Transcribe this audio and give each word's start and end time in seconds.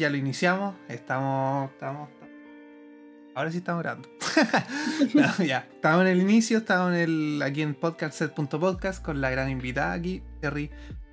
ya 0.00 0.10
lo 0.10 0.16
iniciamos. 0.16 0.74
Estamos. 0.88 1.70
estamos, 1.70 2.08
Ahora 3.34 3.52
sí 3.52 3.58
estamos 3.58 3.82
grabando. 3.82 4.08
ya. 5.46 5.68
Estamos 5.72 6.02
en 6.02 6.08
el 6.08 6.20
inicio, 6.20 6.58
estamos 6.58 6.94
en 6.94 6.98
el, 6.98 7.42
aquí 7.42 7.62
en 7.62 7.74
podcastset.podcast 7.74 9.04
con 9.04 9.20
la 9.20 9.30
gran 9.30 9.50
invitada 9.50 9.92
aquí, 9.92 10.22
Terry 10.40 10.70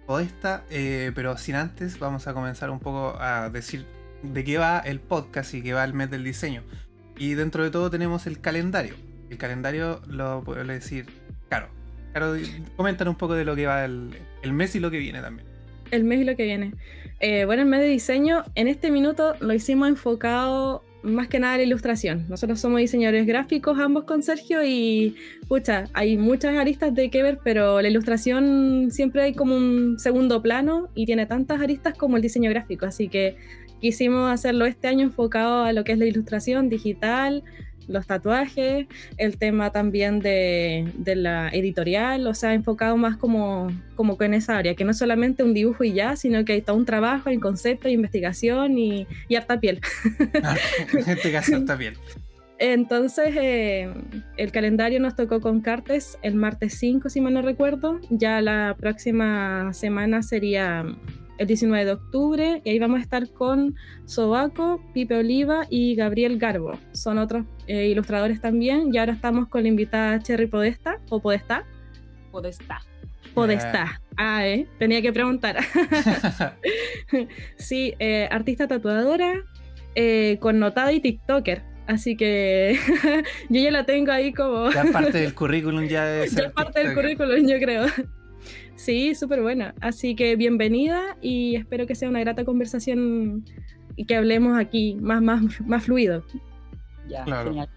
Podesta. 0.07 0.63
Eh, 0.69 1.11
pero 1.13 1.37
sin 1.37 1.55
antes, 1.55 1.99
vamos 1.99 2.27
a 2.27 2.33
comenzar 2.33 2.69
un 2.69 2.79
poco 2.79 3.21
a 3.21 3.49
decir 3.49 3.85
de 4.23 4.43
qué 4.43 4.57
va 4.57 4.79
el 4.79 5.01
podcast 5.01 5.53
y 5.53 5.61
qué 5.61 5.73
va 5.73 5.83
el 5.83 5.93
mes 5.93 6.09
del 6.09 6.23
diseño. 6.23 6.63
Y 7.17 7.33
dentro 7.33 7.63
de 7.63 7.71
todo 7.71 7.91
tenemos 7.91 8.25
el 8.25 8.39
calendario. 8.39 8.95
El 9.29 9.37
calendario 9.37 10.01
lo 10.07 10.43
puedo 10.43 10.63
decir, 10.63 11.05
claro. 11.49 11.67
Claro, 12.13 12.35
comentan 12.77 13.09
un 13.09 13.15
poco 13.15 13.35
de 13.35 13.43
lo 13.43 13.55
que 13.55 13.67
va 13.67 13.83
el, 13.83 14.17
el 14.41 14.53
mes 14.53 14.75
y 14.75 14.79
lo 14.79 14.89
que 14.89 14.97
viene 14.97 15.21
también. 15.21 15.56
El 15.91 16.03
mes 16.03 16.21
y 16.21 16.23
lo 16.23 16.35
que 16.35 16.45
viene. 16.45 16.73
Eh, 17.19 17.45
bueno, 17.45 17.63
el 17.63 17.67
mes 17.67 17.79
de 17.79 17.87
diseño, 17.87 18.43
en 18.55 18.67
este 18.67 18.91
minuto 18.91 19.35
lo 19.39 19.53
hicimos 19.53 19.87
enfocado 19.87 20.83
más 21.03 21.27
que 21.27 21.39
nada 21.39 21.55
en 21.55 21.61
la 21.61 21.67
ilustración. 21.67 22.25
Nosotros 22.27 22.59
somos 22.59 22.79
diseñadores 22.79 23.25
gráficos, 23.25 23.79
ambos 23.79 24.03
con 24.03 24.23
Sergio, 24.23 24.63
y 24.63 25.15
pucha, 25.47 25.85
hay 25.93 26.17
muchas 26.17 26.55
aristas 26.57 26.93
de 26.93 27.09
que 27.09 27.23
ver, 27.23 27.39
pero 27.43 27.81
la 27.81 27.87
ilustración 27.87 28.89
siempre 28.91 29.23
hay 29.23 29.33
como 29.33 29.55
un 29.55 29.99
segundo 29.99 30.41
plano 30.41 30.89
y 30.95 31.05
tiene 31.05 31.25
tantas 31.25 31.61
aristas 31.61 31.97
como 31.97 32.17
el 32.17 32.21
diseño 32.21 32.49
gráfico. 32.49 32.85
Así 32.85 33.07
que 33.07 33.35
quisimos 33.79 34.31
hacerlo 34.31 34.65
este 34.65 34.87
año 34.87 35.03
enfocado 35.03 35.63
a 35.63 35.73
lo 35.73 35.83
que 35.83 35.93
es 35.93 35.99
la 35.99 36.05
ilustración 36.05 36.69
digital, 36.69 37.43
los 37.87 38.05
tatuajes, 38.07 38.87
el 39.17 39.37
tema 39.37 39.71
también 39.71 40.19
de, 40.19 40.91
la 41.05 41.49
editorial, 41.49 42.27
o 42.27 42.33
sea, 42.33 42.53
enfocado 42.53 42.97
más 42.97 43.17
como, 43.17 43.69
como 43.95 44.17
en 44.21 44.33
esa 44.33 44.57
área, 44.57 44.75
que 44.75 44.83
no 44.83 44.91
es 44.91 44.97
solamente 44.97 45.43
un 45.43 45.53
dibujo 45.53 45.83
y 45.83 45.93
ya, 45.93 46.15
sino 46.15 46.43
que 46.45 46.53
hay 46.53 46.61
todo 46.61 46.75
un 46.75 46.85
trabajo, 46.85 47.29
hay 47.29 47.37
concepto, 47.37 47.87
hay 47.87 47.93
investigación 47.93 48.77
y, 48.77 49.07
y 49.27 49.35
harta 49.35 49.59
piel. 49.59 49.79
Gente 50.87 51.31
que 51.31 51.37
hace 51.37 51.55
harta 51.55 51.77
piel. 51.77 51.95
Entonces, 52.59 53.35
eh, 53.35 53.93
el 54.35 54.51
calendario 54.51 54.99
nos 54.99 55.15
tocó 55.15 55.41
con 55.41 55.61
Cartes 55.61 56.17
el 56.23 56.35
martes 56.35 56.73
5, 56.79 57.09
si 57.09 57.21
mal 57.21 57.33
no 57.33 57.41
recuerdo. 57.41 57.99
Ya 58.09 58.41
la 58.41 58.75
próxima 58.79 59.73
semana 59.73 60.23
sería 60.23 60.83
el 61.37 61.47
19 61.47 61.85
de 61.85 61.91
octubre 61.91 62.61
y 62.63 62.69
ahí 62.69 62.79
vamos 62.79 62.99
a 62.99 63.01
estar 63.01 63.29
con 63.31 63.75
Sobaco, 64.05 64.81
Pipe 64.93 65.15
Oliva 65.15 65.67
y 65.69 65.95
Gabriel 65.95 66.37
Garbo. 66.37 66.77
Son 66.91 67.17
otros 67.17 67.45
eh, 67.67 67.87
ilustradores 67.87 68.41
también 68.41 68.93
y 68.93 68.97
ahora 68.97 69.13
estamos 69.13 69.47
con 69.47 69.63
la 69.63 69.69
invitada 69.69 70.19
Cherry 70.19 70.47
Podesta 70.47 70.99
o 71.09 71.21
Podesta. 71.21 71.65
Podesta. 72.31 72.81
Podesta. 73.33 74.01
Ah, 74.15 74.47
¿eh? 74.47 74.67
Tenía 74.79 75.01
que 75.01 75.13
preguntar. 75.13 75.57
sí, 77.57 77.93
eh, 77.99 78.27
artista 78.31 78.67
tatuadora, 78.67 79.43
eh, 79.95 80.37
connotada 80.39 80.91
y 80.91 80.99
TikToker. 80.99 81.61
Así 81.87 82.17
que 82.17 82.77
yo 83.49 83.61
ya 83.61 83.71
la 83.71 83.85
tengo 83.85 84.11
ahí 84.11 84.33
como... 84.33 84.69
Ya 84.71 84.83
parte 84.91 85.19
del 85.19 85.33
currículum 85.33 85.87
ya 85.87 86.23
es... 86.23 86.35
Ya 86.35 86.49
parte 86.49 86.83
del 86.83 86.93
currículum, 86.93 87.47
yo 87.47 87.57
creo. 87.59 87.85
Sí, 88.77 89.15
súper 89.15 89.41
buena. 89.41 89.73
Así 89.81 90.15
que 90.15 90.35
bienvenida 90.35 91.17
y 91.19 91.55
espero 91.55 91.87
que 91.87 91.95
sea 91.95 92.07
una 92.07 92.19
grata 92.19 92.45
conversación 92.45 93.43
y 93.95 94.05
que 94.05 94.15
hablemos 94.15 94.57
aquí 94.57 94.95
más, 95.01 95.21
más, 95.21 95.41
más 95.65 95.83
fluido. 95.83 96.23
Ya, 97.09 97.25
genial. 97.25 97.69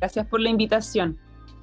Gracias 0.00 0.26
por 0.26 0.40
la 0.40 0.48
invitación. 0.48 1.18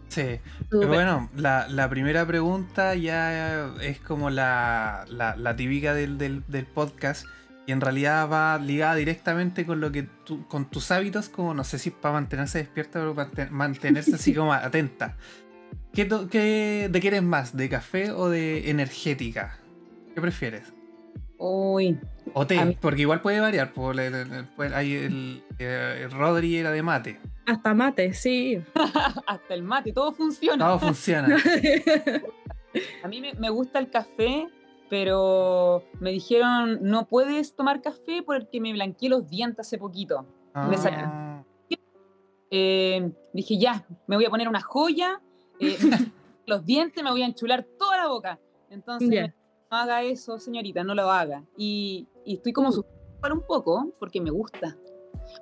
Sí, 0.08 0.40
pero 0.70 0.88
bueno, 0.88 1.30
la, 1.36 1.90
primera 1.90 2.26
pregunta 2.28 2.94
ya 2.94 3.74
es 3.82 4.00
como 4.00 4.30
la, 4.30 5.06
la, 5.10 5.56
típica 5.56 5.96
del, 5.96 6.20
del, 6.20 6.66
podcast 6.68 7.26
y 7.66 7.72
en 7.72 7.82
realidad 7.82 8.30
va 8.30 8.60
ligada 8.60 8.96
directamente 8.96 9.66
con 9.66 9.82
lo 9.82 9.92
que 9.92 10.04
tú, 10.04 10.48
con 10.48 10.70
tus 10.70 10.92
hábitos, 10.92 11.28
como 11.28 11.56
no 11.56 11.64
sé 11.64 11.80
si 11.80 11.90
para 11.90 12.14
mantenerse 12.14 12.60
despierta, 12.60 13.00
pero 13.00 13.16
para 13.16 13.50
mantenerse 13.50 14.16
así 14.16 14.34
como 14.36 14.54
atenta. 14.54 15.18
¿Qué, 15.94 16.10
qué, 16.30 16.90
¿De 16.92 17.00
qué 17.00 17.08
eres 17.08 17.24
más? 17.24 17.56
¿De 17.56 17.70
café 17.70 18.12
o 18.12 18.30
de 18.30 18.70
energética? 18.70 19.58
¿Qué 20.14 20.22
prefieres? 20.22 20.74
Uy. 21.38 21.98
O 22.34 22.46
té, 22.46 22.78
porque 22.82 23.02
igual 23.02 23.22
puede 23.22 23.40
variar. 23.40 23.74
Por 23.74 23.98
hay 24.00 24.94
el, 24.94 25.44
el, 25.60 26.12
Rodri 26.12 26.58
era 26.58 26.72
de 26.72 26.84
mate. 26.84 27.20
Hasta 27.46 27.74
mate, 27.74 28.14
sí. 28.14 28.62
Hasta 29.28 29.54
el 29.54 29.64
mate, 29.64 29.94
todo 29.94 30.12
funciona. 30.12 30.66
Todo 30.66 30.80
funciona. 30.80 31.38
A 33.04 33.08
mí 33.08 33.22
me, 33.22 33.50
gusta 33.50 33.80
el 33.80 33.90
café, 33.90 34.50
pero 34.90 35.86
me 36.02 36.12
dijeron, 36.12 36.80
no 36.82 37.08
puedes 37.08 37.56
tomar 37.56 37.82
café 37.82 38.22
porque 38.26 38.60
me 38.60 38.74
blanqueé 38.74 39.08
los 39.08 39.30
dientes 39.30 39.68
hace 39.68 39.78
poquito. 39.78 40.26
Ah. 40.54 41.42
Eh, 42.52 43.12
dije, 43.34 43.58
ya, 43.58 43.86
me 44.08 44.18
voy 44.18 44.26
a 44.26 44.30
poner 44.30 44.50
una 44.50 44.62
joya 44.62 45.22
eh, 45.60 45.78
los 46.46 46.66
dientes, 46.66 47.04
me 47.04 47.12
voy 47.12 47.24
a 47.24 47.26
enchular 47.26 47.66
toda 47.78 47.98
la 47.98 48.08
boca. 48.08 48.40
Entonces, 48.70 49.34
no 49.72 49.78
haga 49.78 50.04
eso, 50.04 50.40
señorita, 50.40 50.84
no 50.84 50.96
lo 50.96 51.10
haga. 51.12 51.44
Y, 51.58 52.08
estoy 52.26 52.54
como 52.54 52.70
uh. 52.70 52.86
para 53.22 53.34
un 53.34 53.42
poco, 53.42 53.94
porque 54.00 54.22
me 54.22 54.32
gusta. 54.32 54.78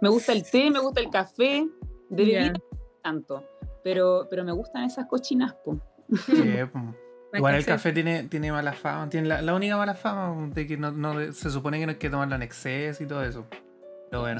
Me 0.01 0.09
gusta 0.09 0.33
el 0.33 0.49
té, 0.49 0.71
me 0.71 0.79
gusta 0.79 1.01
el 1.01 1.09
café, 1.09 1.67
de 2.09 2.25
bebida 2.25 2.53
tanto. 3.01 3.43
Pero, 3.83 4.27
pero 4.29 4.43
me 4.43 4.53
gustan 4.53 4.85
esas 4.85 5.05
cochinas, 5.07 5.55
Igual 7.35 7.55
el 7.55 7.65
café 7.65 7.91
tiene, 7.91 8.25
tiene 8.25 8.51
mala 8.51 8.73
fama, 8.73 9.09
tiene 9.09 9.27
la, 9.27 9.55
única 9.55 9.75
mala 9.75 9.95
fama 9.95 10.49
de 10.53 10.67
que 10.67 10.77
no, 10.77 11.33
se 11.33 11.49
supone 11.49 11.79
que 11.79 11.87
no 11.87 11.91
hay 11.93 11.97
que 11.97 12.09
tomarlo 12.11 12.35
en 12.35 12.43
exceso 12.43 13.03
y 13.03 13.07
todo 13.07 13.23
eso. 13.23 13.47
Pero 14.11 14.21
bueno, 14.21 14.39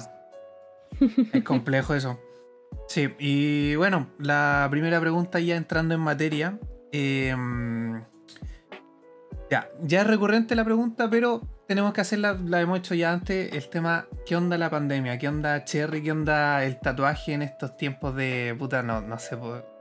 es 1.33 1.43
complejo 1.43 1.95
eso. 1.95 2.19
Sí, 2.87 3.13
y 3.19 3.75
bueno, 3.75 4.07
la 4.19 4.67
primera 4.69 4.99
pregunta 4.99 5.39
ya 5.39 5.55
entrando 5.55 5.95
en 5.95 6.01
materia. 6.01 6.59
Em, 6.91 8.03
ya, 9.49 9.69
ya 9.81 10.01
es 10.01 10.07
recurrente 10.07 10.55
la 10.55 10.63
pregunta, 10.63 11.09
pero 11.09 11.41
tenemos 11.67 11.93
que 11.93 12.01
hacerla, 12.01 12.37
la 12.45 12.61
hemos 12.61 12.79
hecho 12.79 12.93
ya 12.93 13.11
antes, 13.11 13.53
el 13.53 13.69
tema, 13.69 14.05
¿qué 14.25 14.35
onda 14.35 14.57
la 14.57 14.69
pandemia? 14.69 15.17
¿Qué 15.17 15.27
onda 15.27 15.63
Cherry? 15.63 16.03
¿Qué 16.03 16.11
onda 16.11 16.63
el 16.63 16.79
tatuaje 16.79 17.33
en 17.33 17.41
estos 17.41 17.77
tiempos 17.77 18.15
de 18.15 18.55
puta? 18.59 18.83
No, 18.83 19.01
no 19.01 19.17
se, 19.17 19.37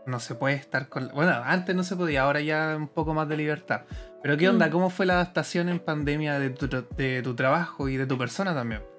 no 0.06 0.20
se 0.20 0.34
puede 0.34 0.54
estar 0.54 0.88
con... 0.88 1.08
Bueno, 1.14 1.32
antes 1.44 1.74
no 1.74 1.82
se 1.82 1.96
podía, 1.96 2.22
ahora 2.22 2.40
ya 2.40 2.76
un 2.76 2.88
poco 2.88 3.14
más 3.14 3.28
de 3.28 3.36
libertad. 3.36 3.82
Pero 4.22 4.36
¿qué 4.36 4.48
onda? 4.48 4.68
Mm. 4.68 4.70
¿Cómo 4.70 4.90
fue 4.90 5.06
la 5.06 5.14
adaptación 5.14 5.68
en 5.68 5.80
pandemia 5.80 6.38
de 6.38 6.50
tu, 6.50 6.68
de 6.96 7.22
tu 7.22 7.34
trabajo 7.34 7.88
y 7.88 7.96
de 7.96 8.06
tu 8.06 8.16
persona 8.16 8.54
también? 8.54 8.91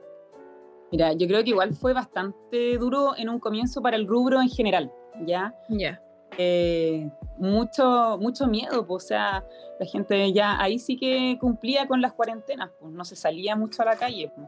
Mira, 0.94 1.14
yo 1.14 1.26
creo 1.26 1.44
que 1.44 1.50
igual 1.50 1.74
fue 1.74 1.92
bastante 1.92 2.78
duro 2.78 3.18
en 3.18 3.28
un 3.28 3.40
comienzo 3.40 3.82
para 3.82 3.96
el 3.96 4.08
rubro 4.08 4.40
en 4.40 4.48
general, 4.48 4.94
¿ya? 5.26 5.56
Ya. 5.68 6.00
Eh, 6.38 7.10
mucho, 7.40 8.20
mucho 8.22 8.46
miedo, 8.46 8.86
pues, 8.86 9.06
o 9.06 9.08
sea, 9.08 9.44
la 9.80 9.88
gente 9.88 10.32
ya 10.34 10.62
ahí 10.62 10.78
sí 10.78 10.96
que 10.96 11.40
cumplía 11.42 11.88
con 11.88 12.00
las 12.00 12.14
cuarentenas, 12.14 12.70
pues 12.80 12.94
no 12.94 13.06
se 13.06 13.16
salía 13.16 13.56
mucho 13.56 13.82
a 13.82 13.86
la 13.86 13.96
calle. 13.96 14.32
Pues. 14.36 14.48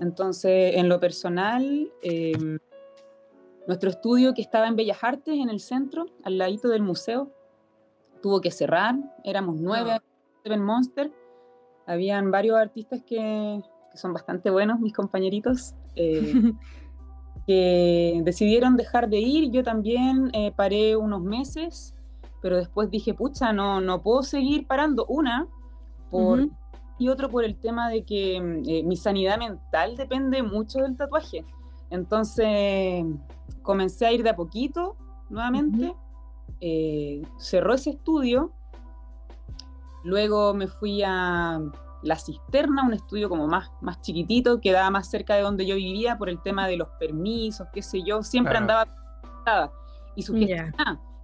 Entonces, 0.00 0.76
en 0.76 0.88
lo 0.88 0.98
personal, 0.98 1.92
em, 2.02 2.58
nuestro 3.66 3.90
estudio 3.90 4.32
que 4.32 4.40
estaba 4.40 4.68
en 4.68 4.76
Bellas 4.76 5.04
Artes, 5.04 5.34
en 5.34 5.50
el 5.50 5.60
centro, 5.60 6.06
al 6.24 6.38
ladito 6.38 6.70
del 6.70 6.80
museo, 6.80 7.30
tuvo 8.22 8.40
que 8.40 8.50
cerrar, 8.50 8.94
éramos 9.24 9.56
nueve, 9.56 9.90
ah. 9.92 10.02
Seven 10.42 10.62
Monster, 10.62 11.12
habían 11.84 12.30
varios 12.30 12.56
artistas 12.56 13.02
que, 13.02 13.60
que 13.90 13.98
son 13.98 14.14
bastante 14.14 14.48
buenos, 14.48 14.80
mis 14.80 14.94
compañeritos, 14.94 15.74
eh, 15.96 16.52
que 17.46 18.20
decidieron 18.24 18.76
dejar 18.76 19.08
de 19.08 19.18
ir. 19.18 19.50
Yo 19.50 19.62
también 19.62 20.30
eh, 20.32 20.52
paré 20.54 20.96
unos 20.96 21.22
meses, 21.22 21.94
pero 22.40 22.56
después 22.56 22.90
dije, 22.90 23.14
pucha, 23.14 23.52
no, 23.52 23.80
no 23.80 24.02
puedo 24.02 24.22
seguir 24.22 24.66
parando. 24.66 25.06
Una, 25.06 25.48
por, 26.10 26.48
y 26.98 27.08
otro 27.08 27.30
por 27.30 27.44
el 27.44 27.56
tema 27.56 27.88
de 27.88 28.04
que 28.04 28.36
eh, 28.36 28.82
mi 28.84 28.96
sanidad 28.96 29.38
mental 29.38 29.96
depende 29.96 30.42
mucho 30.42 30.80
del 30.80 30.96
tatuaje. 30.96 31.44
Entonces 31.90 33.04
comencé 33.62 34.06
a 34.06 34.12
ir 34.12 34.22
de 34.22 34.30
a 34.30 34.36
poquito 34.36 34.96
nuevamente. 35.28 35.94
cerró 37.38 37.74
ese 37.74 37.90
estudio. 37.90 38.52
Luego 40.04 40.52
me 40.52 40.66
fui 40.66 41.02
a, 41.04 41.60
la 42.02 42.16
Cisterna, 42.16 42.82
un 42.84 42.94
estudio 42.94 43.28
como 43.28 43.46
más, 43.46 43.70
más 43.80 44.00
chiquitito, 44.00 44.60
quedaba 44.60 44.90
más 44.90 45.08
cerca 45.08 45.34
de 45.34 45.42
donde 45.42 45.66
yo 45.66 45.76
vivía 45.76 46.18
por 46.18 46.28
el 46.28 46.40
tema 46.42 46.66
de 46.66 46.76
los 46.76 46.88
permisos, 46.98 47.68
qué 47.72 47.82
sé 47.82 48.02
yo, 48.02 48.22
siempre 48.22 48.56
andaba 48.56 48.86
y 50.14 50.22
su 50.22 50.36
yeah. 50.36 50.72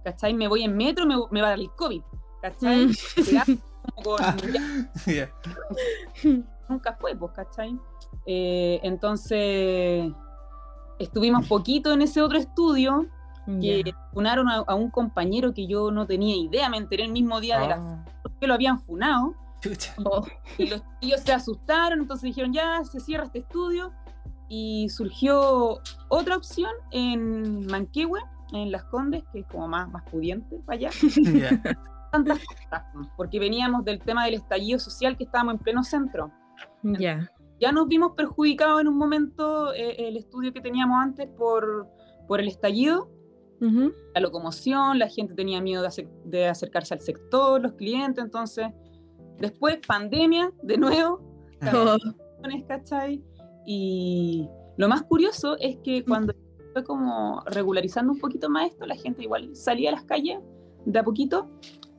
¿cachai? 0.03 0.33
Me 0.33 0.47
voy 0.47 0.63
en 0.63 0.75
metro, 0.75 1.05
me, 1.05 1.15
me 1.31 1.41
va 1.41 1.47
a 1.47 1.49
dar 1.51 1.59
el 1.59 1.69
COVID, 1.71 2.01
¿cachai? 2.41 2.87
Mm. 2.87 2.91
Nunca 6.69 6.93
fue, 6.93 7.15
pues, 7.15 7.31
¿cachai? 7.33 7.77
Eh, 8.25 8.79
entonces, 8.83 10.11
estuvimos 10.99 11.47
poquito 11.47 11.93
en 11.93 12.01
ese 12.01 12.21
otro 12.21 12.37
estudio, 12.37 13.07
que 13.59 13.95
funaron 14.13 14.47
a, 14.47 14.75
un 14.75 14.91
compañero 14.91 15.55
que 15.55 15.65
yo 15.65 15.89
no 15.89 16.05
tenía 16.05 16.35
idea, 16.35 16.69
me 16.69 16.77
enteré 16.77 17.05
el 17.05 17.11
mismo 17.11 17.39
día 17.39 17.59
de 17.59 17.67
la... 17.67 17.75
Ah. 17.79 18.05
porque 18.21 18.45
lo 18.45 18.53
habían 18.53 18.79
funado, 18.79 19.33
Oh. 20.05 20.25
Y 20.57 20.67
los 20.67 20.81
tíos 20.99 21.21
se 21.21 21.33
asustaron, 21.33 21.99
entonces 21.99 22.23
dijeron, 22.23 22.53
ya, 22.53 22.83
se 22.83 22.99
cierra 22.99 23.25
este 23.25 23.39
estudio. 23.39 23.91
Y 24.47 24.89
surgió 24.89 25.79
otra 26.07 26.35
opción 26.35 26.71
en 26.91 27.67
Manquehue, 27.67 28.19
en 28.51 28.71
Las 28.71 28.83
Condes, 28.85 29.23
que 29.31 29.41
es 29.41 29.47
como 29.47 29.67
más, 29.67 29.89
más 29.89 30.03
pudiente 30.09 30.59
para 30.65 30.77
allá. 30.77 30.89
Tantas 32.11 32.39
cosas, 32.43 32.83
porque 33.15 33.39
veníamos 33.39 33.85
del 33.85 33.99
tema 33.99 34.25
del 34.25 34.33
estallido 34.35 34.79
social 34.79 35.15
que 35.15 35.25
estábamos 35.25 35.55
en 35.55 35.59
pleno 35.59 35.83
centro. 35.83 36.31
Ya. 36.81 37.31
Ya 37.59 37.71
nos 37.71 37.87
vimos 37.87 38.13
perjudicados 38.15 38.81
en 38.81 38.87
un 38.87 38.97
momento 38.97 39.73
eh, 39.73 40.07
el 40.07 40.17
estudio 40.17 40.51
que 40.51 40.61
teníamos 40.61 40.97
antes 40.99 41.27
por, 41.37 41.87
por 42.27 42.39
el 42.39 42.47
estallido. 42.47 43.11
La 44.13 44.21
locomoción, 44.21 44.99
la 44.99 45.09
gente 45.09 45.33
tenía 45.33 45.59
miedo 45.59 45.83
de, 45.83 46.07
de 46.23 46.47
acercarse 46.47 46.93
al 46.93 47.01
sector, 47.01 47.61
los 47.61 47.73
clientes, 47.73 48.23
entonces 48.23 48.67
Después, 49.39 49.79
pandemia, 49.85 50.51
de 50.61 50.77
nuevo. 50.77 51.21
¿cachai? 52.67 53.23
Y 53.65 54.47
lo 54.77 54.87
más 54.87 55.03
curioso 55.03 55.57
es 55.59 55.77
que 55.83 56.03
cuando 56.03 56.33
fue 56.73 56.83
como 56.83 57.43
regularizando 57.45 58.13
un 58.13 58.19
poquito 58.19 58.49
más 58.49 58.69
esto, 58.69 58.85
la 58.85 58.95
gente 58.95 59.23
igual 59.23 59.55
salía 59.55 59.89
a 59.89 59.93
las 59.93 60.03
calles 60.03 60.39
de 60.85 60.99
a 60.99 61.03
poquito. 61.03 61.49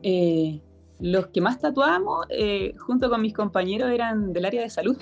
Eh, 0.03 0.61
los 0.99 1.29
que 1.29 1.41
más 1.41 1.59
tatuábamos, 1.59 2.27
eh, 2.31 2.75
junto 2.79 3.09
con 3.09 3.23
mis 3.23 3.33
compañeros, 3.33 3.91
eran 3.91 4.33
del 4.33 4.45
área 4.45 4.63
de 4.63 4.71
salud. 4.71 4.97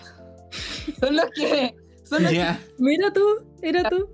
son 1.00 1.16
los 1.16 1.26
que... 1.30 1.74
Son 2.04 2.22
los 2.22 2.32
Mira 2.78 3.12
tú, 3.12 3.22
mira 3.60 3.88
tú. 3.90 4.08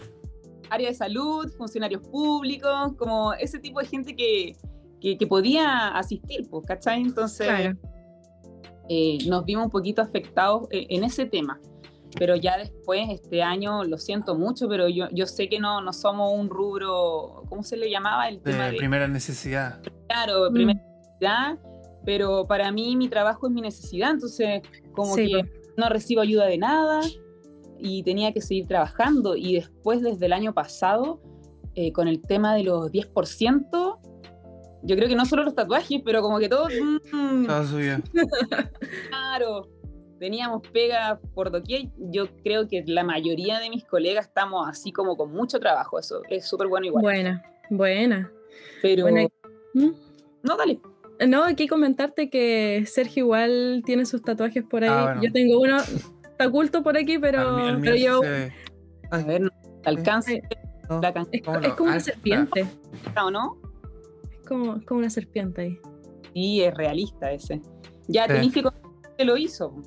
Área 0.69 0.88
de 0.88 0.94
salud, 0.94 1.49
funcionarios 1.56 2.03
públicos, 2.09 2.93
como 2.97 3.35
ese 3.35 3.59
tipo 3.61 3.79
de 3.81 3.87
gente 3.87 4.17
que, 4.17 4.56
que, 5.00 5.27
podía 5.27 5.88
asistir, 5.88 6.49
pues, 6.50 6.67
¿cachai? 6.67 7.03
Entonces... 7.03 7.77
Eh, 8.88 9.19
nos 9.26 9.44
vimos 9.44 9.64
un 9.66 9.70
poquito 9.70 10.02
afectados 10.02 10.69
eh, 10.70 10.86
en 10.90 11.04
ese 11.04 11.26
tema. 11.26 11.60
Pero 12.16 12.36
ya 12.36 12.56
después, 12.56 13.08
este 13.10 13.42
año, 13.42 13.82
lo 13.82 13.98
siento 13.98 14.36
mucho, 14.36 14.69
pero 14.69 14.88
yo, 14.88 15.08
yo 15.10 15.26
sé 15.26 15.48
que 15.48 15.58
no, 15.58 15.81
no 15.81 15.92
somos 15.92 16.32
un 16.32 16.48
rubro, 16.48 17.42
¿cómo 17.48 17.64
se 17.64 17.76
le 17.76 17.90
llamaba? 17.90 18.28
El 18.28 18.40
tema 18.40 18.70
de, 18.70 18.76
primera 18.76 19.08
necesidad. 19.08 19.81
Claro, 20.08 20.48
mm. 20.48 20.54
primera 20.54 20.81
necesidad, 20.81 21.58
pero 22.04 22.46
para 22.46 22.70
mí 22.70 22.94
mi 22.94 23.08
trabajo 23.08 23.48
es 23.48 23.52
mi 23.52 23.62
necesidad, 23.62 24.12
entonces 24.12 24.62
como 24.92 25.16
que 25.16 25.42
no 25.76 25.88
recibo 25.88 26.20
ayuda 26.20 26.46
de 26.46 26.58
nada 26.58 27.00
y 27.78 28.02
tenía 28.04 28.32
que 28.32 28.40
seguir 28.40 28.66
trabajando. 28.66 29.36
Y 29.36 29.54
después, 29.54 30.00
desde 30.00 30.26
el 30.26 30.32
año 30.32 30.54
pasado, 30.54 31.20
eh, 31.75 31.92
con 31.92 32.06
el 32.06 32.22
tema 32.22 32.54
de 32.54 32.62
los 32.64 32.90
10%, 32.92 33.94
yo 34.84 34.96
creo 34.96 35.08
que 35.08 35.16
no 35.16 35.25
solo 35.25 35.44
los 35.44 35.54
tatuajes, 35.54 36.02
pero 36.04 36.22
como 36.22 36.38
que 36.38 36.48
todo. 36.48 36.69
Mm, 36.69 37.46
todo 37.46 37.64
suyo. 37.64 37.96
Claro. 39.08 39.69
Teníamos 40.20 40.62
pega 40.69 41.20
por 41.34 41.50
doquier. 41.50 41.88
Yo 41.98 42.28
creo 42.44 42.69
que 42.69 42.84
la 42.86 43.02
mayoría 43.02 43.58
de 43.58 43.69
mis 43.69 43.84
colegas 43.84 44.26
estamos 44.26 44.66
así 44.69 44.92
como 44.92 45.16
con 45.16 45.32
mucho 45.32 45.58
trabajo. 45.58 45.98
Eso 45.98 46.22
es 46.31 46.46
súper 46.46 46.69
bueno 46.69 46.86
igual. 46.86 47.02
Buena, 47.02 47.42
buena. 47.69 48.32
Pero. 48.81 49.06
¿Mm? 49.75 49.90
No, 50.42 50.56
dale. 50.56 50.81
No, 51.26 51.44
aquí 51.44 51.66
comentarte 51.66 52.31
que 52.31 52.84
Sergio 52.86 53.25
igual 53.25 53.82
tiene 53.84 54.06
sus 54.06 54.22
tatuajes 54.22 54.64
por 54.64 54.84
ahí. 54.84 54.90
Ah, 54.90 55.19
yo 55.20 55.32
tengo 55.32 55.60
uno, 55.60 55.78
está 55.78 56.46
oculto 56.46 56.82
por 56.82 56.96
aquí, 56.96 57.19
pero, 57.19 57.78
pero 57.81 57.96
yo. 57.96 58.20
A 59.10 59.19
ver, 59.19 59.50
alcance. 59.84 60.42
Es, 61.62 61.75
como 61.75 61.90
una 61.90 62.00
serpiente. 62.00 62.66
¿O 63.20 63.31
no? 63.31 63.63
Como, 64.44 64.85
como 64.85 65.00
una 65.00 65.11
serpiente 65.11 65.62
ahí. 65.62 65.79
Sí, 66.32 66.62
es 66.62 66.75
realista 66.75 67.32
ese. 67.32 67.61
Ya 68.08 68.26
tenéis 68.26 68.52
que 68.52 68.62
que 69.17 69.25
lo 69.25 69.37
hizo. 69.37 69.75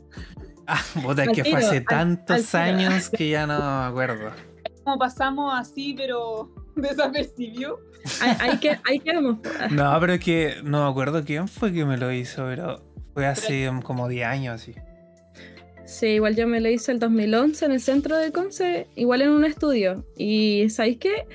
Ah, 0.70 0.84
puta, 1.02 1.24
es 1.24 1.30
que 1.30 1.46
fue 1.46 1.60
hace 1.60 1.80
tantos 1.80 2.54
años 2.54 3.10
que 3.10 3.30
ya 3.30 3.48
no 3.48 3.58
me 3.58 3.86
acuerdo. 3.88 4.32
Como 4.84 5.00
pasamos 5.00 5.58
así, 5.58 5.94
pero 5.96 6.54
desapercibió. 6.76 7.80
Hay 8.20 8.58
que, 8.58 8.78
hay 8.84 9.00
que 9.00 9.14
No, 9.14 9.98
pero 10.02 10.12
es 10.12 10.20
que 10.20 10.56
no 10.66 10.84
me 10.84 10.92
acuerdo 10.92 11.24
quién 11.24 11.48
fue 11.48 11.72
que 11.72 11.86
me 11.86 11.96
lo 11.96 12.12
hizo, 12.12 12.44
pero 12.44 12.84
fue 13.14 13.26
hace 13.26 13.72
como 13.84 14.10
10 14.10 14.28
años 14.28 14.56
así. 14.56 14.76
Sí, 15.86 16.08
igual 16.08 16.36
yo 16.36 16.48
me 16.48 16.60
lo 16.60 16.68
hice 16.68 16.92
el 16.92 17.00
2011 17.00 17.66
en 17.66 17.72
el 17.72 17.80
centro 17.80 18.18
de 18.18 18.34
Conce, 18.34 18.88
igual 18.98 19.22
en 19.22 19.30
un 19.30 19.46
estudio. 19.46 20.06
Y 20.18 20.70
¿sabéis 20.70 20.98
qué? 20.98 21.28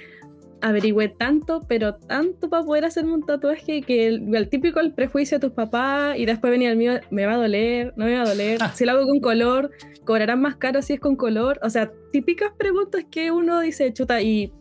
Averigüé 0.63 1.09
tanto, 1.09 1.65
pero 1.69 1.97
tanto 1.97 2.49
para 2.49 2.65
poder 2.65 2.85
hacerme 2.85 3.13
un 3.13 3.27
tatuaje 3.27 3.83
que 3.83 4.07
el, 4.07 4.49
típico 4.49 4.81
el 4.81 4.95
prejuicio 4.95 5.39
de 5.39 5.47
tus 5.49 5.55
papás 5.55 6.17
y 6.17 6.25
después 6.25 6.51
venía 6.51 6.71
el 6.71 6.77
mío, 6.77 6.93
me 7.11 7.27
va 7.27 7.35
a 7.35 7.37
doler, 7.37 7.93
no 7.97 8.07
me 8.07 8.15
va 8.15 8.23
a 8.23 8.29
doler, 8.29 8.59
ah. 8.63 8.73
si 8.75 8.85
lo 8.85 8.93
hago 8.93 9.07
con 9.07 9.21
color, 9.21 9.71
cobrarán 10.05 10.41
más 10.41 10.57
caro 10.57 10.81
si 10.81 10.95
es 10.95 11.01
con 11.01 11.17
color, 11.17 11.59
o 11.63 11.69
sea, 11.69 11.93
típicas 12.13 12.53
preguntas 12.57 13.05
que 13.11 13.31
uno 13.31 13.61
dice, 13.61 13.93
chuta, 13.93 14.23
y, 14.23 14.53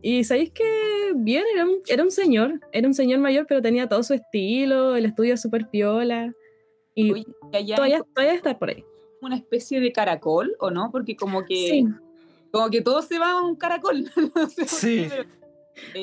y 0.00 0.24
sabéis 0.24 0.52
que 0.52 0.64
bien, 1.16 1.44
era 1.52 1.64
un, 1.64 1.78
era 1.88 2.02
un 2.02 2.12
señor, 2.12 2.60
era 2.72 2.86
un 2.86 2.94
señor 2.94 3.18
mayor, 3.18 3.46
pero 3.48 3.60
tenía 3.60 3.88
todo 3.88 4.02
su 4.02 4.14
estilo, 4.14 4.96
el 4.96 5.06
estudio 5.06 5.36
súper 5.36 5.68
piola, 5.68 6.32
y 6.94 7.24
todavía, 7.74 8.02
todavía 8.14 8.34
está 8.34 8.58
por 8.58 8.70
ahí. 8.70 8.84
Una 9.22 9.36
especie 9.36 9.80
de 9.80 9.92
caracol, 9.92 10.56
¿o 10.60 10.70
no? 10.70 10.90
Porque 10.92 11.16
como 11.16 11.44
que... 11.44 11.54
Sí 11.54 11.86
como 12.52 12.70
que 12.70 12.82
todo 12.82 13.02
se 13.02 13.18
va 13.18 13.32
a 13.32 13.42
un 13.42 13.56
caracol. 13.56 14.08
sí. 14.66 15.08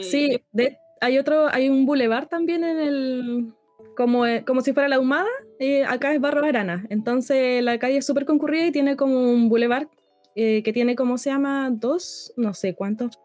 sí, 0.02 0.42
eh, 0.58 0.78
hay 1.00 1.18
otro, 1.18 1.48
hay 1.48 1.70
un 1.70 1.86
bulevar 1.86 2.28
también 2.28 2.64
en 2.64 2.80
el, 2.80 3.54
como, 3.96 4.26
eh, 4.26 4.44
como 4.46 4.62
si 4.62 4.74
fuera 4.74 4.90
la 4.90 5.00
Humada, 5.00 5.30
eh, 5.60 5.86
acá 5.86 6.14
es 6.14 6.20
Barro 6.20 6.44
Arana. 6.44 6.86
Entonces 6.90 7.64
la 7.64 7.78
calle 7.78 7.98
es 7.98 8.06
súper 8.06 8.26
concurrida 8.26 8.66
y 8.66 8.72
tiene 8.72 8.98
como 8.98 9.32
un 9.32 9.48
bulevar 9.48 9.88
que 10.36 10.72
tiene, 10.74 10.96
como 10.96 11.18
se 11.18 11.30
llama? 11.32 11.70
Dos, 11.70 12.32
no 12.38 12.54
sé 12.54 12.74
cuántos. 12.74 13.20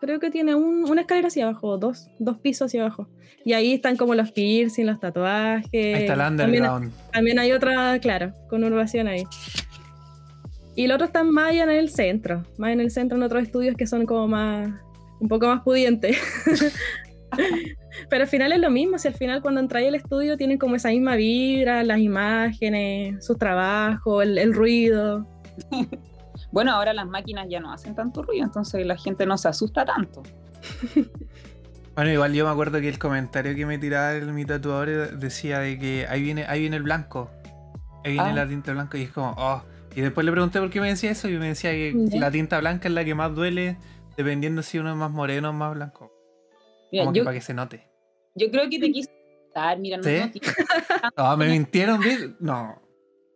Creo 0.00 0.20
que 0.20 0.30
tiene 0.30 0.54
una 0.54 1.00
escalera 1.00 1.26
hacia 1.26 1.48
abajo, 1.48 1.76
dos, 1.76 2.08
dos 2.20 2.38
pisos 2.38 2.66
hacia 2.66 2.82
abajo. 2.82 3.08
Y 3.44 3.54
ahí 3.54 3.72
están 3.72 3.96
como 3.96 4.14
los 4.14 4.30
piercing, 4.30 4.84
los 4.84 5.00
tatuajes. 5.00 5.68
Ahí 5.72 6.04
está 6.04 6.14
el 6.14 6.20
underground. 6.20 6.92
También, 6.92 6.92
también 7.12 7.38
hay 7.40 7.50
otra, 7.50 7.98
claro, 7.98 8.32
con 8.48 8.60
conurbación 8.62 9.08
ahí. 9.08 9.24
Y 10.76 10.84
el 10.84 10.92
otro 10.92 11.06
está 11.06 11.24
más 11.24 11.50
allá 11.50 11.64
en 11.64 11.70
el 11.70 11.88
centro, 11.88 12.44
más 12.58 12.70
en 12.70 12.80
el 12.80 12.90
centro 12.90 13.16
en 13.16 13.24
otros 13.24 13.42
estudios 13.42 13.74
que 13.76 13.86
son 13.86 14.04
como 14.04 14.28
más, 14.28 14.68
un 15.18 15.28
poco 15.28 15.46
más 15.46 15.62
pudientes. 15.62 16.18
Pero 18.10 18.22
al 18.22 18.28
final 18.28 18.52
es 18.52 18.60
lo 18.60 18.70
mismo, 18.70 18.98
si 18.98 19.08
al 19.08 19.14
final 19.14 19.40
cuando 19.40 19.60
entráis 19.60 19.88
al 19.88 19.94
estudio 19.94 20.36
tienen 20.36 20.58
como 20.58 20.76
esa 20.76 20.90
misma 20.90 21.16
vibra, 21.16 21.82
las 21.82 21.98
imágenes, 21.98 23.24
su 23.24 23.36
trabajo, 23.36 24.22
el, 24.22 24.54
ruido. 24.54 25.26
Bueno, 26.52 26.72
ahora 26.72 26.92
las 26.94 27.06
máquinas 27.06 27.46
ya 27.50 27.60
no 27.60 27.72
hacen 27.72 27.94
tanto 27.94 28.22
ruido, 28.22 28.44
entonces 28.44 28.86
la 28.86 28.96
gente 28.96 29.26
no 29.26 29.36
se 29.36 29.48
asusta 29.48 29.84
tanto. 29.84 30.22
Bueno, 31.94 32.10
igual 32.10 32.34
yo 32.34 32.44
me 32.44 32.50
acuerdo 32.50 32.78
que 32.78 32.90
el 32.90 32.98
comentario 32.98 33.54
que 33.54 33.64
me 33.64 33.78
tiraba 33.78 34.12
el, 34.12 34.30
mi 34.34 34.44
tatuador 34.44 35.18
decía 35.18 35.60
de 35.60 35.78
que 35.78 36.06
ahí 36.06 36.20
viene, 36.20 36.44
ahí 36.46 36.60
viene 36.60 36.76
el 36.76 36.82
blanco, 36.82 37.30
ahí 38.04 38.12
viene 38.12 38.28
ah. 38.28 38.34
la 38.34 38.46
tinta 38.46 38.72
blanca 38.72 38.98
y 38.98 39.04
es 39.04 39.10
como, 39.12 39.34
oh, 39.38 39.62
y 39.96 40.02
después 40.02 40.26
le 40.26 40.30
pregunté 40.30 40.60
por 40.60 40.68
qué 40.68 40.78
me 40.78 40.88
decía 40.88 41.10
eso 41.10 41.26
y 41.26 41.38
me 41.38 41.48
decía 41.48 41.70
que 41.70 41.94
la 42.12 42.30
tinta 42.30 42.60
blanca 42.60 42.86
es 42.86 42.92
la 42.92 43.02
que 43.02 43.14
más 43.14 43.34
duele 43.34 43.78
dependiendo 44.14 44.62
si 44.62 44.78
uno 44.78 44.90
es 44.90 44.96
más 44.96 45.10
moreno 45.10 45.48
o 45.48 45.52
más 45.54 45.74
blanco. 45.74 46.12
Como 46.92 47.14
que 47.14 47.22
para 47.22 47.32
que 47.32 47.40
se 47.40 47.54
note. 47.54 47.88
Yo 48.34 48.50
creo 48.50 48.68
que 48.68 48.78
te 48.78 48.92
quise 48.92 49.10
estar, 49.46 49.78
mira, 49.78 49.96
no, 49.96 50.02
no, 51.16 51.36
me 51.38 51.48
mintieron, 51.48 51.98
no. 52.40 52.82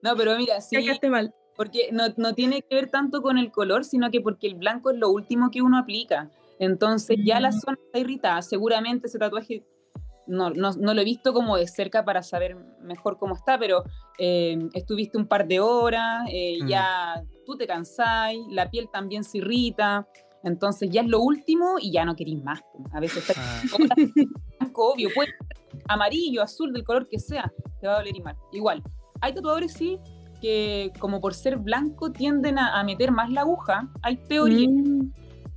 No, 0.03 0.17
pero 0.19 0.37
mira, 0.37 0.61
sí. 0.61 0.77
mal. 1.09 1.35
Porque 1.57 1.89
no, 1.93 2.05
no, 2.19 2.35
tiene 2.35 2.61
que 2.61 2.75
ver 2.75 2.91
tanto 2.91 3.23
con 3.23 3.39
el 3.39 3.51
color, 3.51 3.87
sino 3.87 4.11
que 4.11 4.21
porque 4.21 4.47
el 4.47 4.57
blanco 4.57 4.91
es 4.91 4.99
lo 4.99 5.09
último 5.09 5.51
que 5.51 5.63
uno 5.63 5.79
aplica. 5.79 6.31
Entonces 6.59 7.17
ya 7.25 7.41
la 7.41 7.49
mm. 7.49 7.61
zona 7.61 7.79
está 7.87 7.99
irritada. 7.99 8.43
Seguramente 8.43 9.07
ese 9.07 9.19
tatuaje 9.19 9.65
no, 10.31 10.51
no, 10.51 10.73
no, 10.73 10.95
lo 10.95 11.01
he 11.01 11.05
visto 11.05 11.33
como 11.33 11.57
de 11.57 11.67
cerca 11.67 12.05
para 12.05 12.23
saber 12.23 12.57
mejor 12.81 13.19
cómo 13.19 13.35
está, 13.35 13.59
pero 13.59 13.83
eh, 14.19 14.57
estuviste 14.73 15.19
un 15.19 15.27
par 15.27 15.47
de 15.47 15.61
horas, 15.61 16.29
eh, 16.31 16.59
mm. 16.63 16.67
ya 16.69 17.23
tú 17.45 17.57
te 17.57 17.67
cansáis, 17.67 18.41
la 18.49 18.71
piel 18.71 18.89
también 18.93 19.25
se 19.25 19.39
irrita, 19.39 20.07
entonces 20.45 20.89
ya 20.91 21.03
es 21.03 21.09
lo 21.09 21.21
último 21.21 21.77
y 21.81 21.93
ya 21.93 22.05
no 22.05 22.15
querís 22.15 22.43
más. 22.43 22.61
A 22.93 23.01
veces 23.01 23.29
está 23.29 23.41
ah. 23.41 23.63
blanco, 24.59 24.93
obvio, 24.93 25.11
puede 25.15 25.31
amarillo, 25.89 26.43
azul, 26.43 26.73
del 26.73 26.85
color 26.85 27.09
que 27.09 27.19
sea, 27.19 27.53
te 27.81 27.87
va 27.87 27.95
a 27.95 27.97
doler 27.99 28.23
mal. 28.23 28.37
Igual, 28.53 28.83
hay 29.21 29.35
tatuadores 29.35 29.73
sí 29.73 29.99
que 30.41 30.93
como 30.99 31.21
por 31.21 31.35
ser 31.35 31.59
blanco 31.59 32.13
tienden 32.13 32.59
a, 32.59 32.83
meter 32.85 33.13
más 33.13 33.31
la 33.31 33.43
aguja, 33.43 33.91
hay 34.03 34.17
teorías, 34.17 34.73
mm. 34.73 35.11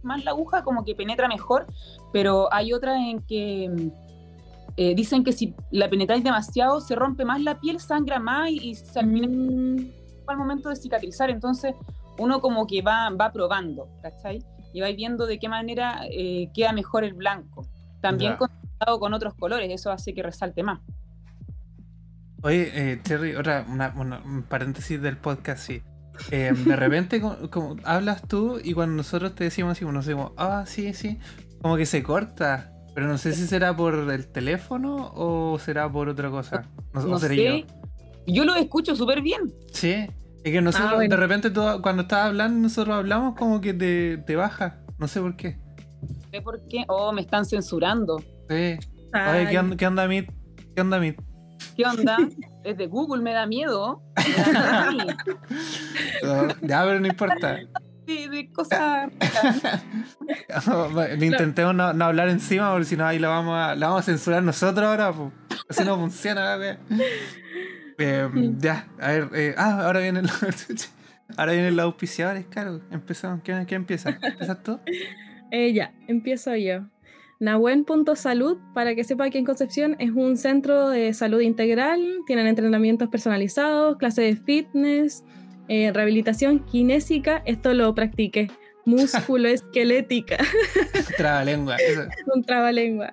más 0.03 0.25
la 0.25 0.31
aguja 0.31 0.63
como 0.63 0.83
que 0.83 0.95
penetra 0.95 1.27
mejor, 1.27 1.67
pero 2.11 2.51
hay 2.51 2.73
otras 2.73 2.97
en 2.97 3.21
que 3.21 3.91
eh, 4.77 4.95
dicen 4.95 5.23
que 5.23 5.31
si 5.31 5.55
la 5.71 5.89
penetráis 5.89 6.23
demasiado 6.23 6.81
se 6.81 6.95
rompe 6.95 7.25
más 7.25 7.41
la 7.41 7.59
piel, 7.59 7.79
sangra 7.79 8.19
más 8.19 8.49
y, 8.49 8.75
se 8.75 8.99
al 8.99 9.07
mm. 9.07 9.91
al 10.27 10.37
momento 10.37 10.69
de 10.69 10.75
cicatrizar. 10.75 11.29
Entonces 11.29 11.75
uno 12.17 12.41
como 12.41 12.67
que 12.67 12.81
va, 12.81 13.09
va 13.09 13.31
probando, 13.31 13.89
¿cachai? 14.01 14.43
Y 14.73 14.81
va 14.81 14.91
viendo 14.91 15.25
de 15.25 15.39
qué 15.39 15.49
manera 15.49 16.01
eh, 16.09 16.49
queda 16.53 16.73
mejor 16.73 17.03
el 17.03 17.13
blanco. 17.13 17.67
También 18.01 18.35
con 18.37 19.13
otros 19.13 19.33
colores, 19.35 19.71
eso 19.71 19.91
hace 19.91 20.13
que 20.13 20.23
resalte 20.23 20.61
más. 20.61 20.81
Oye, 22.41 22.71
eh, 22.73 23.01
Cherry, 23.03 23.35
otra, 23.35 23.65
un 23.67 24.43
paréntesis 24.43 25.01
del 25.01 25.15
podcast, 25.15 25.65
sí. 25.65 25.81
Eh, 26.29 26.51
de 26.53 26.75
repente 26.75 27.21
como, 27.49 27.77
hablas 27.83 28.21
tú 28.27 28.59
y 28.63 28.73
cuando 28.73 28.97
nosotros 28.97 29.33
te 29.33 29.45
decimos 29.45 29.71
así, 29.71 29.85
nos 29.85 30.05
decimos, 30.05 30.33
ah, 30.37 30.63
sí, 30.67 30.93
sí, 30.93 31.19
como 31.61 31.77
que 31.77 31.85
se 31.85 32.03
corta. 32.03 32.72
Pero 32.93 33.07
no 33.07 33.17
sé 33.17 33.33
si 33.33 33.47
será 33.47 33.75
por 33.75 33.95
el 33.95 34.27
teléfono 34.27 35.11
o 35.15 35.57
será 35.59 35.91
por 35.91 36.09
otra 36.09 36.29
cosa. 36.29 36.69
No, 36.93 37.17
sé. 37.17 37.35
yo. 37.35 37.65
Yo 38.25 38.45
lo 38.45 38.55
escucho 38.55 38.95
súper 38.95 39.21
bien. 39.21 39.53
Sí. 39.71 40.07
Es 40.43 40.51
que 40.51 40.61
nosotros, 40.61 40.93
ah, 40.97 40.99
de 40.99 41.15
repente, 41.15 41.51
cuando 41.81 42.03
estás 42.03 42.27
hablando, 42.27 42.61
nosotros 42.61 42.95
hablamos 42.95 43.35
como 43.35 43.61
que 43.61 43.73
te, 43.73 44.17
te 44.17 44.35
baja. 44.35 44.79
No 44.97 45.07
sé 45.07 45.21
por 45.21 45.35
qué. 45.35 45.57
No 46.01 46.29
sé 46.31 46.41
por 46.41 46.67
qué. 46.67 46.85
Oh, 46.87 47.11
me 47.11 47.21
están 47.21 47.45
censurando. 47.45 48.19
Sí. 48.49 48.77
Oye, 49.13 49.47
¿qué, 49.49 49.59
onda, 49.59 49.77
¿qué 49.77 49.87
onda, 49.87 50.07
Meet? 50.07 50.31
¿Qué 50.75 50.81
onda, 50.81 50.99
Meet? 50.99 51.21
¿Qué 51.75 51.85
onda? 51.85 52.17
Es 52.63 52.77
de 52.77 52.87
Google, 52.87 53.21
me 53.21 53.33
da 53.33 53.45
miedo. 53.45 54.01
ya, 56.61 56.85
pero 56.85 57.01
no 57.01 57.07
importa. 57.07 57.59
De 58.05 58.49
cosas. 58.53 59.11
Intentemos 61.21 61.73
no, 61.73 61.93
no, 61.93 62.05
hablar 62.05 62.29
encima, 62.29 62.71
porque 62.71 62.85
si 62.85 62.97
no, 62.97 63.05
ahí 63.05 63.19
la 63.19 63.29
vamos 63.29 63.55
a, 63.55 63.75
la 63.75 63.87
vamos 63.87 64.01
a 64.01 64.05
censurar 64.05 64.43
nosotros 64.43 64.85
ahora. 64.85 65.13
Pues. 65.13 65.31
Así 65.69 65.83
no 65.83 65.97
funciona. 65.97 66.57
Eh, 67.97 68.29
ya, 68.57 68.87
a 68.99 69.11
ver. 69.11 69.29
Eh, 69.33 69.55
ah, 69.57 69.85
ahora 69.85 69.99
vienen 69.99 70.23
los, 70.23 70.41
ahora 71.37 71.53
vienen 71.53 71.75
los 71.75 71.85
auspiciadores, 71.85 72.45
claro. 72.47 72.81
Empezamos. 72.91 73.41
¿Quién, 73.43 73.65
empieza? 73.69 74.09
¿Empiezas 74.09 74.63
tú? 74.63 74.79
Eh, 75.55 75.71
ya, 75.71 75.93
empiezo 76.07 76.55
yo. 76.55 76.87
Nahuen.salud, 77.39 78.57
para 78.73 78.95
que 78.95 79.03
sepa 79.03 79.29
que 79.29 79.37
en 79.37 79.45
Concepción 79.45 79.95
es 79.99 80.09
un 80.09 80.35
centro 80.35 80.89
de 80.89 81.13
salud 81.13 81.41
integral, 81.41 82.01
tienen 82.25 82.47
entrenamientos 82.47 83.09
personalizados, 83.09 83.97
clases 83.97 84.33
de 84.33 84.43
fitness, 84.43 85.23
eh, 85.67 85.91
rehabilitación 85.93 86.59
kinésica, 86.59 87.41
esto 87.45 87.73
lo 87.73 87.93
practiqué, 87.95 88.49
músculo 88.85 89.47
esquelética. 89.49 90.37
trabalengua. 91.17 91.77
un 92.33 92.43
trabalengua. 92.43 93.11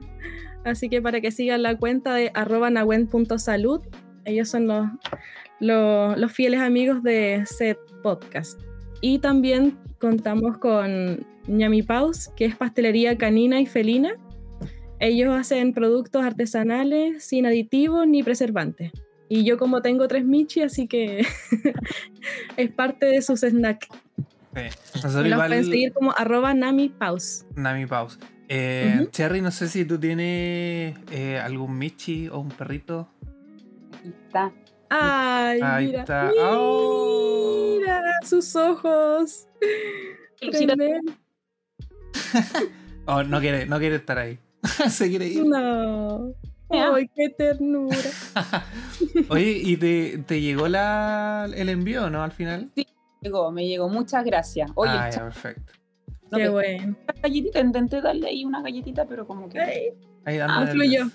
Así 0.65 0.89
que 0.89 1.01
para 1.01 1.21
que 1.21 1.31
sigan 1.31 1.63
la 1.63 1.77
cuenta 1.77 2.15
de 2.15 2.31
arroba 2.35 2.71
nahuen.salud, 2.71 3.81
ellos 4.25 4.49
son 4.49 4.67
los, 4.67 4.87
los, 5.59 6.19
los 6.19 6.33
fieles 6.33 6.61
amigos 6.61 7.03
de 7.03 7.45
Set 7.47 7.79
Podcast. 8.03 8.61
Y 9.01 9.19
también 9.19 9.79
contamos 9.99 10.59
con 10.59 11.27
Ñami 11.47 11.83
Paus, 11.83 12.29
que 12.37 12.45
es 12.45 12.57
pastelería 12.57 13.17
canina 13.17 13.61
y 13.61 13.67
felina. 13.67 14.13
Ellos 14.99 15.35
hacen 15.35 15.73
productos 15.73 16.23
artesanales 16.23 17.25
sin 17.25 17.47
aditivos 17.47 18.07
ni 18.07 18.23
preservantes. 18.23 18.93
Y 19.33 19.45
yo 19.45 19.59
como 19.59 19.81
tengo 19.81 20.09
tres 20.09 20.25
Michi, 20.25 20.63
así 20.63 20.89
que 20.89 21.25
es 22.57 22.71
parte 22.73 23.07
de 23.07 23.23
sus 23.23 23.43
snacks. 23.43 23.87
Sí. 24.57 24.63
Los 25.05 25.47
pueden 25.47 25.65
seguir 25.65 25.93
como 25.93 26.13
arroba 26.17 26.53
Nami 26.53 26.89
Paus. 26.89 27.47
Nami 27.55 27.87
Paus. 27.87 28.19
Eh, 28.49 29.07
Cherry, 29.13 29.41
no 29.41 29.53
sé 29.53 29.69
si 29.69 29.85
tú 29.85 30.01
tienes 30.01 30.97
eh, 31.13 31.39
algún 31.39 31.79
Michi 31.79 32.27
o 32.27 32.41
un 32.41 32.49
perrito. 32.49 33.09
está. 34.05 34.53
Ay, 34.89 35.61
Ahí 35.63 35.87
mira. 35.87 36.01
Está. 36.01 36.33
Mira 37.79 38.03
sus 38.25 38.57
ojos. 38.57 39.47
oh, 43.07 43.23
no 43.23 43.39
quiere, 43.39 43.67
no 43.67 43.79
quiere 43.79 43.95
estar 43.95 44.19
ahí. 44.19 44.41
Se 44.91 45.09
quiere 45.09 45.29
ir. 45.29 45.47
No. 45.47 46.35
Ay, 46.71 47.11
qué 47.15 47.29
ternura. 47.31 47.97
Oye, 49.29 49.61
¿y 49.65 49.77
te, 49.77 50.41
llegó 50.41 50.69
la, 50.69 51.49
el 51.55 51.69
envío, 51.69 52.11
no? 52.11 52.23
Al 52.23 52.33
final. 52.33 52.71
Sí, 52.75 52.87
llegó, 53.21 53.51
me 53.51 53.67
llegó. 53.67 53.89
Muchas 53.89 54.25
gracias. 54.25 54.71
Oye, 54.75 54.93
ah, 54.93 55.11
perfecto. 55.13 55.73
qué 56.33 56.49
bueno. 56.49 56.97
galletita, 57.23 57.61
intenté 57.61 58.01
darle 58.01 58.29
ahí 58.29 58.45
una 58.45 58.63
galletita, 58.63 59.05
pero 59.07 59.27
como 59.27 59.49
que. 59.49 59.61
Ahí 60.25 60.39
ah, 60.39 60.67
fluyó. 60.71 61.07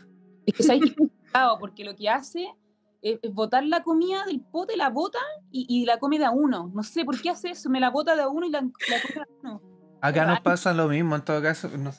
Es 0.46 0.54
que 0.56 0.64
se 0.64 0.80
porque 1.60 1.84
lo 1.84 1.96
que 1.96 2.10
hace 2.10 2.48
es, 3.02 3.20
botar 3.32 3.64
la 3.64 3.84
comida 3.84 4.26
del 4.26 4.42
pote, 4.42 4.76
la 4.76 4.90
bota 4.90 5.20
y, 5.52 5.86
la 5.86 6.00
come 6.00 6.20
de 6.20 6.26
a 6.26 6.32
uno. 6.32 6.72
No 6.74 6.84
sé 6.84 7.06
por 7.06 7.22
qué 7.22 7.30
hace 7.30 7.52
eso, 7.52 7.70
me 7.70 7.80
la 7.80 7.90
bota 7.90 8.16
de 8.16 8.24
a 8.24 8.28
uno 8.28 8.46
y 8.46 8.52
la, 8.52 8.60
come 8.60 8.74
de 9.14 9.22
a 9.22 9.26
uno. 9.42 9.62
Acá 10.02 10.26
nos 10.26 10.42
pasa 10.42 10.74
lo 10.74 10.88
mismo, 10.88 11.16
en 11.16 11.22
todo 11.24 11.42
caso. 11.42 11.70
No 11.78 11.92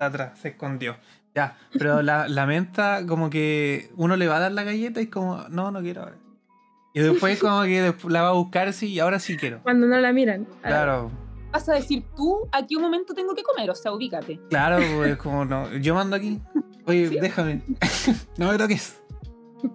atrás, 0.00 0.38
se 0.38 0.48
escondió. 0.48 0.96
Ya, 1.34 1.56
pero 1.72 2.02
la, 2.02 2.26
la, 2.28 2.46
menta, 2.46 3.06
como 3.06 3.30
que 3.30 3.90
uno 3.96 4.16
le 4.16 4.26
va 4.26 4.38
a 4.38 4.40
dar 4.40 4.52
la 4.52 4.64
galleta 4.64 5.00
y 5.00 5.04
es 5.04 5.10
como, 5.10 5.44
no, 5.48 5.70
no 5.70 5.80
quiero 5.80 6.02
ahora. 6.02 6.16
Y 6.92 7.00
después, 7.00 7.38
como 7.38 7.62
que 7.62 7.94
la 8.08 8.22
va 8.22 8.28
a 8.28 8.32
buscar, 8.32 8.72
sí, 8.72 8.88
y 8.88 8.98
ahora 8.98 9.20
sí 9.20 9.36
quiero. 9.36 9.62
Cuando 9.62 9.86
no 9.86 9.96
la 9.98 10.12
miran. 10.12 10.46
Claro. 10.62 11.10
Vas 11.52 11.68
a 11.68 11.74
decir 11.74 12.04
tú 12.16 12.48
a 12.52 12.66
qué 12.66 12.76
momento 12.78 13.14
tengo 13.14 13.34
que 13.34 13.42
comer, 13.42 13.70
o 13.70 13.74
sea, 13.74 13.92
ubícate. 13.92 14.40
Claro, 14.48 14.78
pues 14.96 15.16
como 15.16 15.44
no. 15.44 15.72
Yo 15.76 15.94
mando 15.94 16.16
aquí. 16.16 16.40
Oye, 16.86 17.08
déjame. 17.08 17.62
no 18.36 18.50
me 18.50 18.58
toques. 18.58 19.00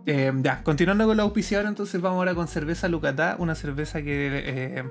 Eh, 0.06 0.32
ya, 0.42 0.64
continuando 0.64 1.06
con 1.06 1.16
la 1.16 1.24
auspiciadora, 1.24 1.70
entonces 1.70 2.02
vamos 2.02 2.18
ahora 2.18 2.34
con 2.34 2.48
cerveza 2.48 2.88
Lucatá, 2.88 3.36
una 3.40 3.56
cerveza 3.56 4.02
que 4.02 4.44
eh, 4.46 4.84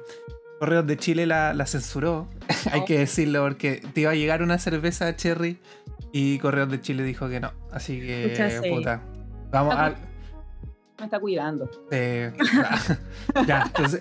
Correos 0.65 0.87
de 0.87 0.97
Chile 0.97 1.27
la, 1.27 1.67
censuró, 1.67 2.27
hay 2.73 2.81
oh. 2.81 2.85
que 2.87 3.01
decirlo, 3.01 3.43
porque 3.43 3.83
te 3.93 4.01
iba 4.01 4.13
a 4.13 4.15
llegar 4.15 4.43
una 4.43 4.57
cerveza 4.57 5.15
cherry 5.15 5.59
y 6.11 6.39
Correos 6.39 6.71
de 6.71 6.81
Chile 6.81 7.03
dijo 7.03 7.29
que 7.29 7.39
no. 7.39 7.53
Así 7.71 8.01
que, 8.01 8.65
puta. 8.71 9.03
Vamos 9.51 9.75
a. 9.75 9.91
Me 10.99 11.05
está 11.05 11.21
cuidando. 11.21 11.71
Eh, 11.91 12.33
ya, 13.47 13.65
entonces, 13.67 14.01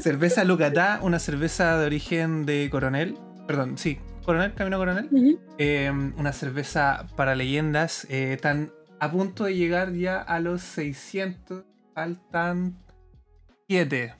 cerveza 0.00 0.42
Lucatá, 0.44 1.00
una 1.02 1.18
cerveza 1.18 1.76
de 1.76 1.84
origen 1.84 2.46
de 2.46 2.68
Coronel. 2.70 3.18
Perdón, 3.46 3.76
sí, 3.76 3.98
Coronel, 4.24 4.54
Camino 4.54 4.78
Coronel. 4.78 5.38
Em, 5.58 6.14
una 6.16 6.32
cerveza 6.32 7.08
para 7.14 7.34
leyendas. 7.34 8.06
Eh, 8.08 8.32
están 8.32 8.72
a 9.00 9.10
punto 9.10 9.44
de 9.44 9.54
llegar 9.54 9.92
ya 9.92 10.18
a 10.18 10.40
los 10.40 10.62
600. 10.62 11.62
Faltan 11.94 12.78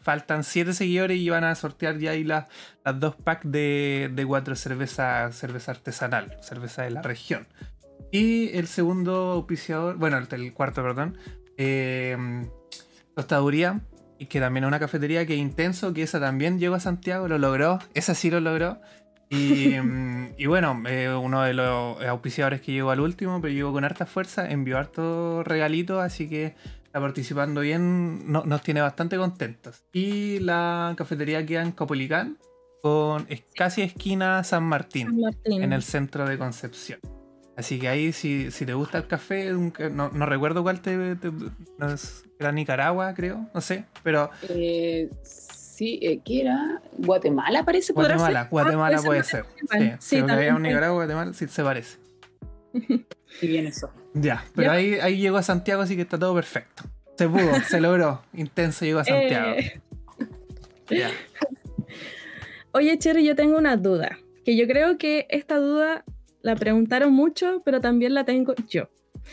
Faltan 0.01 0.45
7 0.45 0.73
seguidores 0.73 1.19
y 1.19 1.29
van 1.29 1.43
a 1.43 1.55
sortear 1.57 1.99
ya 1.99 2.13
ahí 2.13 2.23
las, 2.23 2.47
dos 2.95 3.17
packs 3.17 3.51
de, 3.51 4.25
cuatro 4.27 4.55
cerveza, 4.55 5.33
cerveza 5.33 5.73
artesanal, 5.73 6.37
cerveza 6.41 6.83
de 6.83 6.91
la 6.91 7.03
región. 7.03 7.49
Y 8.13 8.57
el 8.57 8.69
segundo 8.69 9.33
auspiciador, 9.33 9.97
bueno, 9.97 10.19
el, 10.19 10.53
cuarto, 10.53 10.83
perdón, 10.83 11.19
eh, 11.57 12.17
Tostaduría, 13.17 13.81
que 14.29 14.39
también 14.39 14.65
es 14.65 14.69
una 14.69 14.79
cafetería 14.79 15.27
que 15.27 15.35
es 15.35 15.41
intenso, 15.41 15.93
que 15.93 16.03
esa 16.03 16.21
también 16.21 16.61
llegó 16.61 16.77
a 16.77 16.81
Santiago, 16.81 17.27
lo 17.27 17.39
logró, 17.39 17.81
esa 17.95 18.15
sí 18.15 18.31
lo 18.31 18.39
logró. 18.39 18.81
Y, 19.31 19.75
y 20.39 20.47
bueno, 20.47 20.83
eh, 20.87 21.13
uno 21.13 21.43
de 21.43 21.55
los 21.55 22.03
auspiciadores 22.03 22.61
que 22.61 22.73
llegó 22.73 22.91
al 22.91 23.01
último, 23.01 23.41
pero 23.41 23.53
llegó 23.53 23.73
con 23.73 23.85
harta 23.85 24.07
fuerza, 24.07 24.51
envió 24.51 24.79
harto 24.79 25.43
regalito, 25.45 26.01
así 26.01 26.29
que 26.29 26.55
está 26.91 27.01
participando 27.01 27.61
bien, 27.61 28.33
nos 28.33 28.63
tiene 28.63 28.81
bastante 28.81 29.17
contentos. 29.17 29.85
Y 29.93 30.41
la 30.41 30.93
cafetería 30.97 31.47
queda 31.47 31.63
en 31.63 31.71
Copolicán, 31.71 32.37
con 32.83 33.29
casi 33.55 33.83
esquina 33.83 34.43
San 34.43 34.65
Martín, 34.65 35.23
en 35.45 35.73
el 35.73 35.85
centro 35.85 36.29
de 36.29 36.37
Concepción. 36.37 36.99
Así 37.57 37.79
que 37.79 37.87
ahí, 37.87 38.11
si, 38.11 38.51
si 38.51 38.67
te 38.67 38.75
gusta 38.75 38.99
el 38.99 39.07
café, 39.07 39.53
no, 39.53 40.09
recuerdo 40.27 40.65
cuál 40.65 40.81
te, 40.81 41.17
era 42.41 42.51
Nicaragua, 42.51 43.15
creo, 43.15 43.49
no 43.55 43.61
sé, 43.61 43.85
pero. 44.03 44.31
Eh, 44.49 45.11
sí, 45.23 46.01
eh, 46.03 46.21
¿qué 46.25 46.41
era? 46.41 46.83
Guatemala 46.99 47.65
parece. 47.65 47.93
Guatemala, 47.93 48.49
Guatemala 48.51 48.97
ah, 48.99 49.03
puede 49.05 49.23
ser. 49.23 49.45
Sí, 49.71 49.93
sí 50.01 50.17
si 50.17 50.21
un 50.23 50.63
Nicaragua, 50.63 51.05
Guatemala, 51.05 51.33
sí 51.35 51.47
se 51.47 51.63
parece. 51.63 51.99
Y 53.43 53.47
bien 53.47 53.65
eso. 53.69 53.89
Ya, 54.15 54.45
pero 54.55 54.73
Ahí, 54.73 54.95
ahí 54.95 55.19
llegó 55.19 55.37
a 55.37 55.43
Santiago, 55.43 55.83
así 55.83 55.97
que 55.97 56.03
está 56.03 56.19
todo 56.19 56.35
perfecto. 56.35 56.85
Se 57.17 57.29
pudo, 57.29 57.61
se 57.69 57.81
logró. 57.81 58.23
Intenso 58.33 58.85
llegó 58.85 59.01
a 59.01 59.05
Santiago. 59.05 59.53
Eh. 59.53 59.81
Ya. 60.89 61.11
Oye, 62.73 62.99
Cherry, 62.99 63.25
yo 63.25 63.37
tengo 63.37 63.59
una 63.59 63.77
duda. 63.77 64.19
Que 64.45 64.57
yo 64.57 64.67
creo 64.67 64.97
que 64.97 65.27
esta 65.29 65.59
duda 65.59 66.05
la 66.43 66.57
preguntaron 66.57 67.13
mucho, 67.13 67.63
pero 67.65 67.81
también 67.81 68.15
la 68.15 68.25
tengo 68.25 68.55
yo. 68.69 68.89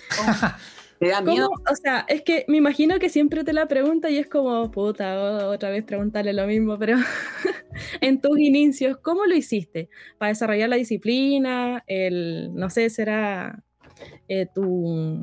¿Te 1.00 1.10
da 1.10 1.22
miedo? 1.22 1.50
O 1.50 1.76
sea, 1.76 2.06
es 2.08 2.24
que 2.24 2.44
me 2.48 2.58
imagino 2.58 2.98
que 2.98 3.10
siempre 3.10 3.44
te 3.44 3.54
la 3.54 3.68
pregunta 3.68 4.10
y 4.10 4.18
es 4.18 4.28
como, 4.28 4.72
puta, 4.72 5.48
otra 5.48 5.70
vez 5.70 5.84
preguntarle 5.84 6.34
lo 6.34 6.48
mismo, 6.48 6.78
pero 6.80 6.98
en 8.02 8.20
tus 8.20 8.40
inicios, 8.40 8.98
¿cómo 8.98 9.26
lo 9.26 9.36
hiciste? 9.36 9.90
Para 10.18 10.30
desarrollar 10.30 10.70
la 10.70 10.76
disciplina, 10.76 11.84
el, 11.86 12.54
no 12.56 12.72
sé, 12.72 12.90
será 12.90 13.64
eh, 14.28 14.48
tu, 14.54 15.20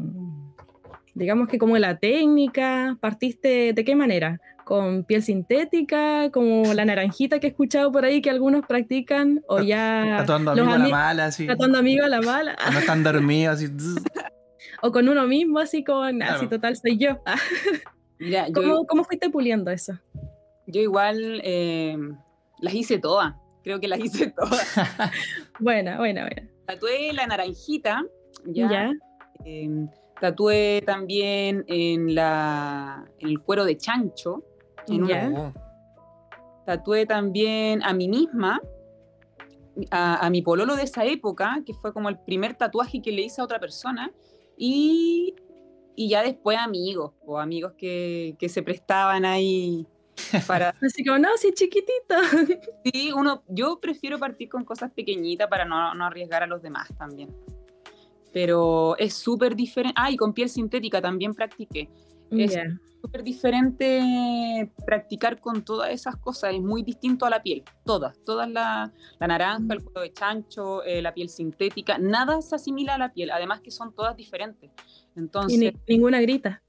digamos 1.15 1.49
que 1.49 1.59
como 1.59 1.77
la 1.79 1.99
técnica, 1.99 2.97
partiste 3.01 3.73
de 3.73 3.85
qué 3.85 3.97
manera? 3.97 4.41
¿Con 4.65 5.05
piel 5.05 5.23
sintética, 5.23 6.31
como 6.31 6.73
la 6.73 6.85
naranjita 6.85 7.39
que 7.39 7.49
he 7.49 7.51
escuchado 7.51 7.93
por 7.93 8.05
ahí 8.05 8.23
que 8.23 8.31
algunos 8.31 8.65
practican, 8.67 9.43
o 9.47 9.61
ya... 9.61 10.23
Tratando 10.25 10.53
amigos 10.53 10.75
a 10.75 10.79
la 10.79 10.89
mala, 10.89 11.25
así. 11.27 11.47
Tratando 11.47 11.79
amigos 11.79 12.07
a 12.07 12.09
la 12.09 12.23
mala. 12.23 12.57
No 12.73 12.79
están 12.79 13.03
dormidos, 13.03 13.57
así. 13.57 13.69
o 14.83 14.93
con 14.93 15.09
uno 15.09 15.27
mismo, 15.27 15.59
así 15.59 15.85
con, 15.85 16.23
así 16.23 16.47
total 16.47 16.77
soy 16.77 16.99
yo. 16.99 17.19
¿Cómo, 18.55 19.05
fuiste 19.05 19.31
puliendo 19.31 19.71
eso? 19.71 19.99
Yo 20.67 20.81
igual 20.81 21.41
eh, 21.45 21.97
las 22.61 22.75
hice 22.75 22.99
todas, 22.99 23.35
creo 23.63 23.81
que 23.81 23.89
las 23.89 23.99
hice 24.01 24.31
todas. 24.31 24.75
buena, 25.59 25.99
buena, 25.99 26.23
buena. 26.23 26.49
Tatué 26.67 27.13
la 27.13 27.27
naranjita, 27.27 28.05
ya. 28.47 28.93
Em, 29.45 29.89
tatué 30.21 30.83
también 30.85 31.65
en, 31.67 32.15
la, 32.15 33.05
en 33.19 33.29
el 33.29 33.41
cuero 33.41 33.65
de 33.65 33.77
chancho. 33.77 34.43
En 34.89 35.53
Tatué 36.65 37.05
también 37.05 37.83
a 37.83 37.93
mí 37.93 38.09
misma, 38.09 38.61
a, 39.91 40.31
mi 40.31 40.41
pololo 40.41 40.77
de 40.77 40.85
esa 40.85 41.05
época, 41.05 41.63
que 41.67 41.75
fue 41.75 41.93
como 41.93 42.09
el 42.09 42.19
primer 42.19 42.55
tatuaje 42.55 43.03
que 43.03 43.13
le 43.13 43.23
hice 43.23 43.41
a 43.41 43.45
otra 43.45 43.61
persona, 43.61 44.11
y, 44.57 45.35
y 45.95 46.09
ya 46.09 46.23
después 46.23 46.57
amigos, 46.59 47.13
o 47.27 47.39
amigos 47.39 47.73
que, 47.77 48.37
que 48.39 48.49
se 48.49 48.63
prestaban 48.63 49.27
ahí 49.27 49.87
para... 50.47 50.75
Así 50.83 51.05
como, 51.05 51.19
no, 51.19 51.29
sí, 51.37 51.53
chiquitito. 51.53 52.15
Sí, 52.85 53.13
uno, 53.13 53.43
yo 53.49 53.79
prefiero 53.79 54.19
partir 54.19 54.49
con 54.49 54.65
cosas 54.65 54.91
pequeñitas 54.93 55.49
para 55.49 55.67
no, 55.67 55.95
no 55.95 56.07
arriesgar 56.07 56.43
a 56.43 56.47
los 56.47 56.63
demás 56.63 56.89
también. 56.97 57.29
Pero 58.35 58.99
es 58.99 59.15
súper 59.15 59.57
diferente. 59.57 59.95
Ah, 59.97 60.11
y 60.11 60.17
con 60.17 60.35
piel 60.35 60.51
sintética 60.51 61.01
también 61.01 61.33
practiqué. 61.33 61.89
Es 62.31 62.59
súper 63.01 63.23
diferente 63.23 64.73
practicar 64.87 65.39
con 65.39 65.63
todas 65.63 65.91
esas 65.91 66.17
cosas, 66.17 66.55
es 66.55 66.63
muy 66.63 66.83
distinto 66.83 67.27
a 67.27 67.31
la 67.31 67.43
piel, 67.43 67.63
todas, 67.85 68.17
todas 68.25 68.49
la, 68.51 68.93
la 69.21 69.27
naranja, 69.27 69.75
el 69.75 69.85
cuero 69.85 70.01
de 70.01 70.13
chancho, 70.13 70.83
eh, 70.85 71.03
la 71.03 71.13
piel 71.13 71.29
sintética, 71.29 71.99
nada 71.99 72.41
se 72.41 72.55
asimila 72.55 72.95
a 72.95 72.99
la 72.99 73.13
piel, 73.13 73.31
además 73.31 73.61
que 73.61 73.71
son 73.71 73.95
todas 73.95 74.17
diferentes. 74.17 74.71
Entonces, 75.15 75.75
y 75.87 75.93
ninguna 75.93 76.23
grita. 76.23 76.63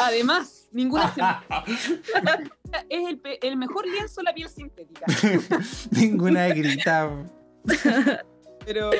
Además, 0.00 0.70
ninguna 0.72 1.12
es 2.88 3.08
el, 3.08 3.20
el, 3.42 3.56
mejor 3.58 3.86
lienzo 3.86 4.22
la 4.22 4.32
piel 4.32 4.48
sintética. 4.48 5.04
ninguna 5.90 6.48
grita. 6.48 7.10
pero, 8.64 8.90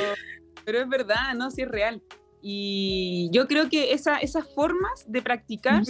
pero 0.64 0.78
es 0.78 0.88
verdad, 0.88 1.34
¿no? 1.34 1.50
Sí 1.50 1.62
es 1.62 1.68
real. 1.68 2.02
Y 2.40 3.30
yo 3.32 3.46
creo 3.46 3.68
que 3.68 3.92
esa, 3.92 4.18
esas 4.18 4.52
formas 4.52 5.04
de 5.06 5.22
practicar, 5.22 5.82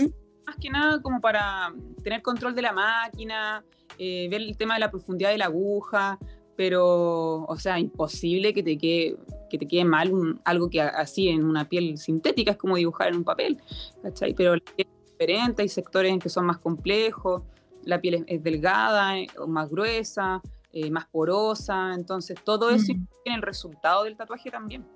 más 0.46 0.56
que 0.60 0.68
nada 0.68 1.00
como 1.00 1.20
para 1.20 1.72
tener 2.02 2.20
control 2.20 2.54
de 2.54 2.62
la 2.62 2.72
máquina, 2.72 3.64
eh, 3.98 4.28
ver 4.30 4.42
el 4.42 4.56
tema 4.56 4.74
de 4.74 4.80
la 4.80 4.90
profundidad 4.90 5.30
de 5.30 5.38
la 5.38 5.46
aguja, 5.46 6.18
pero, 6.56 7.44
o 7.44 7.56
sea, 7.56 7.78
imposible 7.78 8.52
que 8.52 8.62
te 8.62 8.76
quede, 8.76 9.16
que 9.48 9.58
te 9.58 9.66
quede 9.66 9.84
mal 9.84 10.40
algo 10.44 10.68
que 10.68 10.80
así 10.80 11.28
en 11.28 11.44
una 11.44 11.68
piel 11.68 11.96
sintética, 11.96 12.52
es 12.52 12.56
como 12.58 12.76
dibujar 12.76 13.08
en 13.08 13.16
un 13.16 13.24
papel, 13.24 13.60
¿cachai? 14.02 14.34
Pero 14.34 14.56
la 14.56 14.62
piel 14.76 14.88
es 14.88 15.10
diferente, 15.10 15.62
hay 15.62 15.68
sectores 15.68 16.12
en 16.12 16.18
que 16.18 16.28
son 16.28 16.46
más 16.46 16.58
complejos, 16.58 17.42
la 17.84 18.00
piel 18.00 18.24
es, 18.26 18.42
delgada, 18.42 19.18
eh, 19.18 19.26
o 19.38 19.46
más 19.46 19.70
gruesa, 19.70 20.42
eh, 20.72 20.90
más 20.90 21.06
porosa, 21.06 21.94
entonces 21.94 22.38
todo 22.42 22.70
eso 22.70 22.92
tiene 23.24 23.36
el 23.36 23.42
resultado 23.42 24.04
del 24.04 24.16
tatuaje 24.16 24.50
también 24.50 24.86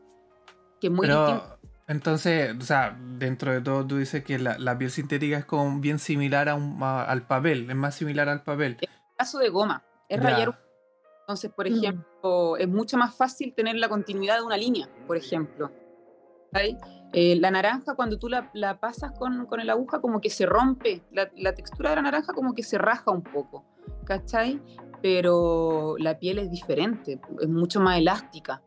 que 0.81 0.91
muy 0.91 1.07
Pero, 1.07 1.59
Entonces, 1.87 2.55
o 2.59 2.63
sea, 2.63 2.99
dentro 3.19 3.53
de 3.53 3.61
todo 3.61 3.87
tú 3.87 3.97
dices 3.97 4.25
que 4.25 4.39
la, 4.39 4.79
piel 4.79 4.91
sintética 4.91 5.39
es 5.39 5.45
como 5.45 5.81
bien 5.81 5.99
similar 5.99 6.49
a 6.49 6.55
un, 6.55 6.83
al 6.83 7.27
papel, 7.27 7.71
es 7.71 7.77
más 7.77 7.95
similar 7.95 8.29
al 8.29 8.43
papel. 8.43 8.77
En 8.81 8.89
caso 9.17 9.39
de 9.39 9.49
goma, 9.49 9.85
es 10.09 10.23
rayar. 10.23 10.59
Entonces, 11.21 11.51
por 11.51 11.69
mm. 11.69 11.75
ejemplo, 11.75 12.57
es 12.57 12.69
mucho 12.69 12.97
más 12.97 13.15
fácil 13.17 13.53
tener 13.55 13.77
la 13.77 13.89
continuidad 13.89 14.37
de 14.37 14.43
una 14.43 14.57
línea, 14.57 14.89
por 15.07 15.17
ejemplo. 15.17 15.73
Eh, 17.13 17.37
la 17.37 17.51
naranja, 17.51 17.95
cuando 17.95 18.19
tú 18.19 18.29
la, 18.29 18.51
la 18.55 18.81
pasas 18.81 19.13
con, 19.13 19.47
con, 19.47 19.61
el 19.61 19.69
aguja, 19.71 20.01
como 20.01 20.21
que 20.21 20.31
se 20.31 20.47
rompe. 20.47 21.03
La, 21.13 21.31
la, 21.37 21.55
textura 21.55 21.91
de 21.91 21.97
la 21.97 22.03
naranja 22.03 22.33
como 22.33 22.55
que 22.55 22.63
se 22.63 22.79
raja 22.79 23.11
un 23.11 23.23
poco, 23.23 23.65
¿cachai? 24.05 24.61
Pero 25.07 25.95
la 25.99 26.19
piel 26.19 26.41
es 26.41 26.51
diferente, 26.51 27.21
es 27.41 27.49
mucho 27.49 27.79
más 27.79 27.97
elástica. 27.97 28.61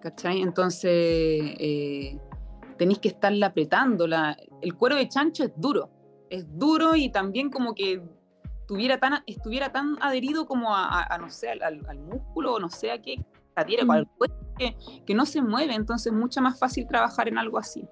¿cachai? 0.00 0.42
Entonces 0.42 0.90
eh, 0.92 2.18
tenéis 2.76 2.98
que 2.98 3.06
estarla 3.06 3.46
apretando. 3.46 4.08
el 4.62 4.74
cuero 4.74 4.96
de 4.96 5.08
chancho 5.08 5.44
es 5.44 5.52
duro, 5.56 5.88
es 6.28 6.44
duro 6.58 6.96
y 6.96 7.10
también 7.10 7.50
como 7.50 7.72
que 7.72 8.02
tuviera 8.66 8.98
tan, 8.98 9.22
estuviera 9.28 9.70
tan 9.70 9.96
adherido 10.00 10.48
como 10.48 10.74
a, 10.74 11.16
no 11.20 11.30
sé, 11.30 11.50
al, 11.50 12.00
músculo 12.00 12.54
o 12.54 12.58
no 12.58 12.68
sé 12.68 12.90
a 12.90 13.00
qué, 13.00 13.24
al 13.54 14.08
que, 14.58 14.76
que 15.06 15.14
no 15.14 15.24
se 15.24 15.40
mueve, 15.40 15.76
entonces 15.76 16.12
es 16.12 16.18
mucho 16.18 16.42
más 16.42 16.58
fácil 16.58 16.88
trabajar 16.88 17.28
en 17.28 17.38
algo 17.38 17.58
así 17.58 17.88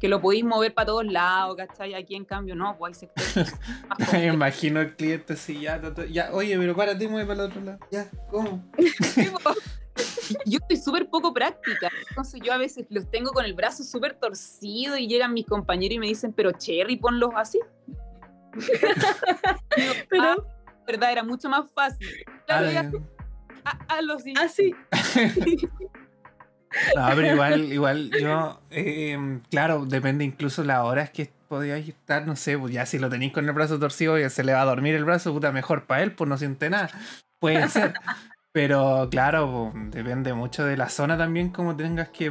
que 0.00 0.08
lo 0.08 0.20
podéis 0.20 0.44
mover 0.44 0.72
para 0.74 0.86
todos 0.86 1.06
lados, 1.06 1.56
¿cachai? 1.56 1.94
Aquí 1.94 2.14
en 2.14 2.24
cambio 2.24 2.54
no, 2.54 2.76
pues 2.78 3.02
hay 3.02 3.08
sectores. 3.08 3.54
Me 4.12 4.26
imagino 4.26 4.80
el 4.80 4.94
cliente 4.94 5.32
así, 5.32 5.60
ya, 5.60 5.80
ya, 6.10 6.30
oye, 6.32 6.56
pero 6.58 6.76
párate, 6.76 7.08
mueve 7.08 7.26
para 7.26 7.44
el 7.44 7.50
otro 7.50 7.60
lado. 7.62 7.78
Ya, 7.90 8.08
¿cómo? 8.30 8.64
yo 10.46 10.58
estoy 10.58 10.76
súper 10.76 11.08
poco 11.08 11.32
práctica, 11.34 11.90
entonces 12.08 12.40
yo 12.44 12.52
a 12.52 12.58
veces 12.58 12.86
los 12.90 13.10
tengo 13.10 13.32
con 13.32 13.44
el 13.44 13.54
brazo 13.54 13.82
súper 13.82 14.14
torcido 14.14 14.96
y 14.96 15.08
llegan 15.08 15.34
mis 15.34 15.46
compañeros 15.46 15.96
y 15.96 15.98
me 15.98 16.06
dicen, 16.06 16.32
pero 16.32 16.52
Cherry, 16.52 16.96
ponlos 16.96 17.30
así. 17.34 17.58
pero, 20.08 20.22
ah, 20.22 20.36
verdad, 20.86 21.12
era 21.12 21.22
mucho 21.22 21.48
más 21.48 21.70
fácil. 21.70 22.08
Claro, 22.46 23.00
así. 24.40 24.74
No, 26.96 27.06
pero 27.14 27.32
igual, 27.32 27.72
igual 27.72 28.10
yo, 28.20 28.60
em, 28.70 29.40
claro, 29.50 29.86
depende 29.86 30.24
incluso 30.24 30.64
las 30.64 30.80
horas 30.80 31.10
que 31.10 31.30
podíais 31.48 31.88
estar, 31.88 32.26
no 32.26 32.36
sé, 32.36 32.58
pues 32.58 32.72
ya 32.72 32.86
si 32.86 32.98
lo 32.98 33.08
tenéis 33.08 33.32
con 33.32 33.46
el 33.46 33.52
brazo 33.52 33.78
torcido 33.78 34.18
y 34.18 34.28
se 34.30 34.44
le 34.44 34.52
va 34.52 34.62
a 34.62 34.66
dormir 34.66 34.94
el 34.94 35.04
brazo, 35.04 35.32
puta, 35.32 35.50
mejor 35.50 35.86
para 35.86 36.02
él, 36.02 36.12
pues 36.12 36.28
no 36.28 36.36
siente 36.36 36.70
nada. 36.70 36.90
Puede 37.40 37.68
ser. 37.68 37.94
Pero 38.52 39.08
claro, 39.10 39.72
depende 39.90 40.34
mucho 40.34 40.64
de 40.64 40.76
la 40.76 40.88
zona 40.88 41.16
también, 41.16 41.50
como 41.50 41.76
tengas 41.76 42.08
que 42.08 42.30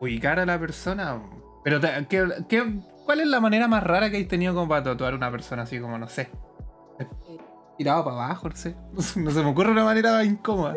ubicar 0.00 0.38
a 0.40 0.46
la 0.46 0.58
persona. 0.58 1.20
Pero, 1.62 1.80
¿qué, 2.08 2.80
cuál 3.04 3.20
es 3.20 3.26
la 3.26 3.40
manera 3.40 3.68
más 3.68 3.82
rara 3.82 4.10
que 4.10 4.16
hayas 4.16 4.28
tenido 4.28 4.54
como 4.54 4.68
para 4.68 4.82
tatuar 4.82 5.12
a 5.12 5.16
una 5.16 5.30
persona 5.30 5.62
así 5.62 5.80
como, 5.80 5.98
no 5.98 6.08
sé? 6.08 6.30
Tirado 7.76 8.04
para 8.04 8.16
abajo, 8.16 8.48
no 8.48 8.56
sé. 8.56 8.74
No 9.16 9.30
se 9.30 9.42
me 9.42 9.50
ocurre 9.50 9.70
una 9.70 9.84
manera 9.84 10.24
incómoda. 10.24 10.74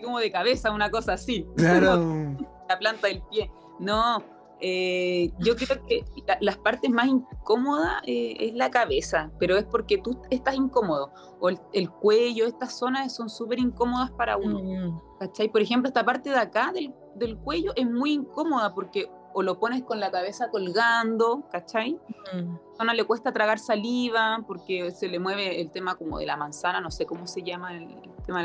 Así 0.00 0.06
como 0.06 0.18
de 0.18 0.32
cabeza, 0.32 0.70
una 0.72 0.90
cosa 0.90 1.14
así. 1.14 1.46
Claro. 1.56 2.36
La 2.68 2.78
planta 2.78 3.08
del 3.08 3.22
pie. 3.30 3.50
No, 3.78 4.22
eh, 4.60 5.32
yo 5.38 5.56
creo 5.56 5.84
que 5.86 6.04
las 6.40 6.56
partes 6.58 6.90
más 6.90 7.06
incómodas 7.06 8.00
eh, 8.06 8.36
es 8.38 8.54
la 8.54 8.70
cabeza, 8.70 9.30
pero 9.38 9.56
es 9.56 9.64
porque 9.64 9.98
tú 9.98 10.22
estás 10.30 10.54
incómodo. 10.54 11.12
O 11.40 11.48
el, 11.48 11.90
cuello, 11.90 12.46
estas 12.46 12.78
zonas 12.78 13.14
son 13.14 13.28
súper 13.28 13.58
incómodas 13.58 14.10
para 14.12 14.36
uno. 14.36 14.60
Mm. 14.62 15.00
¿Cachai? 15.18 15.50
Por 15.50 15.60
ejemplo, 15.60 15.88
esta 15.88 16.04
parte 16.04 16.30
de 16.30 16.38
acá 16.38 16.70
del, 16.72 16.94
del, 17.16 17.36
cuello 17.36 17.72
es 17.74 17.90
muy 17.90 18.12
incómoda 18.12 18.72
porque 18.74 19.10
o 19.32 19.42
lo 19.42 19.58
pones 19.58 19.82
con 19.82 20.00
la 20.00 20.10
cabeza 20.10 20.50
colgando, 20.50 21.48
¿cachai? 21.50 21.98
Mm. 22.32 22.54
A 22.78 22.82
uno 22.82 22.92
le 22.94 23.04
cuesta 23.04 23.32
tragar 23.32 23.58
saliva 23.58 24.42
porque 24.46 24.90
se 24.90 25.08
le 25.08 25.18
mueve 25.18 25.60
el 25.60 25.70
tema 25.70 25.96
como 25.96 26.18
de 26.18 26.26
la 26.26 26.36
manzana, 26.36 26.80
no 26.80 26.90
sé 26.90 27.06
cómo 27.06 27.26
se 27.26 27.42
llama 27.42 27.76
el, 27.76 28.00
tema 28.26 28.42
de 28.42 28.44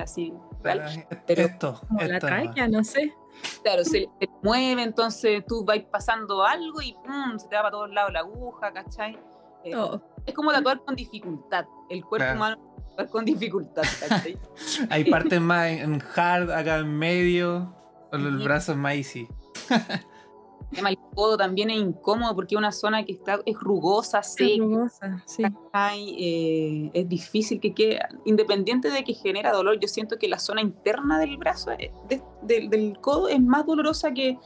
Pero, 1.28 1.42
esto, 1.44 1.82
la 2.00 2.20
caña, 2.20 2.68
no 2.68 2.84
sé. 2.84 3.14
Claro, 3.64 3.84
se, 3.84 4.10
mueve, 4.42 4.84
entonces 4.84 5.44
tú 5.46 5.64
vas 5.66 5.80
pasando 5.92 6.44
algo 6.44 6.82
y 6.82 6.94
¡pum! 6.94 7.38
se 7.38 7.48
te 7.48 7.56
va 7.56 7.64
para 7.64 7.72
todos 7.72 7.90
lados 7.92 8.14
la 8.14 8.20
aguja, 8.20 8.72
¿cachai? 8.74 9.20
Eh, 9.64 9.76
oh. 9.76 10.02
Es 10.26 10.34
como 10.34 10.52
tatuar 10.52 10.84
con 10.84 10.96
dificultad. 10.96 11.66
El 11.90 12.04
cuerpo 12.04 12.34
humano 12.34 12.58
tatuar 12.90 13.10
con 13.10 13.26
dificultad, 13.26 13.84
¿cachai? 14.00 14.38
Hay 14.90 15.06
partes 15.06 15.42
más 15.42 15.68
en 15.68 16.02
hard, 16.16 16.52
acá 16.52 16.78
en 16.78 16.98
medio, 16.98 17.76
el 18.12 18.38
brazo 18.38 18.72
es 18.72 18.78
más 18.78 18.94
easy. 18.94 19.28
el 20.78 20.98
codo 21.14 21.38
también 21.38 21.70
es 21.70 21.78
incómodo 21.78 22.36
porque 22.36 22.56
es 22.56 22.60
una 22.60 22.72
zona 22.72 23.04
que 23.04 23.14
está, 23.14 23.40
es 23.46 23.58
rugosa, 23.60 24.24
seca. 24.24 24.52
Es 24.52 24.60
rugosa, 24.60 25.24
sí. 25.26 25.44
Eh, 26.18 26.92
es 26.94 27.10
difícil 27.10 27.60
que 27.60 27.74
quede, 27.74 28.00
independiente 28.26 28.90
de 28.90 29.04
que 29.04 29.14
genera 29.14 29.52
dolor, 29.52 29.80
yo 29.80 29.88
siento 29.88 30.18
que 30.18 30.28
la 30.28 30.40
zona 30.40 30.62
interna 30.62 31.20
del 31.20 31.38
brazo, 31.38 31.72
eh, 31.72 31.92
del 32.42 33.00
codo, 33.00 33.28
es 33.28 33.42
más 33.42 33.66
dolorosa 33.66 34.14
que, 34.14 34.38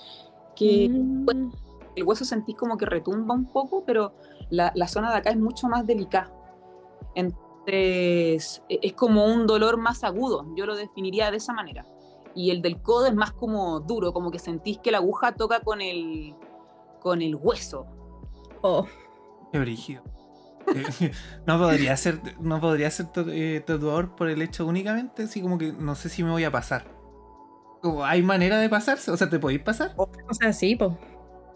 que 0.56 0.90
mm. 0.90 1.52
el 1.96 2.04
hueso 2.04 2.26
sentís 2.26 2.56
como 2.56 2.78
que 2.78 2.86
retumba 2.86 3.36
un 3.36 3.46
poco, 3.46 3.84
pero 3.86 4.14
la, 4.50 4.72
la 4.76 4.88
zona 4.88 5.12
de 5.12 5.18
acá 5.18 5.30
es 5.30 5.38
mucho 5.38 5.68
más 5.68 5.86
delicada. 5.86 6.32
Entonces, 7.16 8.62
e, 8.70 8.80
es 8.82 8.94
como 8.94 9.26
un 9.26 9.48
dolor 9.48 9.78
más 9.78 10.04
agudo, 10.04 10.46
yo 10.56 10.66
lo 10.66 10.76
definiría 10.76 11.32
de 11.32 11.38
esa 11.38 11.54
manera 11.54 11.86
y 12.36 12.52
el 12.52 12.62
del 12.62 12.82
codo 12.82 13.08
es 13.08 13.16
más 13.16 13.32
como 13.32 13.80
duro, 13.80 14.14
como 14.14 14.32
que 14.32 14.40
sentís 14.40 14.78
que 14.80 14.92
la 14.92 15.00
aguja 15.00 15.34
toca 15.34 15.62
con 15.62 15.82
el, 15.82 16.36
con 17.00 17.22
el 17.22 17.36
hueso. 17.36 17.86
Oh. 18.62 18.86
Qué 19.52 19.60
brígido. 19.60 20.04
no 21.48 21.58
podría 21.58 21.98
ser, 21.98 22.22
no 22.40 22.60
podría 22.62 22.92
ser 22.92 23.08
eh, 23.30 23.64
tatuador 23.66 24.16
por 24.16 24.30
el 24.30 24.42
hecho 24.42 24.66
únicamente, 24.66 25.24
así 25.24 25.42
como 25.42 25.58
que 25.58 25.74
no 25.74 25.96
sé 25.96 26.10
si 26.10 26.24
me 26.24 26.32
voy 26.32 26.44
a 26.44 26.52
pasar. 26.52 26.86
¿Hay 28.04 28.22
manera 28.22 28.60
de 28.60 28.70
pasarse? 28.70 29.10
O 29.10 29.18
sea, 29.18 29.30
¿te 29.30 29.40
podéis 29.40 29.62
pasar? 29.62 29.94
O 29.96 30.34
sea, 30.34 30.52
sí, 30.52 30.76
pues. 30.76 30.92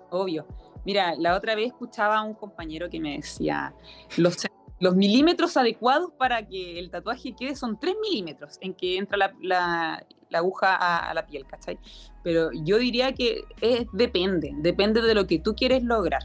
obvio. 0.10 0.48
Mira, 0.86 1.16
la 1.16 1.36
otra 1.36 1.56
vez 1.56 1.68
escuchaba 1.68 2.18
a 2.18 2.24
un 2.24 2.34
compañero 2.34 2.90
que 2.90 3.00
me 3.00 3.16
decía, 3.16 3.74
los, 4.18 4.38
los 4.84 4.98
milímetros 4.98 5.56
adecuados 5.56 6.12
para 6.17 6.46
que 6.46 6.78
el 6.78 6.89
tatuaje 6.89 7.34
quede 7.34 7.56
son 7.56 7.80
3 7.80 7.96
milímetros 8.02 8.58
en 8.60 8.74
que 8.74 8.98
entra 8.98 9.17
la, 9.17 9.34
la, 9.41 10.06
aguja 10.34 10.76
a, 10.76 11.13
la 11.13 11.26
piel, 11.26 11.46
¿cachai? 11.46 11.80
Pero 12.22 12.50
yo 12.52 12.78
diría 12.78 13.13
que 13.13 13.46
es, 13.62 13.86
depende, 13.93 14.52
depende 14.58 15.02
de 15.02 15.15
lo 15.15 15.26
que 15.26 15.39
tú 15.39 15.56
quieres 15.56 15.84
lograr, 15.84 16.24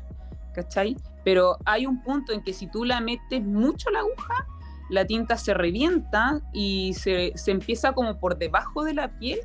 ¿cachai? 0.55 0.97
Pero 1.25 1.57
hay 1.67 1.87
un 1.87 2.03
punto 2.03 2.33
en 2.33 2.43
que 2.43 2.53
si 2.53 2.67
tú 2.67 2.85
la 2.85 3.01
metes 3.01 3.45
mucho 3.45 3.91
la 3.91 4.01
aguja, 4.01 4.47
la 4.91 5.05
tinta 5.05 5.37
se 5.37 5.55
revienta 5.55 6.41
y 6.53 6.95
se, 6.95 7.33
se 7.37 7.53
empieza 7.53 7.93
como 7.93 8.19
por 8.19 8.39
debajo 8.39 8.83
de 8.83 8.95
la 8.95 9.17
piel 9.21 9.39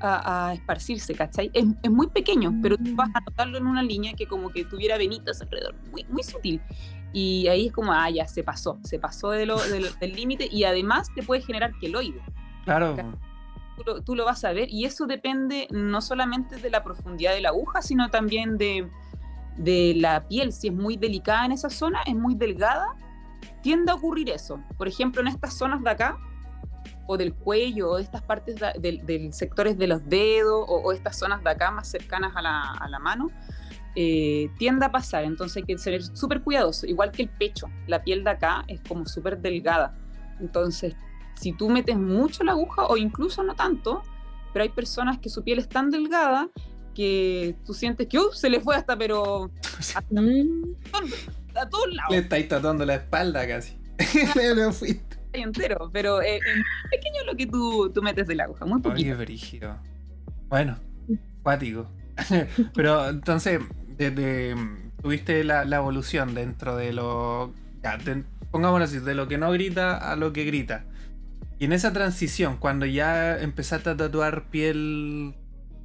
a, 0.00 0.52
esparcirse, 0.54 1.14
¿cachai? 1.14 1.50
Es, 1.54 1.64
es, 1.82 1.90
muy 1.90 2.08
pequeño, 2.08 2.54
pero 2.62 2.76
tú 2.76 2.94
vas 2.94 3.08
a 3.14 3.20
mm. 3.20 3.24
notarlo 3.24 3.58
en 3.58 3.66
una 3.66 3.82
línea 3.82 4.12
que 4.12 4.26
como 4.26 4.50
que 4.50 4.64
tuviera 4.66 4.98
venitas 4.98 5.40
alrededor, 5.40 5.74
muy, 5.90 6.04
muy 6.10 6.22
sutil. 6.22 6.60
Y 7.20 7.48
ahí 7.48 7.66
es 7.66 7.72
como, 7.72 7.92
ah, 7.92 8.08
ya 8.08 8.28
se 8.28 8.44
pasó, 8.44 8.78
se 8.84 9.00
pasó 9.00 9.30
de 9.30 9.44
lo, 9.44 9.58
del 9.58 10.12
límite 10.14 10.48
y 10.48 10.62
además 10.62 11.12
te 11.12 11.24
puede 11.24 11.42
generar 11.42 11.72
queloide. 11.80 12.22
Claro. 12.64 12.94
Tú 13.76 13.82
lo, 13.84 14.02
tú 14.02 14.14
lo, 14.14 14.24
vas 14.24 14.44
a 14.44 14.52
ver 14.52 14.68
y 14.70 14.84
eso 14.84 15.04
depende 15.06 15.66
no 15.72 16.00
solamente 16.00 16.58
de 16.58 16.70
la 16.70 16.84
profundidad 16.84 17.32
de 17.32 17.40
la 17.40 17.48
aguja, 17.48 17.82
sino 17.82 18.08
también 18.08 18.56
de, 18.56 18.88
de 19.56 19.94
la 19.96 20.28
piel. 20.28 20.52
Si 20.52 20.68
es 20.68 20.74
muy 20.74 20.96
delicada 20.96 21.44
en 21.44 21.50
esa 21.50 21.70
zona, 21.70 22.02
es 22.06 22.14
muy 22.14 22.36
delgada, 22.36 22.94
tiende 23.62 23.90
a 23.90 23.96
ocurrir 23.96 24.30
eso. 24.30 24.60
Por 24.76 24.86
ejemplo, 24.86 25.20
en 25.20 25.26
estas 25.26 25.54
zonas 25.54 25.82
de 25.82 25.90
acá, 25.90 26.18
o 27.08 27.16
del 27.16 27.34
cuello, 27.34 27.90
o 27.90 27.96
de 27.96 28.04
estas 28.04 28.22
partes 28.22 28.54
del 28.78 29.32
sectores 29.32 29.76
de 29.76 29.88
los 29.88 30.08
dedos, 30.08 30.64
o, 30.68 30.92
estas 30.92 31.18
zonas 31.18 31.42
de 31.42 31.50
acá 31.50 31.72
más 31.72 31.88
cercanas 31.88 32.36
a 32.36 32.42
la, 32.42 32.62
a 32.62 32.88
la 32.88 33.00
mano, 33.00 33.28
eh, 34.00 34.48
tiende 34.58 34.86
a 34.86 34.92
pasar. 34.92 35.24
Entonces 35.24 35.56
hay 35.56 35.64
que 35.64 35.76
ser 35.76 36.00
súper 36.02 36.42
cuidadoso, 36.42 36.86
igual 36.86 37.10
que 37.10 37.22
el 37.22 37.28
pecho. 37.28 37.66
La 37.88 38.04
piel 38.04 38.22
de 38.22 38.30
acá 38.30 38.64
es 38.68 38.80
como 38.86 39.04
súper 39.06 39.38
delgada. 39.40 39.98
Entonces, 40.38 40.94
si 41.34 41.52
tú 41.52 41.68
metes 41.68 41.96
mucho 41.96 42.44
la 42.44 42.52
aguja, 42.52 42.86
o 42.86 42.96
incluso 42.96 43.42
no 43.42 43.56
tanto, 43.56 44.02
pero 44.52 44.62
hay 44.62 44.68
personas 44.68 45.18
que 45.18 45.28
su 45.28 45.42
piel 45.42 45.58
es 45.58 45.68
tan 45.68 45.90
delgada 45.90 46.48
que 46.94 47.56
tú 47.66 47.74
sientes 47.74 48.06
que 48.06 48.20
uh, 48.20 48.30
se 48.32 48.48
le 48.48 48.60
fue 48.60 48.76
hasta, 48.76 48.96
pero. 48.96 49.50
a 51.54 51.68
todos 51.68 51.92
lados. 51.92 52.10
Le 52.10 52.18
estáis 52.18 52.46
tatuando 52.46 52.84
la 52.84 52.94
espalda 52.94 53.48
casi. 53.48 53.76
le 54.36 54.72
fuiste 54.72 55.18
entero, 55.32 55.90
pero 55.92 56.22
eh, 56.22 56.36
es 56.36 56.90
pequeño 56.90 57.24
lo 57.26 57.36
que 57.36 57.46
tú, 57.46 57.90
tú 57.92 58.00
metes 58.00 58.28
de 58.28 58.36
la 58.36 58.44
aguja, 58.44 58.64
muy 58.64 58.80
poquito. 58.80 59.16
brígido. 59.16 59.76
Bueno, 60.48 60.76
cuático. 61.42 61.88
pero 62.74 63.08
entonces, 63.08 63.60
desde, 63.98 64.54
tuviste 65.02 65.44
la, 65.44 65.62
evolución 65.64 66.34
dentro 66.34 66.76
de 66.76 66.92
lo. 66.92 67.52
Ya, 67.82 67.98
pongámoslo 68.50 68.84
así, 68.84 68.98
de 69.00 69.14
lo 69.14 69.28
que 69.28 69.38
no 69.38 69.50
grita 69.52 69.96
a 69.96 70.16
lo 70.16 70.32
que 70.32 70.44
grita. 70.44 70.84
Y 71.58 71.64
en 71.64 71.72
esa 71.72 71.92
transición, 71.92 72.56
cuando 72.56 72.86
ya 72.86 73.38
empezaste 73.38 73.90
a 73.90 73.96
tatuar 73.96 74.48
piel 74.48 75.34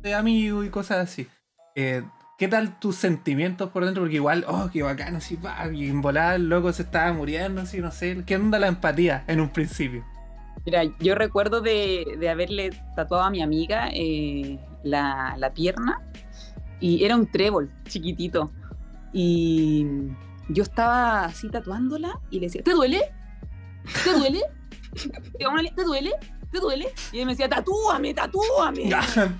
de 0.02 0.14
amigo 0.14 0.64
y 0.64 0.70
cosas 0.70 1.00
así, 1.00 1.28
eh, 1.76 2.04
¿Qué 2.38 2.48
tal 2.48 2.80
tus 2.80 2.96
sentimientos 2.96 3.70
por 3.70 3.86
dentro? 3.86 4.04
Porque 4.04 4.16
igual, 4.16 4.44
oh, 4.48 4.70
qué 4.74 4.82
bacano, 4.82 5.22
sí, 5.22 5.38
va, 5.38 5.72
y 5.72 5.88
en 5.88 6.02
volar 6.02 6.36
el 6.36 6.50
loco 6.50 6.74
se 6.74 6.82
estaba 6.82 7.14
muriendo, 7.14 7.62
así, 7.62 7.80
no 7.80 7.92
sé. 7.92 8.24
¿Qué 8.26 8.36
onda 8.36 8.58
la 8.58 8.68
empatía 8.68 9.24
en 9.28 9.40
un 9.40 9.50
principio? 9.50 10.04
Mira, 10.66 10.84
yo 11.00 11.14
recuerdo 11.16 11.62
de, 11.62 12.28
haberle 12.30 12.72
tatuado 12.96 13.24
a 13.24 13.30
mi 13.30 13.42
amiga 13.42 13.90
eh, 13.94 14.60
la, 14.84 15.36
la, 15.38 15.54
pierna 15.54 16.02
y 16.84 17.06
era 17.06 17.16
un 17.16 17.26
trébol 17.28 17.72
chiquitito. 17.88 18.52
Y 19.14 19.88
yo 20.50 20.64
estaba 20.64 21.24
así 21.24 21.48
tatuándola 21.50 22.20
y 22.30 22.42
le 22.42 22.48
decía, 22.48 22.62
¿te 22.62 22.72
duele? 22.72 23.00
¿Te 24.04 24.12
duele? 24.12 24.42
¿Te 25.38 25.46
duele? 25.46 26.12
¿te 26.52 26.60
duele? 26.60 26.94
Y 27.14 27.20
él 27.20 27.26
me 27.26 27.32
decía, 27.32 27.48
tatúame, 27.48 28.14
tatúame. 28.14 28.90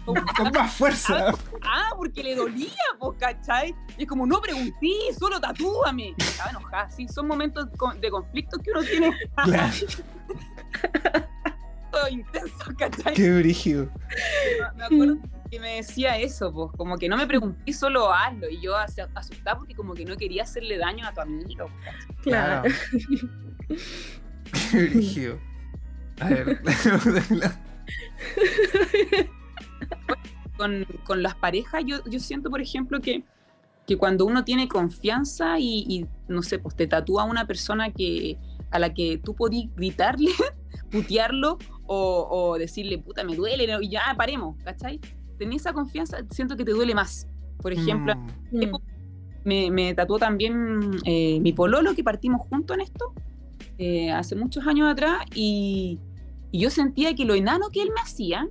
con, 0.06 0.52
más 0.54 0.74
fuerza. 0.74 1.34
Ah, 1.62 1.90
porque 1.98 2.24
le 2.24 2.34
dolía, 2.34 2.72
pues, 2.98 3.20
¿cachai? 3.20 3.76
Y 3.98 4.04
es 4.04 4.08
como, 4.08 4.26
no 4.26 4.40
pregunté, 4.40 4.88
solo 5.20 5.40
tatúame. 5.40 6.16
estaba 6.18 6.50
enojada, 6.50 6.90
sí, 6.90 7.10
son 7.10 7.28
momentos 7.28 7.68
de 8.00 8.10
conflicto 8.10 8.58
que 8.58 8.72
uno 8.72 8.84
tiene. 8.84 9.12
Claro. 9.44 9.74
Todo 11.92 12.08
intenso, 12.08 12.74
¿cachai? 12.78 13.14
Qué 13.14 13.32
brígido. 13.32 13.90
Me 14.76 14.86
acuerdo 14.86 15.18
que 15.54 15.60
me 15.60 15.76
decía 15.76 16.18
eso, 16.18 16.52
pues, 16.52 16.72
como 16.76 16.98
que 16.98 17.08
no 17.08 17.16
me 17.16 17.28
pregunté, 17.28 17.72
solo 17.74 18.12
hazlo. 18.12 18.50
Y 18.50 18.60
yo 18.60 18.76
asustada 18.76 19.56
porque 19.56 19.76
como 19.76 19.94
que 19.94 20.04
no 20.04 20.18
quería 20.18 20.42
hacerle 20.44 20.80
daño 20.80 21.06
a 21.06 21.14
tu 21.14 21.22
amigo. 21.22 21.68
Claro. 22.24 22.68
Qué 24.72 24.78
brígido. 24.90 25.40
A 26.20 26.30
ver. 26.30 26.60
con, 31.06 31.22
las 31.22 31.36
parejas, 31.36 31.84
yo, 31.86 32.04
yo 32.06 32.20
siento, 32.20 32.50
por 32.50 32.60
ejemplo, 32.60 33.00
que, 33.00 33.24
que 33.86 33.96
cuando 33.96 34.26
uno 34.26 34.44
tiene 34.44 34.68
confianza 34.68 35.60
y, 35.60 36.08
no 36.28 36.42
sé, 36.42 36.58
pues 36.58 36.76
te 36.76 36.88
tatúa 36.88 37.22
a 37.22 37.26
una 37.26 37.46
persona 37.46 37.92
que, 37.92 38.40
a 38.72 38.80
la 38.80 38.92
que 38.92 39.20
tú 39.24 39.36
podís 39.36 39.70
gritarle, 39.76 40.32
putearlo 40.90 41.60
o, 41.86 42.56
decirle, 42.58 42.98
puta, 42.98 43.24
me 43.24 43.36
duele, 43.36 43.68
y 43.82 43.90
ya 43.90 44.16
paremos, 44.18 44.58
¿cachai? 44.64 45.00
Tenés 45.38 45.62
esa 45.62 45.74
confianza, 45.74 46.18
siento 46.30 46.56
que 46.56 46.66
te 46.66 46.72
duele 46.72 46.94
más. 46.96 47.28
Por 47.62 47.74
ejemplo, 47.74 48.16
mm. 48.52 48.72
me, 49.46 49.72
me, 49.72 49.94
tatuó 49.94 50.20
también 50.20 51.00
eh, 51.06 51.40
mi 51.40 51.54
pololo, 51.54 51.96
que 51.96 52.04
partimos 52.04 52.42
juntos 52.48 52.76
en 52.76 52.82
esto, 52.82 53.14
eh, 53.78 54.12
hace 54.12 54.36
muchos 54.36 54.68
años 54.68 54.92
atrás, 54.92 55.26
y, 55.34 56.00
y 56.52 56.60
yo 56.60 56.70
sentía 56.70 57.16
que 57.16 57.26
lo 57.26 57.36
enano 57.36 57.70
que 57.72 57.82
él 57.82 57.90
me 57.96 58.02
hacía 58.02 58.48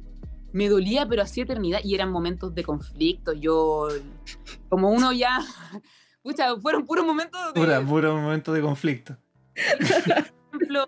me 0.53 0.68
dolía, 0.68 1.07
pero 1.09 1.23
hacía 1.23 1.45
eternidad 1.45 1.81
y 1.83 1.95
eran 1.95 2.11
momentos 2.11 2.55
de 2.55 2.62
conflicto. 2.62 3.33
Yo, 3.33 3.88
como 4.68 4.90
uno 4.90 5.12
ya, 5.12 5.40
pucha, 6.23 6.57
fueron 6.61 6.87
puros 6.87 7.05
momentos 7.05 7.40
de. 7.55 7.61
Pura, 7.61 7.81
puro 7.85 8.16
momento 8.16 8.53
de 8.53 8.61
conflicto. 8.61 9.16
Por 10.52 10.62
ejemplo, 10.62 10.86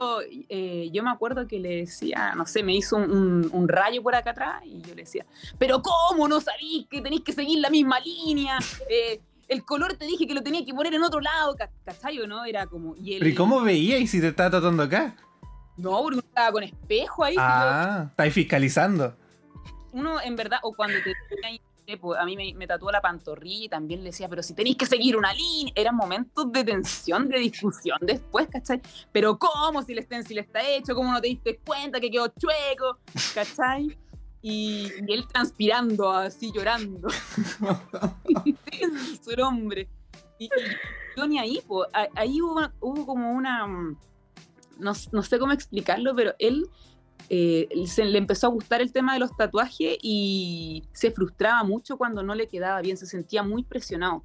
eh, 0.48 0.90
yo 0.92 1.02
me 1.02 1.10
acuerdo 1.10 1.48
que 1.48 1.58
le 1.58 1.76
decía, 1.76 2.34
no 2.36 2.46
sé, 2.46 2.62
me 2.62 2.74
hizo 2.74 2.96
un, 2.96 3.66
rayo 3.66 4.02
por 4.02 4.14
acá 4.14 4.30
atrás 4.30 4.62
y 4.64 4.82
yo 4.82 4.94
le 4.94 5.02
decía, 5.02 5.24
pero 5.58 5.80
¿cómo 5.80 6.28
no 6.28 6.40
sabís 6.40 6.86
que 6.90 7.00
tenéis 7.00 7.22
que 7.22 7.32
seguir 7.32 7.60
la 7.60 7.70
misma 7.70 7.98
línea? 8.00 8.58
Eh, 8.90 9.20
el 9.48 9.64
color 9.64 9.94
te 9.94 10.06
dije 10.06 10.26
que 10.26 10.34
lo 10.34 10.42
tenía 10.42 10.64
que 10.64 10.74
poner 10.74 10.94
en 10.94 11.02
otro 11.02 11.20
lado, 11.20 11.56
¿cachai 11.84 12.18
no? 12.26 12.44
Era 12.44 12.66
como... 12.66 12.94
Y 12.96 13.18
¿Pero 13.18 13.28
y 13.28 13.34
cómo 13.34 13.62
veía 13.62 13.98
y 13.98 14.06
si 14.06 14.20
te 14.20 14.28
estaba 14.28 14.50
tratando 14.50 14.82
acá? 14.82 15.16
No, 15.76 16.02
porque 16.02 16.18
estaba 16.18 16.52
con 16.52 16.62
espejo 16.62 17.24
ahí. 17.24 17.36
Ah, 17.38 18.06
estáis 18.10 18.32
fiscalizando 18.34 19.16
uno 19.94 20.20
en 20.20 20.36
verdad, 20.36 20.58
o 20.62 20.74
cuando 20.74 20.98
te 21.02 21.14
pues, 22.00 22.18
a 22.18 22.24
mí 22.24 22.36
me, 22.36 22.54
me, 22.54 22.66
tatuó 22.66 22.90
la 22.90 23.00
pantorrilla 23.00 23.64
y 23.64 23.68
también 23.68 24.00
le 24.00 24.06
decía, 24.06 24.28
pero 24.28 24.42
si 24.42 24.54
tenéis 24.54 24.76
que 24.76 24.86
seguir 24.86 25.16
una 25.16 25.32
línea, 25.32 25.72
eran 25.76 25.94
momentos 25.94 26.50
de 26.50 26.64
tensión, 26.64 27.28
de 27.28 27.38
discusión 27.38 27.98
después, 28.00 28.48
¿cachai? 28.48 28.80
Pero 29.12 29.38
¿cómo 29.38 29.82
si 29.82 29.92
el 29.92 30.02
stencil 30.02 30.38
está 30.38 30.66
hecho? 30.66 30.94
¿Cómo 30.94 31.12
no 31.12 31.20
te 31.20 31.28
diste 31.28 31.58
cuenta 31.58 32.00
que 32.00 32.10
quedó 32.10 32.28
chueco? 32.28 32.98
¿Cachai? 33.34 33.96
Y, 34.40 34.90
él 35.08 35.26
transpirando, 35.26 36.10
así 36.10 36.52
llorando. 36.52 37.08
Su 39.22 39.42
hombre. 39.42 39.88
Y, 40.38 40.48
yo 41.16 41.26
ni 41.26 41.38
ahí, 41.38 41.60
pues, 41.66 41.88
ahí 42.14 42.40
hubo, 42.40 42.60
hubo 42.80 43.06
como 43.06 43.32
una, 43.32 43.66
mm, 43.66 43.98
no, 44.78 44.92
no 45.12 45.22
sé 45.22 45.38
cómo 45.38 45.52
explicarlo, 45.52 46.14
pero 46.14 46.34
él 46.38 46.68
eh, 47.28 47.68
se 47.86 48.04
le 48.04 48.18
empezó 48.18 48.48
a 48.48 48.50
gustar 48.50 48.80
el 48.80 48.92
tema 48.92 49.14
de 49.14 49.20
los 49.20 49.34
tatuajes 49.36 49.96
y 50.02 50.84
se 50.92 51.10
frustraba 51.10 51.64
mucho 51.64 51.96
cuando 51.96 52.22
no 52.22 52.34
le 52.34 52.48
quedaba 52.48 52.80
bien, 52.80 52.96
se 52.96 53.06
sentía 53.06 53.42
muy 53.42 53.64
presionado. 53.64 54.22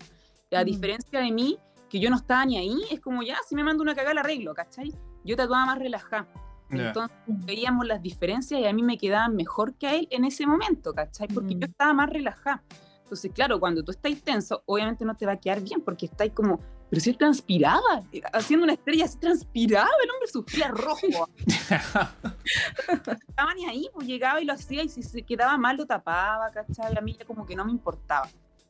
A 0.52 0.62
mm. 0.62 0.66
diferencia 0.66 1.20
de 1.20 1.32
mí, 1.32 1.58
que 1.90 2.00
yo 2.00 2.10
no 2.10 2.18
estaba 2.18 2.46
ni 2.46 2.58
ahí, 2.58 2.78
es 2.92 3.00
como 3.00 3.24
ya, 3.24 3.38
si 3.48 3.56
me 3.56 3.64
mando 3.64 3.84
una 3.84 3.96
cagada 3.96 4.14
la 4.14 4.22
arreglo, 4.22 4.54
¿cachai? 4.54 4.94
Yo 5.24 5.36
tatuaba 5.36 5.66
más 5.66 5.80
relajada. 5.80 6.28
Entonces 6.72 7.18
veíamos 7.26 7.88
las 7.88 8.00
diferencias 8.00 8.62
y 8.62 8.66
a 8.66 8.74
mí 8.74 8.84
me 8.84 9.00
quedaban 9.00 9.36
mejor 9.36 9.74
que 9.74 9.88
a 9.88 9.96
él 9.96 10.08
en 10.12 10.24
ese 10.24 10.46
momento, 10.46 10.94
¿cachai? 10.94 11.28
Porque 11.28 11.56
yo 11.56 11.68
mm. 11.68 11.72
estaba 11.72 11.94
más 11.94 12.10
relajada. 12.10 12.64
Entonces, 13.04 13.32
claro, 13.34 13.60
cuando 13.60 13.84
tú 13.84 13.92
estás 13.92 14.22
tenso, 14.22 14.62
obviamente 14.68 15.04
no 15.04 15.16
te 15.16 15.26
va 15.26 15.32
a 15.32 15.38
quedar 15.38 15.62
bien 15.62 15.82
porque 15.82 16.06
estáis 16.06 16.32
como 16.32 16.60
pero 16.90 17.00
si 17.00 17.12
él 17.12 17.18
transpiraba, 17.18 18.04
haciendo 18.34 18.64
una 18.64 18.74
estrella 18.74 19.06
así 19.06 19.18
transpiraba, 19.20 19.90
el 20.04 20.10
hombre 20.10 20.28
sufría 20.28 20.70
rojo. 20.70 21.30
Estaba 23.28 23.54
ni 23.54 23.66
ahí, 23.66 23.88
pues 23.94 24.08
llegaba 24.08 24.42
y 24.42 24.46
lo 24.46 24.54
hacía 24.54 24.84
y 24.84 24.90
si 24.90 25.04
se 25.04 25.22
quedaba 25.22 25.58
mal 25.58 25.78
lo 25.78 25.86
tapaba, 25.86 26.50
¿cachai? 26.52 26.98
A 26.98 27.02
mí 27.02 27.16
ya 27.18 27.26
como 27.26 27.46
que 27.46 27.56
no 27.56 27.64
me 27.64 27.72
importaba. 27.72 28.28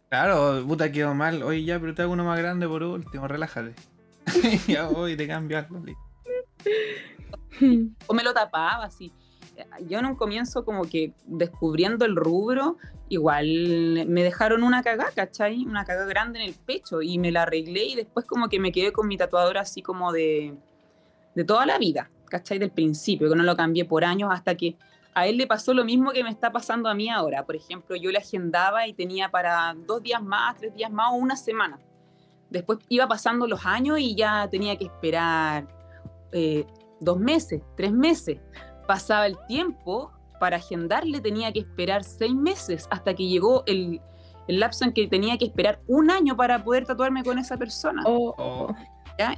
Claro, 0.10 0.65
puta, 0.67 0.91
quedó 0.91 1.13
mal. 1.13 1.43
Oye, 1.43 1.63
ya, 1.63 1.79
pero 1.79 1.93
te 1.93 2.01
hago 2.01 2.12
uno 2.12 2.25
más 2.25 2.38
grande 2.38 2.67
por 2.67 2.84
último, 2.84 3.27
relájate. 3.27 3.73
ya 4.67 4.88
voy, 4.88 5.15
te 5.15 5.27
cambio 5.27 5.58
algo. 5.58 5.82
o 8.08 8.13
me 8.13 8.23
lo 8.23 8.34
tapaba 8.34 8.84
así. 8.86 9.13
Yo 9.88 10.00
en 10.00 10.06
un 10.06 10.15
comienzo 10.15 10.65
como 10.65 10.84
que 10.84 11.13
descubriendo 11.26 12.06
el 12.06 12.15
rubro, 12.15 12.78
igual 13.10 14.06
me 14.08 14.24
dejaron 14.24 14.63
una 14.63 14.84
cagada, 14.84 15.12
¿cachai? 15.15 15.65
Una 15.65 15.86
cagada 15.86 16.08
grande 16.08 16.39
en 16.39 16.48
el 16.48 16.54
pecho 16.54 17.02
y 17.02 17.17
me 17.17 17.32
la 17.32 17.43
arreglé 17.43 17.86
y 17.86 17.95
después 17.95 18.26
como 18.26 18.50
que 18.50 18.60
me 18.60 18.72
quedé 18.72 18.91
con 18.91 19.08
mi 19.08 19.17
tatuadora 19.17 19.62
así 19.62 19.82
como 19.82 20.12
de, 20.12 20.56
de 21.36 21.43
toda 21.43 21.65
la 21.65 21.78
vida, 21.78 22.10
¿cachai? 22.30 22.60
Del 22.60 22.72
principio, 22.72 23.30
que 23.30 23.36
no 23.36 23.43
lo 23.43 23.56
cambié 23.56 23.86
por 23.86 24.04
años 24.04 24.30
hasta 24.32 24.56
que 24.56 24.76
a 25.13 25.28
él 25.28 25.38
le 25.38 25.48
pasó 25.48 25.74
lo 25.74 25.84
mismo 25.84 26.12
que 26.12 26.24
me 26.24 26.30
está 26.30 26.52
pasando 26.52 26.89
a 26.89 26.93
mí 26.93 27.10
ahora. 27.10 27.45
Por 27.45 27.56
ejemplo, 27.56 27.95
yo 27.95 28.12
le 28.12 28.19
agendaba 28.19 28.88
y 28.88 28.93
tenía 28.93 29.30
para 29.30 29.76
dos 29.86 30.02
días 30.02 30.22
más, 30.22 30.58
tres 30.58 30.74
días 30.74 30.91
más 30.91 31.12
o 31.12 31.15
una 31.15 31.36
semana. 31.36 31.80
Después 32.50 32.80
iba 32.89 33.08
pasando 33.08 33.48
los 33.48 33.65
años 33.65 34.00
y 34.00 34.15
ya 34.15 34.48
tenía 34.50 34.78
que 34.78 34.86
esperar 34.86 35.67
eh, 36.32 36.65
dos 37.00 37.19
meses, 37.19 37.62
tres 37.76 37.91
meses. 37.91 38.39
Pasaba 38.89 39.28
el 39.28 39.38
tiempo, 39.47 40.12
para 40.39 40.58
agendarle 40.58 41.21
tenía 41.21 41.54
que 41.54 41.60
esperar 41.60 42.04
seis 42.04 42.34
meses 42.34 42.88
hasta 42.89 43.13
que 43.13 43.28
llegó 43.28 43.62
el, 43.67 44.02
el 44.47 44.60
lapso 44.60 44.84
en 44.84 44.93
que 44.93 45.08
tenía 45.08 45.38
que 45.38 45.45
esperar 45.45 45.80
un 45.86 46.10
año 46.10 46.36
para 46.36 46.63
poder 46.63 46.88
tatuarme 46.88 47.23
con 47.23 47.38
esa 47.38 47.56
persona. 47.56 48.02
Oh, 48.04 48.34
oh. 48.36 48.75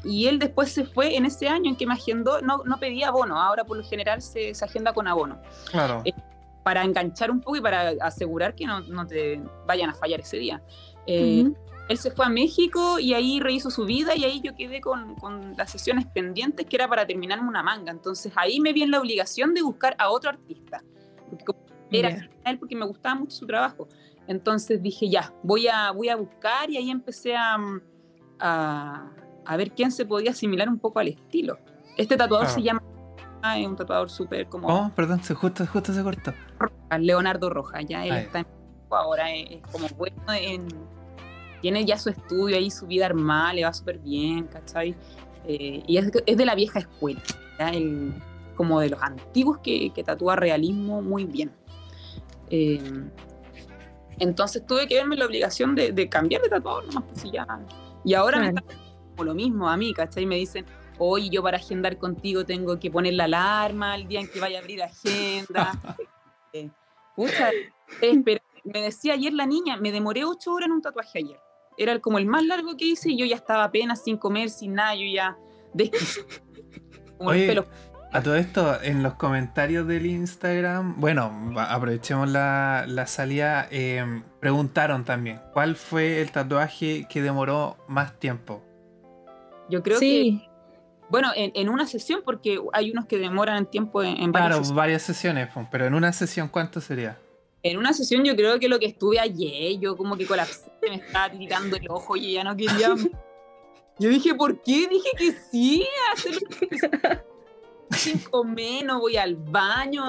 Y 0.05 0.27
él 0.27 0.39
después 0.39 0.71
se 0.71 0.85
fue 0.85 1.17
en 1.17 1.25
ese 1.25 1.49
año 1.49 1.69
en 1.69 1.75
que 1.75 1.85
me 1.85 1.95
agendó, 1.95 2.39
no, 2.39 2.63
no 2.63 2.77
pedía 2.77 3.09
abono, 3.09 3.37
ahora 3.41 3.65
por 3.65 3.75
lo 3.75 3.83
general 3.83 4.21
se, 4.21 4.53
se 4.55 4.63
agenda 4.63 4.93
con 4.93 5.05
abono. 5.05 5.41
Claro. 5.69 6.01
Eh, 6.05 6.13
para 6.63 6.85
enganchar 6.85 7.29
un 7.29 7.41
poco 7.41 7.57
y 7.57 7.61
para 7.61 7.89
asegurar 7.99 8.55
que 8.55 8.65
no, 8.65 8.79
no 8.79 9.05
te 9.05 9.41
vayan 9.67 9.89
a 9.89 9.93
fallar 9.95 10.21
ese 10.21 10.37
día. 10.37 10.61
Eh, 11.07 11.51
él 11.91 11.97
se 11.97 12.11
fue 12.11 12.25
a 12.25 12.29
México 12.29 12.99
y 12.99 13.13
ahí 13.13 13.39
rehizo 13.39 13.69
su 13.69 13.85
vida 13.85 14.15
y 14.15 14.23
ahí 14.23 14.41
yo 14.41 14.55
quedé 14.55 14.81
con, 14.81 15.15
con, 15.15 15.55
las 15.57 15.71
sesiones 15.71 16.05
pendientes 16.07 16.65
que 16.65 16.75
era 16.75 16.87
para 16.87 17.05
terminarme 17.05 17.47
una 17.47 17.63
manga. 17.63 17.91
Entonces 17.91 18.33
ahí 18.35 18.59
me 18.59 18.73
vi 18.73 18.83
en 18.83 18.91
la 18.91 18.99
obligación 18.99 19.53
de 19.53 19.61
buscar 19.61 19.95
a 19.99 20.09
otro 20.09 20.29
artista. 20.29 20.83
Porque 21.29 21.45
era 21.91 22.29
él 22.45 22.59
porque 22.59 22.75
me 22.75 22.85
gustaba 22.85 23.15
mucho 23.15 23.35
su 23.35 23.45
trabajo. 23.45 23.87
Entonces 24.27 24.81
dije, 24.81 25.09
ya, 25.09 25.33
voy 25.43 25.67
a, 25.67 25.91
voy 25.91 26.09
a 26.09 26.15
buscar 26.15 26.69
y 26.69 26.77
ahí 26.77 26.89
empecé 26.89 27.35
a, 27.35 27.57
a 28.39 29.11
a 29.45 29.57
ver 29.57 29.71
quién 29.71 29.91
se 29.91 30.05
podía 30.05 30.31
asimilar 30.31 30.69
un 30.69 30.79
poco 30.79 30.99
al 30.99 31.09
estilo. 31.09 31.57
Este 31.97 32.17
tatuador 32.17 32.47
se 32.47 32.61
llama, 32.61 32.81
es 33.55 33.67
un 33.67 33.75
tatuador 33.75 34.09
súper 34.09 34.47
como... 34.47 34.67
Oh, 34.67 34.91
perdón, 34.95 35.23
se 35.23 35.33
justo, 35.33 35.65
justo 35.67 35.93
se 35.93 36.03
cortó. 36.03 36.33
Leonardo 36.99 37.49
Rojas, 37.49 37.85
ya 37.87 38.05
él 38.05 38.13
está 38.13 38.39
en, 38.39 38.47
ahora, 38.89 39.31
es, 39.33 39.61
como 39.71 39.87
bueno 39.89 40.21
en... 40.33 40.67
Tiene 41.61 41.85
ya 41.85 41.97
su 41.97 42.09
estudio 42.09 42.57
ahí, 42.57 42.71
su 42.71 42.87
vida 42.87 43.05
armada, 43.05 43.53
le 43.53 43.63
va 43.63 43.73
súper 43.73 43.99
bien, 43.99 44.47
¿cachai? 44.47 44.95
Eh, 45.45 45.83
y 45.87 45.97
es, 45.97 46.11
es, 46.25 46.37
de 46.37 46.45
la 46.45 46.55
vieja 46.55 46.79
escuela, 46.79 47.21
como 48.55 48.79
de 48.79 48.89
los 48.89 49.01
antiguos 49.01 49.59
que, 49.59 49.91
que 49.93 50.03
tatúa 50.03 50.35
realismo 50.35 51.01
muy 51.01 51.25
bien. 51.25 51.51
Eh, 52.49 52.81
entonces 54.19 54.65
tuve 54.65 54.87
que 54.87 54.95
verme 54.95 55.15
la 55.15 55.25
obligación 55.25 55.73
de, 55.73 55.91
de 55.91 56.09
cambiar 56.09 56.41
de 56.41 56.49
tatuador 56.49 56.85
nomás, 56.85 57.03
pues 57.11 57.31
ya. 57.31 57.47
Y 58.03 58.13
ahora 58.13 58.39
me 58.39 58.49
está 58.49 58.63
lo 59.23 59.33
mismo 59.33 59.69
a 59.69 59.77
mí, 59.77 59.93
¿cachai? 59.93 60.25
Me 60.25 60.35
dicen, 60.35 60.65
oye, 60.97 61.29
yo 61.29 61.43
para 61.43 61.57
agendar 61.57 61.97
contigo 61.97 62.45
tengo 62.45 62.79
que 62.79 62.89
poner 62.89 63.13
la 63.13 63.25
alarma 63.25 63.95
el 63.95 64.07
día 64.07 64.19
en 64.19 64.27
que 64.27 64.39
vaya 64.39 64.59
a 64.59 64.61
abrir 64.61 64.81
agenda. 64.83 65.79
eh, 66.53 66.69
me 68.63 68.81
decía 68.81 69.13
ayer 69.13 69.33
la 69.33 69.45
niña, 69.45 69.77
me 69.77 69.91
demoré 69.91 70.23
ocho 70.23 70.53
horas 70.53 70.67
en 70.67 70.73
un 70.73 70.81
tatuaje 70.81 71.19
ayer. 71.19 71.39
Era 71.77 71.99
como 71.99 72.17
el 72.17 72.25
más 72.25 72.45
largo 72.45 72.77
que 72.77 72.85
hice 72.85 73.11
y 73.11 73.17
yo 73.17 73.25
ya 73.25 73.35
estaba 73.35 73.63
apenas 73.63 74.03
sin 74.03 74.17
comer, 74.17 74.49
sin 74.49 74.73
nada, 74.73 74.95
yo 74.95 75.05
ya 75.05 75.37
Oye, 77.19 77.63
A 78.11 78.21
todo 78.21 78.35
esto, 78.35 78.81
en 78.81 79.03
los 79.03 79.13
comentarios 79.13 79.87
del 79.87 80.05
Instagram, 80.05 80.99
bueno, 80.99 81.53
aprovechemos 81.57 82.29
la, 82.29 82.85
la 82.87 83.07
salida, 83.07 83.67
eh, 83.71 84.03
preguntaron 84.39 85.05
también, 85.05 85.39
¿cuál 85.53 85.75
fue 85.75 86.21
el 86.21 86.31
tatuaje 86.31 87.07
que 87.09 87.21
demoró 87.21 87.77
más 87.87 88.19
tiempo? 88.19 88.63
Yo 89.69 89.81
creo 89.81 89.99
que. 89.99 90.47
Bueno, 91.09 91.29
en, 91.35 91.67
una 91.67 91.85
sesión, 91.87 92.21
porque 92.23 92.57
hay 92.71 92.91
unos 92.91 93.05
que 93.05 93.17
demoran 93.17 93.65
tiempo 93.65 94.01
en, 94.01 94.15
en 94.17 94.31
varias 94.31 94.59
Claro, 94.59 94.73
varias 94.73 95.01
sesiones, 95.01 95.49
pero 95.69 95.85
en 95.85 95.93
una 95.93 96.13
sesión, 96.13 96.47
¿cuánto 96.47 96.79
sería? 96.79 97.17
En 97.63 97.77
una 97.77 97.93
sesión, 97.93 98.23
yo 98.23 98.35
creo 98.35 98.59
que 98.59 98.67
lo 98.67 98.79
que 98.79 98.87
estuve 98.87 99.19
ayer, 99.19 99.79
yo 99.79 99.95
como 99.95 100.17
que 100.17 100.25
colapsé, 100.25 100.71
me 100.81 100.95
estaba 100.95 101.29
tirando 101.29 101.75
el 101.75 101.89
ojo 101.89 102.15
y 102.15 102.33
ya 102.33 102.43
no 102.43 102.55
quería. 102.55 102.95
Yo 103.99 104.09
dije, 104.09 104.33
¿por 104.33 104.59
qué? 104.63 104.87
Dije 104.87 105.09
que 105.15 105.31
sí, 105.31 105.85
hacer 106.11 106.33
sin 107.91 108.17
comer, 108.19 108.83
no 108.85 108.99
voy 108.99 109.17
al 109.17 109.35
baño. 109.35 110.03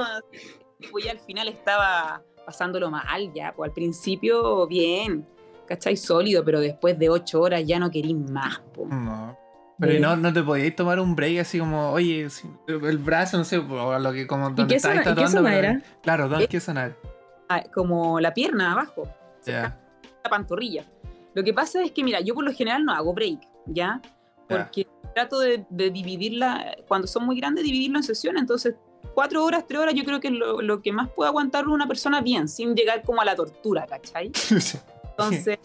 Pues 0.90 1.06
al 1.10 1.18
final 1.18 1.48
estaba 1.48 2.22
pasándolo 2.46 2.90
mal 2.90 3.32
ya, 3.34 3.52
pues 3.54 3.68
al 3.68 3.74
principio 3.74 4.66
bien, 4.66 5.26
¿cachai? 5.66 5.96
Sólido, 5.96 6.44
pero 6.44 6.60
después 6.60 6.98
de 6.98 7.10
ocho 7.10 7.42
horas 7.42 7.64
ya 7.66 7.78
no 7.78 7.90
querí 7.90 8.14
más. 8.14 8.62
pues. 8.72 8.88
No. 8.88 9.36
Pero 9.78 9.98
no, 9.98 10.16
no 10.16 10.32
te 10.32 10.42
podíais 10.42 10.76
tomar 10.76 11.00
un 11.00 11.16
break 11.16 11.40
así 11.40 11.58
como, 11.58 11.90
oye, 11.90 12.28
el 12.68 12.98
brazo, 12.98 13.36
no 13.36 13.44
sé, 13.44 13.58
o 13.58 13.98
lo 13.98 14.12
que 14.12 14.26
como 14.28 14.50
donde 14.50 14.76
estáis 14.76 15.02
tatuando. 15.02 15.42
¿qué 15.42 15.58
era? 15.58 15.82
Claro, 16.02 16.28
¿dónde 16.28 16.46
qué 16.46 16.60
sonar? 16.60 16.96
Como 17.74 18.20
la 18.20 18.32
pierna 18.34 18.72
abajo. 18.72 19.08
La 19.46 20.30
pantorrilla. 20.30 20.84
Lo 21.34 21.42
que 21.42 21.52
pasa 21.52 21.82
es 21.82 21.92
que, 21.92 22.04
mira, 22.04 22.20
yo 22.20 22.34
por 22.34 22.44
lo 22.44 22.52
general 22.52 22.84
no 22.84 22.92
hago 22.92 23.12
break, 23.14 23.40
¿ya? 23.66 24.00
Porque 24.48 24.86
trato 25.14 25.40
de, 25.40 25.64
dividirla, 25.70 26.76
cuando 26.86 27.06
son 27.06 27.24
muy 27.24 27.36
grandes, 27.36 27.64
dividirlo 27.64 27.98
en 27.98 28.02
sesiones. 28.02 28.42
Entonces, 28.42 28.74
cuatro 29.14 29.44
horas, 29.44 29.64
tres 29.66 29.80
horas, 29.80 29.94
yo 29.94 30.04
creo 30.04 30.20
que 30.20 30.28
es 30.28 30.34
lo, 30.34 30.60
lo 30.60 30.82
que 30.82 30.92
más 30.92 31.08
puede 31.10 31.28
aguantar 31.28 31.68
una 31.68 31.86
persona 31.86 32.20
bien, 32.20 32.48
sin 32.48 32.74
llegar 32.74 33.02
como 33.02 33.22
a 33.22 33.24
la 33.24 33.34
tortura, 33.34 33.86
¿cachai? 33.86 34.30
Entonces, 35.10 35.58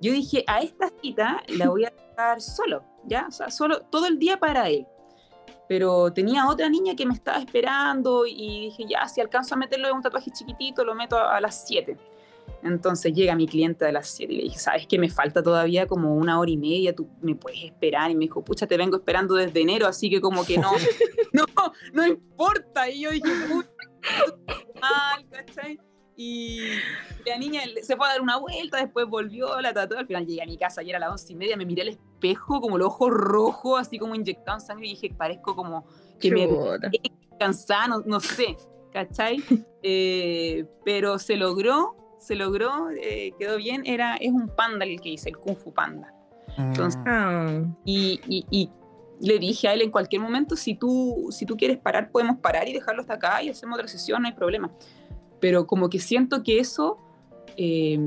yo 0.00 0.12
dije, 0.12 0.44
a 0.46 0.60
esta 0.60 0.90
cita 1.00 1.42
la 1.48 1.68
voy 1.68 1.86
a 1.86 1.90
dejar 1.90 2.40
solo 2.40 2.82
¿ya? 3.06 3.26
O 3.28 3.32
sea, 3.32 3.50
solo 3.50 3.82
todo 3.82 4.06
el 4.06 4.18
día 4.18 4.38
para 4.38 4.68
él. 4.68 4.86
Pero 5.68 6.12
tenía 6.12 6.48
otra 6.48 6.68
niña 6.68 6.94
que 6.94 7.06
me 7.06 7.14
estaba 7.14 7.38
esperando 7.38 8.24
y 8.26 8.66
dije, 8.66 8.84
ya, 8.88 9.06
si 9.08 9.20
alcanzo 9.20 9.54
a 9.54 9.58
meterlo 9.58 9.88
en 9.88 9.96
un 9.96 10.02
tatuaje 10.02 10.30
chiquitito, 10.30 10.84
lo 10.84 10.94
meto 10.94 11.18
a, 11.18 11.40
las 11.40 11.66
7. 11.66 11.96
Entonces 12.62 13.12
llega 13.12 13.34
mi 13.34 13.48
cliente 13.48 13.84
a 13.84 13.92
las 13.92 14.08
7 14.08 14.32
y 14.32 14.36
le 14.36 14.42
dije, 14.44 14.58
¿sabes 14.58 14.86
que 14.86 14.98
me 14.98 15.08
falta 15.08 15.42
todavía 15.42 15.86
como 15.86 16.14
una 16.14 16.38
hora 16.38 16.50
y 16.50 16.56
media? 16.56 16.94
¿Tú 16.94 17.08
me 17.20 17.34
puedes 17.34 17.64
esperar? 17.64 18.10
Y 18.10 18.14
me 18.14 18.26
dijo, 18.26 18.44
pucha, 18.44 18.66
te 18.66 18.76
vengo 18.76 18.96
esperando 18.96 19.34
desde 19.34 19.60
enero, 19.60 19.86
así 19.86 20.08
que 20.08 20.20
como 20.20 20.44
que 20.44 20.58
no, 20.58 20.70
no, 21.32 21.44
no 21.92 22.06
importa. 22.06 22.88
Y 22.88 23.00
yo 23.00 23.10
dije, 23.10 23.28
pucha, 23.48 23.70
mal, 24.80 25.26
¿cachai? 25.30 25.80
Y 26.16 26.60
la 27.26 27.36
niña 27.36 27.60
se 27.82 27.94
fue 27.94 28.06
a 28.06 28.12
dar 28.12 28.22
una 28.22 28.38
vuelta, 28.38 28.78
después 28.78 29.06
volvió, 29.06 29.60
la 29.60 29.74
tatuó. 29.74 29.98
Al 29.98 30.06
final 30.06 30.26
llegué 30.26 30.42
a 30.42 30.46
mi 30.46 30.56
casa 30.56 30.82
y 30.82 30.88
era 30.88 30.96
a 30.96 31.00
las 31.00 31.10
once 31.10 31.32
y 31.32 31.36
media. 31.36 31.56
Me 31.58 31.66
miré 31.66 31.82
al 31.82 31.88
espejo, 31.88 32.60
como 32.60 32.78
los 32.78 32.88
ojos 32.88 33.10
rojos, 33.10 33.80
así 33.80 33.98
como 33.98 34.14
inyectado 34.14 34.56
en 34.56 34.60
sangre. 34.62 34.86
Y 34.86 34.90
dije, 34.90 35.14
parezco 35.14 35.54
como 35.54 35.84
que 36.18 36.30
me 36.30 36.48
cansada, 37.38 37.88
no, 37.88 38.02
no, 38.06 38.20
sé, 38.20 38.56
¿cachai? 38.92 39.38
Eh, 39.88 40.64
pero 40.84 41.16
se 41.20 41.36
logró, 41.36 41.94
se 42.18 42.34
logró, 42.34 42.90
eh, 42.90 43.32
quedó 43.38 43.56
bien. 43.56 43.82
Era, 43.86 44.16
es 44.16 44.32
un 44.32 44.48
panda 44.48 44.84
el 44.84 45.00
que 45.00 45.10
hice, 45.10 45.28
el 45.28 45.36
Kung 45.36 45.56
Fu 45.56 45.72
Panda. 45.72 46.12
Entonces, 46.58 47.00
ah. 47.06 47.62
y, 47.84 48.20
y, 48.26 48.44
y 48.50 48.70
le 49.20 49.38
dije 49.38 49.68
a 49.68 49.74
él 49.74 49.82
en 49.82 49.92
cualquier 49.92 50.22
momento, 50.22 50.56
si 50.56 50.74
tú, 50.74 51.28
si 51.30 51.46
tú 51.46 51.56
quieres 51.56 51.78
parar, 51.78 52.10
podemos 52.10 52.38
parar 52.38 52.66
y 52.66 52.72
dejarlo 52.72 53.02
hasta 53.02 53.14
acá 53.14 53.44
y 53.44 53.48
hacemos 53.48 53.76
otra 53.76 53.86
sesión, 53.86 54.22
no 54.22 54.26
hay 54.26 54.34
problema 54.34 54.72
pero 55.40 55.66
como 55.66 55.88
que 55.88 55.98
siento 55.98 56.42
que 56.42 56.58
eso, 56.58 56.98
eh, 57.56 57.98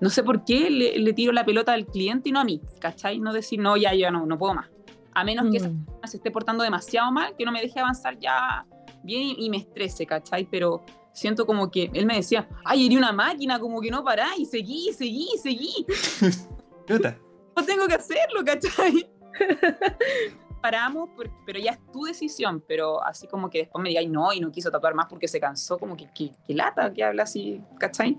no 0.00 0.10
sé 0.10 0.22
por 0.22 0.44
qué 0.44 0.70
le, 0.70 1.12
tiro 1.12 1.32
la 1.32 1.44
pelota 1.44 1.72
al 1.72 1.86
cliente 1.86 2.28
y 2.28 2.32
no 2.32 2.40
a 2.40 2.44
mí, 2.44 2.60
¿cachai? 2.80 3.18
No 3.18 3.32
decir, 3.32 3.58
no, 3.58 3.76
ya, 3.76 3.94
ya 3.94 4.10
no, 4.10 4.26
no 4.26 4.38
puedo 4.38 4.54
más. 4.54 4.68
A 5.14 5.24
menos 5.24 5.50
que 5.50 5.56
esa 5.56 5.70
mm. 5.70 5.84
persona 5.84 6.06
se 6.06 6.16
esté 6.18 6.30
portando 6.30 6.62
demasiado 6.62 7.10
mal, 7.10 7.34
que 7.36 7.44
no 7.44 7.52
me 7.52 7.62
deje 7.62 7.80
avanzar 7.80 8.18
ya 8.18 8.66
bien 9.02 9.34
y, 9.38 9.48
me 9.48 9.56
estrese, 9.58 10.04
¿cachai? 10.04 10.46
Pero 10.50 10.84
siento 11.12 11.46
como 11.46 11.70
que 11.70 11.90
él 11.94 12.04
me 12.04 12.16
decía, 12.16 12.48
ay, 12.64 12.86
eres 12.86 12.98
una 12.98 13.12
máquina, 13.12 13.58
como 13.58 13.80
que 13.80 13.90
no 13.90 14.04
pará, 14.04 14.28
y 14.36 14.44
seguí, 14.44 14.92
seguí, 14.92 15.28
seguí. 15.42 15.86
no 17.56 17.64
tengo 17.64 17.86
que 17.86 17.94
hacerlo, 17.94 18.44
¿cachai? 18.44 19.08
paramos, 20.56 21.10
pero 21.44 21.58
ya 21.58 21.72
es 21.72 21.92
tu 21.92 22.04
decisión, 22.04 22.62
pero 22.66 23.02
así 23.02 23.26
como 23.26 23.50
que 23.50 23.58
después 23.58 23.82
me 23.82 23.90
diga, 23.90 24.02
no, 24.08 24.32
y 24.32 24.40
no 24.40 24.50
quiso 24.50 24.70
tatuar 24.70 24.94
más 24.94 25.06
porque 25.06 25.28
se 25.28 25.40
cansó, 25.40 25.78
como 25.78 25.96
que, 25.96 26.08
que, 26.14 26.54
lata 26.54 26.92
que 26.92 27.04
habla 27.04 27.24
así, 27.24 27.62
¿cachai? 27.78 28.18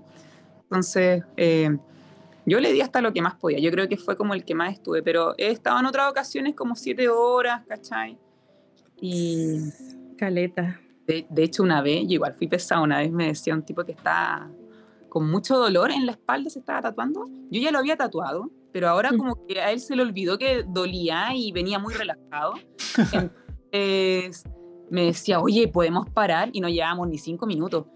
Entonces, 0.62 1.24
eh, 1.36 1.76
yo 2.46 2.60
le 2.60 2.72
di 2.72 2.80
hasta 2.80 3.00
lo 3.00 3.12
que 3.12 3.22
más 3.22 3.34
podía, 3.34 3.58
yo 3.58 3.70
creo 3.70 3.88
que 3.88 3.96
fue 3.96 4.16
como 4.16 4.34
el 4.34 4.44
que 4.44 4.54
más 4.54 4.72
estuve, 4.72 5.02
pero 5.02 5.34
he 5.36 5.50
estado 5.50 5.78
en 5.80 5.86
otras 5.86 6.10
ocasiones 6.10 6.54
como 6.54 6.74
siete 6.74 7.08
horas, 7.08 7.64
¿cachai? 7.66 8.18
Y... 9.00 9.60
Caleta. 10.16 10.80
De, 11.06 11.26
de 11.28 11.42
hecho, 11.42 11.62
una 11.62 11.80
vez, 11.80 12.02
yo 12.02 12.14
igual 12.14 12.34
fui 12.34 12.48
pesada, 12.48 12.82
una 12.82 12.98
vez 12.98 13.10
me 13.10 13.28
decía 13.28 13.54
un 13.54 13.62
tipo 13.62 13.84
que 13.84 13.92
está 13.92 14.50
con 15.08 15.30
mucho 15.30 15.56
dolor 15.56 15.90
en 15.90 16.06
la 16.06 16.12
espalda, 16.12 16.50
se 16.50 16.58
estaba 16.58 16.82
tatuando, 16.82 17.26
yo 17.50 17.60
ya 17.60 17.70
lo 17.70 17.78
había 17.78 17.96
tatuado, 17.96 18.50
pero 18.78 18.90
ahora 18.90 19.10
mm. 19.10 19.18
como 19.18 19.44
que 19.44 19.60
a 19.60 19.72
él 19.72 19.80
se 19.80 19.96
le 19.96 20.02
olvidó 20.02 20.38
que 20.38 20.62
dolía 20.62 21.34
y 21.34 21.50
venía 21.50 21.80
muy 21.80 21.94
relajado. 21.94 22.54
Entonces, 23.72 24.44
me 24.88 25.06
decía, 25.06 25.40
oye, 25.40 25.66
podemos 25.66 26.08
parar 26.10 26.50
y 26.52 26.60
no 26.60 26.68
llevamos 26.68 27.08
ni 27.08 27.18
cinco 27.18 27.44
minutos. 27.44 27.86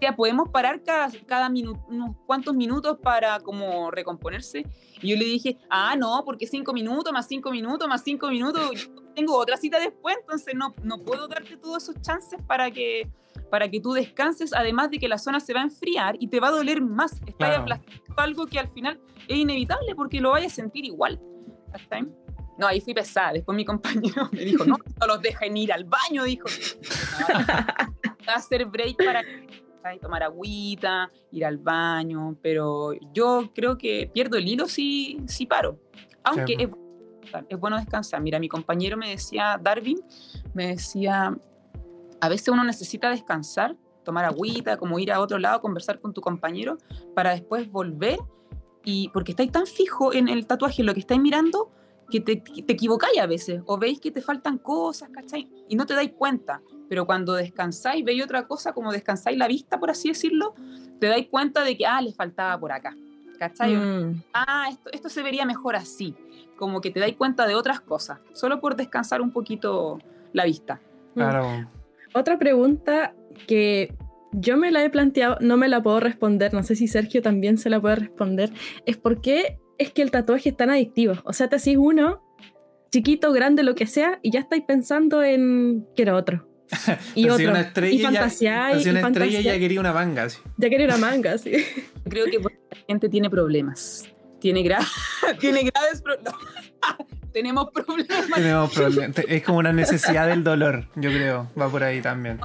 Ya, 0.00 0.16
podemos 0.16 0.48
parar 0.48 0.82
cada, 0.82 1.12
cada 1.26 1.48
minuto, 1.48 1.80
unos 1.86 2.16
cuantos 2.26 2.56
minutos 2.56 2.98
para 3.00 3.38
como 3.38 3.92
recomponerse. 3.92 4.66
Y 5.00 5.10
yo 5.10 5.16
le 5.16 5.26
dije, 5.26 5.58
ah, 5.70 5.94
no, 5.94 6.24
porque 6.24 6.48
cinco 6.48 6.72
minutos, 6.72 7.12
más 7.12 7.28
cinco 7.28 7.52
minutos, 7.52 7.86
más 7.86 8.02
cinco 8.02 8.30
minutos, 8.30 8.90
tengo 9.14 9.36
otra 9.36 9.56
cita 9.56 9.78
después, 9.80 10.16
entonces 10.20 10.54
no, 10.54 10.74
no 10.82 10.98
puedo 10.98 11.28
darte 11.28 11.56
todos 11.56 11.82
esos 11.84 12.00
chances 12.02 12.40
para 12.46 12.70
que, 12.70 13.08
para 13.50 13.68
que 13.70 13.80
tú 13.80 13.92
descanses, 13.92 14.52
además 14.54 14.90
de 14.90 14.98
que 14.98 15.08
la 15.08 15.18
zona 15.18 15.40
se 15.40 15.52
va 15.54 15.60
a 15.60 15.64
enfriar 15.64 16.16
y 16.18 16.28
te 16.28 16.40
va 16.40 16.48
a 16.48 16.52
doler 16.52 16.80
más. 16.82 17.12
Estás 17.14 17.34
Claro. 17.36 17.62
aplastando 17.62 18.14
algo 18.16 18.46
que 18.46 18.58
al 18.58 18.68
final 18.68 19.00
es 19.28 19.36
inevitable 19.36 19.94
porque 19.94 20.20
lo 20.20 20.30
vayas 20.30 20.52
a 20.52 20.56
sentir 20.56 20.84
igual. 20.84 21.20
No, 22.58 22.66
ahí 22.66 22.80
fui 22.80 22.92
pesada. 22.94 23.32
Después 23.32 23.56
mi 23.56 23.64
compañero 23.64 24.28
me 24.32 24.44
dijo, 24.44 24.64
no, 24.64 24.76
no 25.00 25.06
los 25.06 25.20
dejen 25.22 25.56
ir 25.56 25.72
al 25.72 25.84
baño, 25.84 26.24
dijo. 26.24 26.46
Va 28.28 28.34
a 28.34 28.36
hacer 28.36 28.66
break 28.66 28.96
para 29.04 29.22
¿cachai? 29.82 29.98
tomar 29.98 30.22
agüita, 30.22 31.10
ir 31.32 31.44
al 31.44 31.58
baño, 31.58 32.36
pero 32.42 32.92
yo 33.12 33.50
creo 33.54 33.76
que 33.78 34.08
pierdo 34.12 34.36
el 34.36 34.46
hilo 34.46 34.68
si, 34.68 35.18
si 35.26 35.46
paro. 35.46 35.78
Aunque 36.24 36.54
Sí. 36.56 36.62
es, 36.64 36.68
descansar, 37.22 37.46
es 37.48 37.58
bueno 37.58 37.76
descansar. 37.76 38.20
Mira, 38.20 38.38
mi 38.38 38.48
compañero 38.48 38.96
me 38.96 39.10
decía, 39.10 39.58
Darwin, 39.62 40.00
me 40.54 40.68
decía, 40.68 41.36
a 42.20 42.28
veces 42.28 42.48
uno 42.48 42.64
necesita 42.64 43.10
descansar, 43.10 43.76
tomar 44.04 44.24
agüita, 44.24 44.76
como 44.76 44.98
ir 44.98 45.12
a 45.12 45.20
otro 45.20 45.38
lado, 45.38 45.60
conversar 45.60 45.98
con 45.98 46.12
tu 46.12 46.20
compañero, 46.20 46.78
para 47.14 47.30
después 47.30 47.70
volver 47.70 48.18
y 48.84 49.08
porque 49.10 49.32
estáis 49.32 49.52
tan 49.52 49.66
fijo 49.66 50.12
en 50.12 50.28
el 50.28 50.46
tatuaje, 50.46 50.82
en 50.82 50.86
lo 50.86 50.94
que 50.94 51.00
estáis 51.00 51.20
mirando, 51.20 51.70
que 52.10 52.20
te, 52.20 52.36
te 52.36 52.72
equivocáis 52.72 53.18
a 53.18 53.26
veces, 53.26 53.62
o 53.66 53.78
veis 53.78 54.00
que 54.00 54.10
te 54.10 54.20
faltan 54.20 54.58
cosas, 54.58 55.08
¿cachai? 55.10 55.48
Y 55.68 55.76
no 55.76 55.86
te 55.86 55.94
dais 55.94 56.12
cuenta. 56.12 56.60
Pero 56.88 57.06
cuando 57.06 57.32
descansáis, 57.32 58.04
veis 58.04 58.22
otra 58.22 58.46
cosa, 58.46 58.74
como 58.74 58.92
descansáis 58.92 59.38
la 59.38 59.48
vista, 59.48 59.80
por 59.80 59.90
así 59.90 60.08
decirlo, 60.08 60.54
te 61.00 61.06
dais 61.06 61.28
cuenta 61.28 61.64
de 61.64 61.76
que, 61.76 61.86
ah, 61.86 62.02
le 62.02 62.12
faltaba 62.12 62.58
por 62.60 62.70
acá, 62.70 62.94
¿cachai? 63.38 63.74
Mm, 63.74 64.22
Ah, 64.34 64.66
esto, 64.70 64.90
esto 64.92 65.08
se 65.08 65.22
vería 65.22 65.46
mejor 65.46 65.74
así. 65.74 66.14
Como 66.56 66.80
que 66.80 66.90
te 66.90 67.00
dais 67.00 67.16
cuenta 67.16 67.46
de 67.46 67.54
otras 67.54 67.80
cosas, 67.80 68.20
solo 68.32 68.60
por 68.60 68.76
descansar 68.76 69.20
un 69.20 69.32
poquito 69.32 69.98
la 70.32 70.44
vista. 70.44 70.80
Claro. 71.14 71.68
Otra 72.14 72.38
pregunta 72.38 73.14
que 73.46 73.94
yo 74.32 74.56
me 74.56 74.70
la 74.70 74.84
he 74.84 74.90
planteado, 74.90 75.36
no 75.40 75.56
me 75.56 75.68
la 75.68 75.82
puedo 75.82 76.00
responder, 76.00 76.54
no 76.54 76.62
sé 76.62 76.76
si 76.76 76.86
Sergio 76.88 77.20
también 77.22 77.58
se 77.58 77.68
la 77.70 77.80
puede 77.80 77.96
responder, 77.96 78.50
es 78.86 78.96
por 78.96 79.20
qué 79.20 79.58
es 79.78 79.90
que 79.92 80.02
el 80.02 80.10
tatuaje 80.10 80.50
es 80.50 80.56
tan 80.56 80.70
adictivo. 80.70 81.14
O 81.24 81.32
sea, 81.32 81.48
te 81.48 81.56
hacís 81.56 81.76
uno, 81.76 82.22
chiquito, 82.90 83.32
grande, 83.32 83.62
lo 83.62 83.74
que 83.74 83.86
sea, 83.86 84.18
y 84.22 84.30
ya 84.30 84.40
estáis 84.40 84.62
pensando 84.62 85.22
en 85.22 85.86
quiero 85.96 86.16
otro. 86.16 86.46
Y 87.14 87.28
otro. 87.28 87.50
una 87.50 87.60
estrella 87.62 87.94
y 88.10 88.12
ya- 88.14 88.24
así 88.24 88.44
y 88.46 88.48
una 88.48 88.60
estrella 88.68 88.90
ya 88.92 89.02
fantaseáis. 89.02 89.60
quería 89.60 89.80
una 89.80 89.92
manga. 89.92 90.22
así. 90.24 90.38
Ya 90.56 90.70
quería 90.70 90.86
una 90.86 90.96
manga, 90.98 91.36
sí. 91.38 91.52
Creo 92.08 92.26
que 92.26 92.38
la 92.38 92.50
gente 92.88 93.08
tiene 93.08 93.28
problemas. 93.28 94.08
Tiene, 94.42 94.62
gra 94.62 94.80
tiene 95.40 95.62
graves 95.62 96.02
problemas. 96.02 96.34
Tenemos 97.32 97.70
problemas. 97.70 98.26
Tenemos 98.34 98.70
problemas. 98.74 99.16
Es 99.26 99.42
como 99.42 99.58
una 99.58 99.72
necesidad 99.72 100.26
del 100.28 100.44
dolor, 100.44 100.88
yo 100.96 101.10
creo. 101.10 101.48
Va 101.58 101.68
por 101.70 101.82
ahí 101.82 102.02
también. 102.02 102.38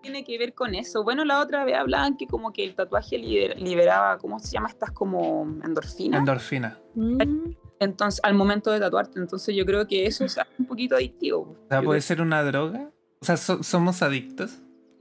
tiene 0.00 0.24
que 0.24 0.38
ver 0.38 0.54
con 0.54 0.74
eso. 0.74 1.04
Bueno, 1.04 1.24
la 1.24 1.40
otra 1.40 1.64
vez 1.64 1.76
hablaban 1.76 2.16
que 2.16 2.26
como 2.26 2.52
que 2.52 2.64
el 2.64 2.74
tatuaje 2.74 3.18
liber- 3.18 3.56
liberaba, 3.56 4.16
¿cómo 4.18 4.38
se 4.38 4.52
llama? 4.52 4.68
Estas 4.68 4.90
como 4.92 5.42
endorfinas. 5.64 6.20
Endorfina. 6.20 6.78
Mm, 6.94 7.50
Entonces, 7.80 8.20
al 8.22 8.34
momento 8.34 8.70
de 8.70 8.80
tatuarte. 8.80 9.18
Entonces 9.18 9.54
yo 9.54 9.66
creo 9.66 9.86
que 9.86 10.06
eso 10.06 10.24
es 10.24 10.38
un 10.58 10.66
poquito 10.66 10.94
adictivo. 10.96 11.40
O 11.64 11.68
sea, 11.68 11.82
puede 11.82 12.00
ser 12.00 12.22
una 12.22 12.42
droga. 12.42 12.88
O 13.20 13.24
sea, 13.24 13.36
so- 13.36 13.62
somos 13.62 14.00
adictos. 14.02 14.58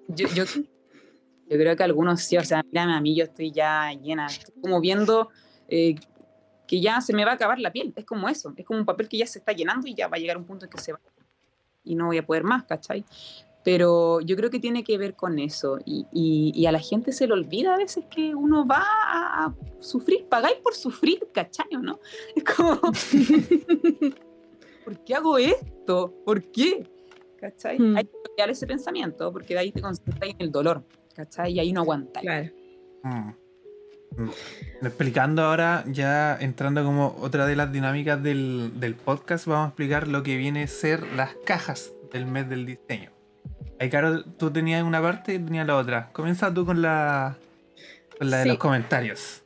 yo, 0.10 0.27
yo, 0.36 0.43
yo 0.45 1.58
creo 1.58 1.75
que 1.75 1.84
algunos 1.84 2.21
sí, 2.21 2.38
o 2.38 2.43
sea, 2.43 2.63
mírame 2.71 2.93
a 2.95 2.99
mí, 3.01 3.15
yo 3.15 3.23
estoy 3.25 3.51
ya 3.51 3.91
llena, 3.93 4.25
estoy 4.27 4.54
como 4.62 4.82
viendo 4.82 5.30
eh, 5.67 5.95
que 6.71 6.79
ya 6.79 7.01
se 7.01 7.12
me 7.13 7.25
va 7.25 7.31
a 7.31 7.34
acabar 7.36 7.60
la 7.60 7.69
piel, 7.73 7.91
es 7.97 8.05
como 8.05 8.29
eso, 8.29 8.53
es 8.55 8.65
como 8.65 8.79
un 8.79 8.86
papel 8.86 9.10
que 9.10 9.17
ya 9.17 9.27
se 9.27 9.39
está 9.39 9.51
llenando 9.51 9.88
y 9.88 9.93
ya 9.93 10.07
va 10.07 10.15
a 10.15 10.19
llegar 10.21 10.38
un 10.38 10.45
punto 10.45 10.63
en 10.65 10.71
que 10.71 10.77
se 10.79 10.93
va 10.93 10.99
y 11.84 11.95
no 11.95 12.05
voy 12.05 12.17
a 12.17 12.25
poder 12.25 12.43
más, 12.45 12.63
¿cachai? 12.63 13.03
Pero 13.63 14.21
yo 14.21 14.36
creo 14.38 14.49
que 14.49 14.60
tiene 14.60 14.84
que 14.84 14.97
ver 14.97 15.13
con 15.15 15.38
eso 15.38 15.79
y, 15.86 16.05
y- 16.13 16.53
y 16.55 16.65
a 16.67 16.71
la 16.71 16.79
gente 16.79 17.12
se 17.12 17.27
le 17.27 17.34
olvida 17.34 17.73
a 17.75 17.77
veces 17.77 18.05
que 18.05 18.34
uno 18.34 18.65
va 18.65 18.81
a 18.84 19.53
sufrir, 19.79 20.25
pagáis 20.29 20.55
por 20.63 20.73
sufrir, 20.75 21.27
¿cachai? 21.34 21.67
¿No? 21.81 21.99
Es 22.36 22.43
como, 22.45 22.79
¿por 24.86 24.97
qué 25.03 25.13
hago 25.15 25.38
esto? 25.38 26.13
¿Por 26.25 26.41
qué? 26.51 26.88
¿Cachai? 27.39 27.77
Hmm. 27.79 27.97
Hay 27.97 28.05
que 28.05 28.12
cambiar 28.27 28.49
ese 28.51 28.65
pensamiento 28.65 29.31
porque 29.31 29.53
de 29.55 29.60
ahí 29.60 29.71
te 29.71 29.81
concentras 29.81 30.29
en 30.29 30.36
el 30.39 30.51
dolor, 30.51 30.84
¿cachai? 31.15 31.53
Y 31.53 31.60
ahí 31.60 31.73
no 31.73 31.81
aguantáis. 31.81 32.25
claro. 32.25 32.49
Mm. 33.03 33.31
Mm. 34.17 34.30
Explicando 34.86 35.43
ahora, 35.43 35.84
ya 35.88 36.38
entrando 36.39 36.84
como 36.84 37.15
otra 37.21 37.45
de 37.45 37.56
las 37.56 37.71
dinámicas 37.71 38.21
del, 38.21 38.71
del 38.80 38.95
podcast, 38.95 39.45
vamos 39.47 39.65
a 39.65 39.67
explicar 39.69 40.08
lo 40.08 40.24
que 40.24 40.38
viene 40.38 40.63
a 40.63 40.67
ser 40.67 41.06
las 41.15 41.32
cajas 41.45 41.93
del 42.12 42.26
mes 42.26 42.50
del 42.50 42.65
diseño. 42.65 43.12
Ahí, 43.80 43.89
Caro, 43.89 44.24
tú 44.24 44.52
tenías 44.52 44.84
una 44.84 45.02
parte 45.02 45.34
y 45.34 45.39
tenía 45.39 45.63
la 45.63 45.78
otra. 45.78 46.10
Comienza 46.12 46.54
tú 46.54 46.65
con 46.65 46.82
la, 46.82 47.38
con 48.19 48.30
la 48.30 48.39
de 48.39 48.45
los 48.47 48.58
comentarios. 48.58 49.41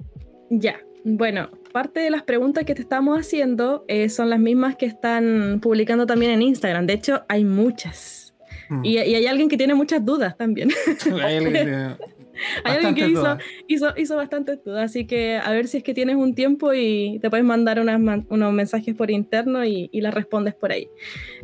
Ya, 0.50 0.80
bueno, 1.04 1.50
parte 1.72 2.00
de 2.00 2.10
las 2.10 2.24
preguntas 2.24 2.66
que 2.66 2.76
te 2.76 2.82
estamos 2.82 3.20
haciendo 3.20 3.86
eh, 3.88 4.10
son 4.10 4.30
las 4.30 4.40
mismas 4.40 4.76
que 4.76 4.88
están 4.88 5.60
publicando 5.62 6.06
también 6.06 6.32
en 6.32 6.42
Instagram. 6.42 6.86
De 6.88 6.94
hecho, 6.94 7.24
hay 7.30 7.46
muchas. 7.46 8.34
Mm. 8.70 8.86
Y, 8.86 8.90
y 8.98 9.16
hay 9.16 9.28
alguien 9.28 9.48
que 9.48 9.58
tiene 9.58 9.76
muchas 9.76 10.04
dudas 10.04 10.36
también. 10.36 10.70
Hay 12.64 12.76
alguien 12.78 12.96
que- 12.96 13.08
hizo, 13.08 13.38
hizo, 13.68 13.94
hizo 13.98 14.16
bastantes 14.16 14.64
dudas, 14.64 14.86
así 14.92 15.06
que 15.08 15.38
a 15.38 15.52
ver 15.52 15.68
si 15.68 15.78
es 15.78 15.84
que 15.84 15.94
tienes 15.94 16.16
un 16.16 16.36
tiempo 16.36 16.74
y 16.74 17.20
te 17.22 17.30
puedes 17.30 17.46
mandar 17.46 17.80
unas 17.80 18.00
unos 18.30 18.54
mensajes 18.54 18.94
por 18.96 19.12
interno 19.12 19.66
y, 19.66 19.90
y 19.92 20.02
las 20.02 20.14
respondes 20.14 20.54
por 20.54 20.72
ahí. 20.72 20.88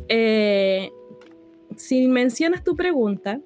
Eh, 0.09 0.89
si 1.75 2.07
mencionas 2.07 2.63
tu 2.63 2.75
pregunta 2.75 3.39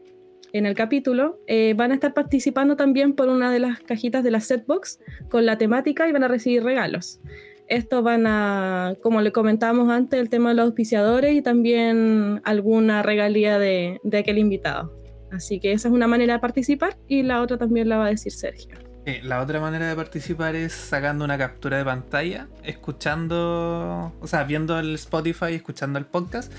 en 0.54 0.66
el 0.66 0.74
capítulo, 0.74 1.40
eh, 1.48 1.74
van 1.76 1.92
a 1.92 1.96
estar 1.96 2.14
participando 2.14 2.76
también 2.76 3.14
por 3.14 3.28
una 3.30 3.52
de 3.52 3.60
las 3.60 3.80
cajitas 3.82 4.24
de 4.24 4.32
la 4.32 4.40
setbox 4.40 5.00
con 5.30 5.46
la 5.46 5.58
temática 5.58 6.08
y 6.08 6.12
van 6.12 6.24
a 6.24 6.28
recibir 6.28 6.64
regalos. 6.64 7.20
Estos 7.68 8.04
van 8.04 8.26
a, 8.28 8.94
como 9.02 9.22
le 9.22 9.32
comentábamos 9.32 9.90
antes, 9.90 10.20
el 10.20 10.30
tema 10.30 10.50
de 10.50 10.56
los 10.56 10.66
auspiciadores 10.66 11.36
y 11.36 11.42
también 11.42 12.40
alguna 12.44 13.02
regalía 13.04 13.58
de, 13.60 14.00
de 14.04 14.18
aquel 14.20 14.38
invitado. 14.38 14.94
Así 15.36 15.60
que 15.60 15.72
esa 15.74 15.88
es 15.90 15.94
una 15.94 16.08
manera 16.08 16.34
de 16.34 16.40
participar 16.40 16.98
y 17.08 17.24
la 17.24 17.42
otra 17.42 17.58
también 17.58 17.90
la 17.90 17.98
va 17.98 18.06
a 18.06 18.10
decir 18.10 18.32
Sergio. 18.32 18.78
Eh, 19.06 19.22
la 19.24 19.42
otra 19.42 19.60
manera 19.60 19.88
de 19.88 19.96
participar 19.96 20.56
es 20.56 20.74
sacando 20.74 21.24
una 21.26 21.38
captura 21.38 21.78
de 21.78 21.86
pantalla, 21.86 22.48
escuchando, 22.64 24.14
o 24.20 24.28
sea, 24.28 24.44
viendo 24.44 24.80
el 24.80 24.96
Spotify, 24.96 25.54
escuchando 25.54 26.00
el 26.00 26.06
podcast 26.06 26.52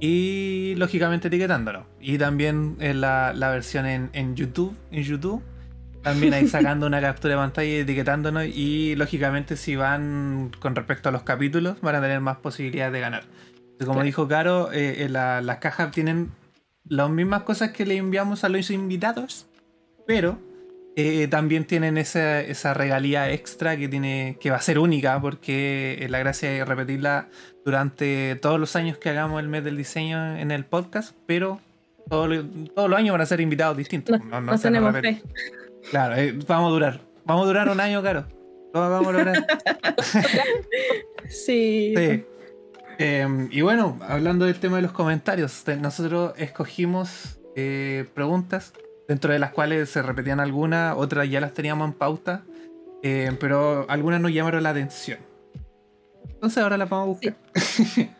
y 0.00 0.74
lógicamente 0.76 1.28
etiquetándolo. 1.28 1.86
Y 2.00 2.18
también 2.18 2.76
en 2.80 3.00
la, 3.00 3.32
la 3.34 3.50
versión 3.50 3.86
en, 3.86 4.10
en 4.12 4.34
YouTube, 4.36 4.74
en 4.90 5.02
YouTube, 5.02 5.42
también 6.02 6.34
ahí 6.34 6.46
sacando 6.48 6.86
una 6.86 7.00
captura 7.00 7.34
de 7.34 7.40
pantalla 7.40 7.68
y 7.70 7.74
etiquetándonos 7.76 8.44
y 8.46 8.94
lógicamente 8.96 9.56
si 9.56 9.76
van 9.76 10.50
con 10.60 10.74
respecto 10.74 11.08
a 11.08 11.12
los 11.12 11.22
capítulos 11.22 11.80
van 11.80 11.94
a 11.96 12.00
tener 12.00 12.20
más 12.20 12.36
posibilidades 12.38 12.92
de 12.92 13.00
ganar. 13.00 13.22
Como 13.80 13.92
Claro. 13.94 14.04
dijo 14.04 14.28
Caro, 14.28 14.72
eh, 14.72 15.04
eh, 15.04 15.08
la- 15.08 15.40
las 15.40 15.56
cajas 15.58 15.90
tienen 15.90 16.30
las 16.88 17.10
mismas 17.10 17.42
cosas 17.42 17.70
que 17.70 17.86
le 17.86 17.96
enviamos 17.96 18.44
a 18.44 18.48
los 18.48 18.70
invitados, 18.70 19.46
pero 20.06 20.38
eh, 20.96 21.26
también 21.28 21.64
tienen 21.64 21.98
esa, 21.98 22.40
esa 22.40 22.72
regalía 22.74 23.30
extra 23.32 23.76
que 23.76 23.88
tiene 23.88 24.36
que 24.40 24.50
va 24.50 24.56
a 24.56 24.60
ser 24.62 24.78
única 24.78 25.20
porque 25.20 25.98
es 26.00 26.10
la 26.10 26.18
gracia 26.20 26.50
de 26.50 26.64
repetirla 26.64 27.28
durante 27.64 28.36
todos 28.36 28.60
los 28.60 28.76
años 28.76 28.98
que 28.98 29.08
hagamos 29.10 29.40
el 29.40 29.48
mes 29.48 29.64
del 29.64 29.76
diseño 29.76 30.36
en 30.36 30.50
el 30.50 30.64
podcast, 30.64 31.16
pero 31.26 31.60
todo 32.08 32.28
lo- 32.28 32.44
todos 32.74 32.88
los 32.90 32.98
años 32.98 33.12
van 33.12 33.22
a 33.22 33.26
ser 33.26 33.40
invitados 33.40 33.76
distintos. 33.76 34.20
No, 34.20 34.40
no 34.40 34.52
no 34.52 34.58
tenemos 34.58 34.92
fe. 35.00 35.22
Claro, 35.90 36.14
eh, 36.16 36.38
vamos 36.46 36.68
a 36.68 36.72
durar. 36.72 37.00
Vamos 37.24 37.44
a 37.44 37.46
durar 37.46 37.68
un 37.70 37.80
año, 37.80 38.02
Caro. 38.02 38.26
Lo 38.74 38.80
vamos 38.80 39.08
a 39.08 39.12
lograr. 39.12 39.46
Sí. 41.28 41.94
Sí. 41.96 42.24
Eh, 42.98 43.48
y 43.50 43.62
bueno, 43.62 43.98
hablando 44.02 44.44
del 44.44 44.60
tema 44.60 44.76
de 44.76 44.82
los 44.82 44.92
comentarios, 44.92 45.64
nosotros 45.80 46.34
escogimos 46.36 47.38
eh, 47.56 48.06
preguntas, 48.14 48.72
dentro 49.08 49.32
de 49.32 49.38
las 49.38 49.52
cuales 49.52 49.90
se 49.90 50.02
repetían 50.02 50.40
algunas, 50.40 50.96
otras 50.96 51.28
ya 51.28 51.40
las 51.40 51.54
teníamos 51.54 51.88
en 51.88 51.94
pauta, 51.94 52.44
eh, 53.02 53.30
pero 53.38 53.86
algunas 53.88 54.20
nos 54.20 54.32
llamaron 54.32 54.62
la 54.62 54.70
atención. 54.70 55.18
Entonces 56.28 56.62
ahora 56.62 56.76
las 56.76 56.88
vamos 56.88 57.04
a 57.04 57.08
buscar. 57.08 57.36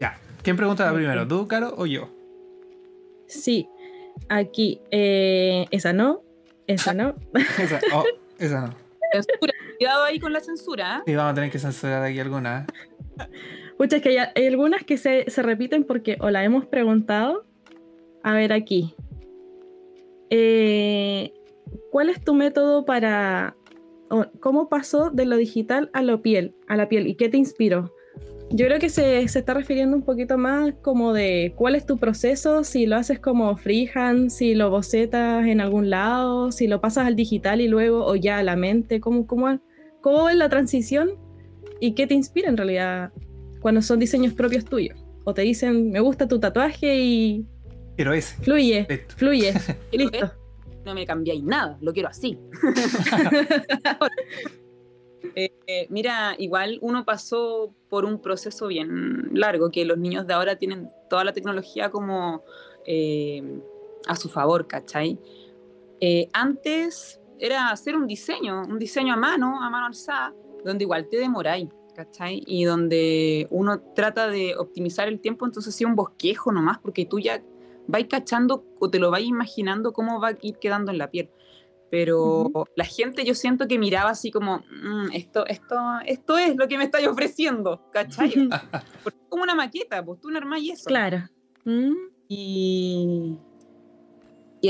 ya, 0.00 0.18
¿quién 0.42 0.56
pregunta 0.56 0.92
primero? 0.92 1.26
¿Tú, 1.26 1.48
Caro, 1.48 1.74
o 1.76 1.86
yo? 1.86 2.08
Sí. 3.26 3.68
Aquí. 4.28 4.80
eh, 4.90 5.66
esa 5.70 5.92
no. 5.92 6.22
Esa 6.66 6.94
no. 6.94 7.14
Esa, 7.58 7.80
oh, 7.94 8.04
esa 8.38 8.60
no. 8.62 8.74
Cuidado 9.78 10.04
ahí 10.04 10.18
con 10.18 10.32
la 10.32 10.40
censura. 10.40 10.98
¿eh? 10.98 11.02
Sí, 11.06 11.14
vamos 11.14 11.32
a 11.32 11.34
tener 11.34 11.50
que 11.50 11.58
censurar 11.58 12.02
aquí 12.02 12.18
alguna. 12.18 12.66
Pucha, 13.78 13.96
es 13.96 14.02
que 14.02 14.18
hay, 14.20 14.46
algunas 14.46 14.84
que 14.84 14.96
se, 14.96 15.30
se, 15.30 15.42
repiten 15.42 15.84
porque 15.84 16.16
o 16.20 16.30
la 16.30 16.44
hemos 16.44 16.66
preguntado. 16.66 17.44
A 18.22 18.32
ver, 18.32 18.52
aquí. 18.52 18.94
Eh, 20.30 21.32
¿Cuál 21.90 22.08
es 22.08 22.22
tu 22.24 22.34
método 22.34 22.84
para. 22.84 23.56
¿Cómo 24.40 24.68
pasó 24.68 25.10
de 25.10 25.26
lo 25.26 25.36
digital 25.36 25.90
a 25.92 26.00
lo 26.00 26.22
piel, 26.22 26.54
a 26.68 26.76
la 26.76 26.88
piel? 26.88 27.08
¿Y 27.08 27.16
qué 27.16 27.28
te 27.28 27.38
inspiró? 27.38 27.92
Yo 28.50 28.66
creo 28.66 28.78
que 28.78 28.88
se, 28.88 29.26
se, 29.26 29.40
está 29.40 29.54
refiriendo 29.54 29.96
un 29.96 30.04
poquito 30.04 30.38
más 30.38 30.72
como 30.80 31.12
de 31.12 31.52
cuál 31.56 31.74
es 31.74 31.84
tu 31.84 31.98
proceso, 31.98 32.62
si 32.62 32.86
lo 32.86 32.94
haces 32.94 33.18
como 33.18 33.56
freehand, 33.56 34.30
si 34.30 34.54
lo 34.54 34.70
bocetas 34.70 35.44
en 35.46 35.60
algún 35.60 35.90
lado, 35.90 36.52
si 36.52 36.68
lo 36.68 36.80
pasas 36.80 37.08
al 37.08 37.16
digital 37.16 37.60
y 37.60 37.66
luego, 37.66 38.06
o 38.06 38.14
ya 38.14 38.38
a 38.38 38.44
la 38.44 38.54
mente, 38.54 39.00
cómo, 39.00 39.26
cómo, 39.26 39.58
cómo 40.06 40.28
es 40.28 40.36
la 40.36 40.48
transición 40.48 41.18
y 41.80 41.96
qué 41.96 42.06
te 42.06 42.14
inspira 42.14 42.48
en 42.48 42.56
realidad 42.56 43.12
cuando 43.60 43.82
son 43.82 43.98
diseños 43.98 44.34
propios 44.34 44.64
tuyos. 44.64 45.04
O 45.24 45.34
te 45.34 45.42
dicen, 45.42 45.90
me 45.90 45.98
gusta 45.98 46.28
tu 46.28 46.38
tatuaje 46.38 46.96
y... 47.00 47.44
Quiero 47.96 48.12
ese. 48.14 48.40
Fluye, 48.40 48.86
fluye. 49.16 49.52
y 49.90 49.98
listo. 49.98 50.32
No 50.84 50.94
me 50.94 51.04
cambiáis 51.04 51.42
nada, 51.42 51.76
lo 51.80 51.92
quiero 51.92 52.08
así. 52.08 52.38
Eh, 55.34 55.52
eh, 55.66 55.86
mira, 55.90 56.36
igual 56.38 56.78
uno 56.80 57.04
pasó 57.04 57.74
por 57.90 58.04
un 58.04 58.22
proceso 58.22 58.68
bien 58.68 59.30
largo, 59.34 59.70
que 59.70 59.84
los 59.84 59.98
niños 59.98 60.26
de 60.26 60.32
ahora 60.32 60.56
tienen 60.56 60.88
toda 61.10 61.24
la 61.24 61.32
tecnología 61.32 61.90
como 61.90 62.44
eh, 62.86 63.42
a 64.06 64.14
su 64.14 64.28
favor, 64.28 64.68
¿cachai? 64.68 65.18
antes 66.32 67.20
era 67.38 67.70
hacer 67.70 67.96
un 67.96 68.06
diseño, 68.06 68.62
un 68.62 68.78
diseño 68.78 69.14
a 69.14 69.16
mano, 69.16 69.62
a 69.62 69.70
mano 69.70 69.86
alzada, 69.86 70.34
donde 70.64 70.84
igual 70.84 71.08
te 71.08 71.18
demoráis, 71.18 71.68
¿cachai? 71.94 72.42
Y 72.46 72.64
donde 72.64 73.46
uno 73.50 73.80
trata 73.94 74.28
de 74.28 74.56
optimizar 74.56 75.08
el 75.08 75.20
tiempo, 75.20 75.46
entonces 75.46 75.74
sí 75.74 75.84
un 75.84 75.94
bosquejo 75.94 76.52
nomás, 76.52 76.78
porque 76.78 77.06
tú 77.06 77.18
ya 77.18 77.42
vais 77.86 78.06
cachando 78.08 78.64
o 78.78 78.90
te 78.90 78.98
lo 78.98 79.10
vais 79.10 79.26
imaginando 79.26 79.92
cómo 79.92 80.20
va 80.20 80.28
a 80.28 80.38
ir 80.40 80.56
quedando 80.58 80.90
en 80.90 80.98
la 80.98 81.10
piel 81.10 81.30
pero 81.90 82.50
la 82.74 82.84
gente 82.84 83.24
yo 83.24 83.34
siento 83.34 83.68
que 83.68 83.78
miraba 83.78 84.10
así 84.10 84.30
como, 84.30 84.58
mm, 84.58 85.12
esto, 85.12 85.46
esto, 85.46 85.76
esto 86.04 86.38
es 86.38 86.56
lo 86.56 86.68
que 86.68 86.78
me 86.78 86.84
estáis 86.84 87.06
ofreciendo, 87.06 87.88
¿cachai? 87.92 88.30
Porque 89.04 89.18
es 89.18 89.28
como 89.28 89.44
una 89.44 89.54
maqueta, 89.54 90.04
pues 90.04 90.20
tú 90.20 90.30
no 90.30 90.58
y 90.58 90.70
eso. 90.70 90.84
Claro. 90.86 91.28
Mm. 91.64 91.94
Y, 92.28 93.36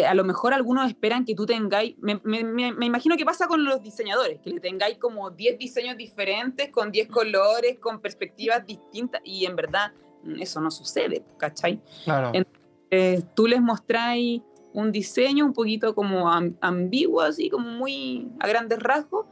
a 0.04 0.14
lo 0.14 0.24
mejor 0.24 0.54
algunos 0.54 0.88
esperan 0.88 1.24
que 1.24 1.34
tú 1.34 1.46
tengáis, 1.46 1.96
me, 1.98 2.20
me, 2.24 2.44
me, 2.44 2.86
imagino 2.86 3.16
que 3.16 3.24
pasa 3.24 3.46
con 3.46 3.64
los 3.64 3.82
diseñadores, 3.82 4.40
que 4.40 4.50
le 4.50 4.60
tengáis 4.60 4.98
como 4.98 5.30
10 5.30 5.58
diseños 5.58 5.96
diferentes, 5.96 6.70
con 6.70 6.90
10 6.90 7.08
colores, 7.08 7.78
con 7.78 8.00
perspectivas 8.00 8.66
distintas, 8.66 9.20
y 9.24 9.46
en 9.46 9.56
verdad 9.56 9.92
mm, 10.24 10.40
eso 10.40 10.60
no 10.60 10.70
sucede, 10.70 11.24
¿cachai? 11.38 11.80
Claro. 12.04 12.32
Entonces, 12.32 13.24
tú 13.34 13.46
les 13.46 13.60
mostráis 13.60 14.42
un 14.72 14.92
diseño 14.92 15.44
un 15.44 15.52
poquito 15.52 15.94
como 15.94 16.30
ambiguo, 16.60 17.20
así 17.22 17.48
como 17.48 17.68
muy 17.70 18.28
a 18.40 18.46
grandes 18.46 18.78
rasgos, 18.80 19.26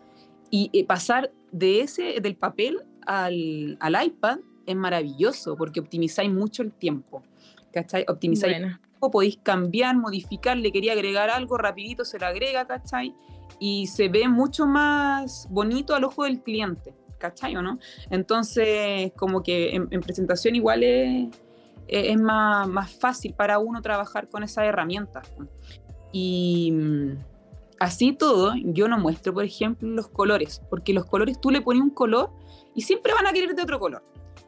y 0.57 0.85
pasar 0.85 1.33
de 1.51 1.81
ese, 1.81 2.21
del 2.21 2.37
papel 2.37 2.81
al, 3.07 3.77
al, 3.81 4.07
iPad 4.07 4.39
es 4.67 4.77
maravilloso 4.77 5.57
porque 5.57 5.81
optimizáis 5.81 6.31
mucho 6.31 6.63
el 6.63 6.73
tiempo. 6.73 7.23
¿Cachai? 7.73 8.05
Optimizáis 8.09 8.59
podéis 9.11 9.39
cambiar, 9.43 9.97
modificar, 9.97 10.57
le 10.57 10.73
quería 10.73 10.93
agregar 10.93 11.31
algo, 11.31 11.57
rapidito 11.57 12.05
se 12.05 12.19
lo 12.19 12.27
agrega, 12.27 12.67
¿cachai? 12.67 13.15
Y 13.59 13.87
se 13.87 14.09
ve 14.09 14.29
mucho 14.29 14.67
más 14.67 15.47
bonito 15.51 15.95
al 15.95 16.05
ojo 16.05 16.25
del 16.25 16.43
cliente, 16.43 16.95
¿cachai 17.19 17.57
o 17.57 17.63
no? 17.63 17.79
Entonces, 18.11 19.13
como 19.17 19.43
que 19.43 19.75
en 19.75 20.01
presentación 20.01 20.57
igual 20.57 20.83
es, 20.83 21.29
es 21.89 22.21
más, 22.21 22.69
más, 22.69 22.93
fácil 22.93 23.35
para 23.35 23.59
uno 23.59 23.83
trabajar 23.83 24.29
con 24.29 24.43
esas 24.43 24.65
herramientas. 24.65 25.31
Y 26.13 26.71
mm, 26.73 27.19
así 27.79 28.13
todo, 28.13 28.55
yo 28.57 28.89
no 28.89 28.99
muestro, 28.99 29.35
por 29.35 29.45
ejemplo, 29.45 29.89
los 29.89 30.09
colores, 30.09 30.63
porque 30.71 30.93
los 30.93 31.07
colores 31.07 31.41
tú 31.41 31.51
le 31.51 31.61
pones 31.61 31.83
un 31.83 31.91
color 31.91 32.31
y 32.75 32.83
siempre 32.83 33.13
van 33.13 33.27
a 33.27 33.33
querer 33.33 33.55
de 33.55 33.63
otro 33.63 33.79
color. 33.79 34.03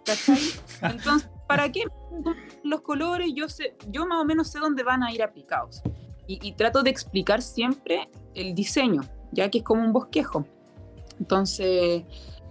¿Cachai? 0.04 0.38
Entonces, 0.82 1.28
¿para 1.46 1.70
qué 1.70 1.84
los 2.66 2.82
colores? 2.82 3.32
Yo, 3.34 3.48
sé, 3.48 3.76
yo 3.90 4.06
más 4.06 4.20
o 4.20 4.24
menos 4.24 4.48
sé 4.48 4.58
dónde 4.58 4.82
van 4.82 5.02
a 5.02 5.12
ir 5.12 5.22
aplicados. 5.22 5.82
Y, 6.28 6.52
trato 6.52 6.82
de 6.82 6.90
explicar 6.90 7.40
siempre 7.40 8.08
el 8.34 8.52
diseño, 8.52 9.02
ya 9.30 9.48
que 9.48 9.58
es 9.58 9.64
como 9.64 9.84
un 9.84 9.92
bosquejo. 9.92 10.44
Entonces, 11.20 12.02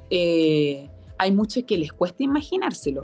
eh, 0.09 0.89
hay 1.17 1.31
muchos 1.33 1.65
que 1.65 1.77
les 1.77 1.91
cuesta 1.91 2.23
imaginárselo 2.23 3.01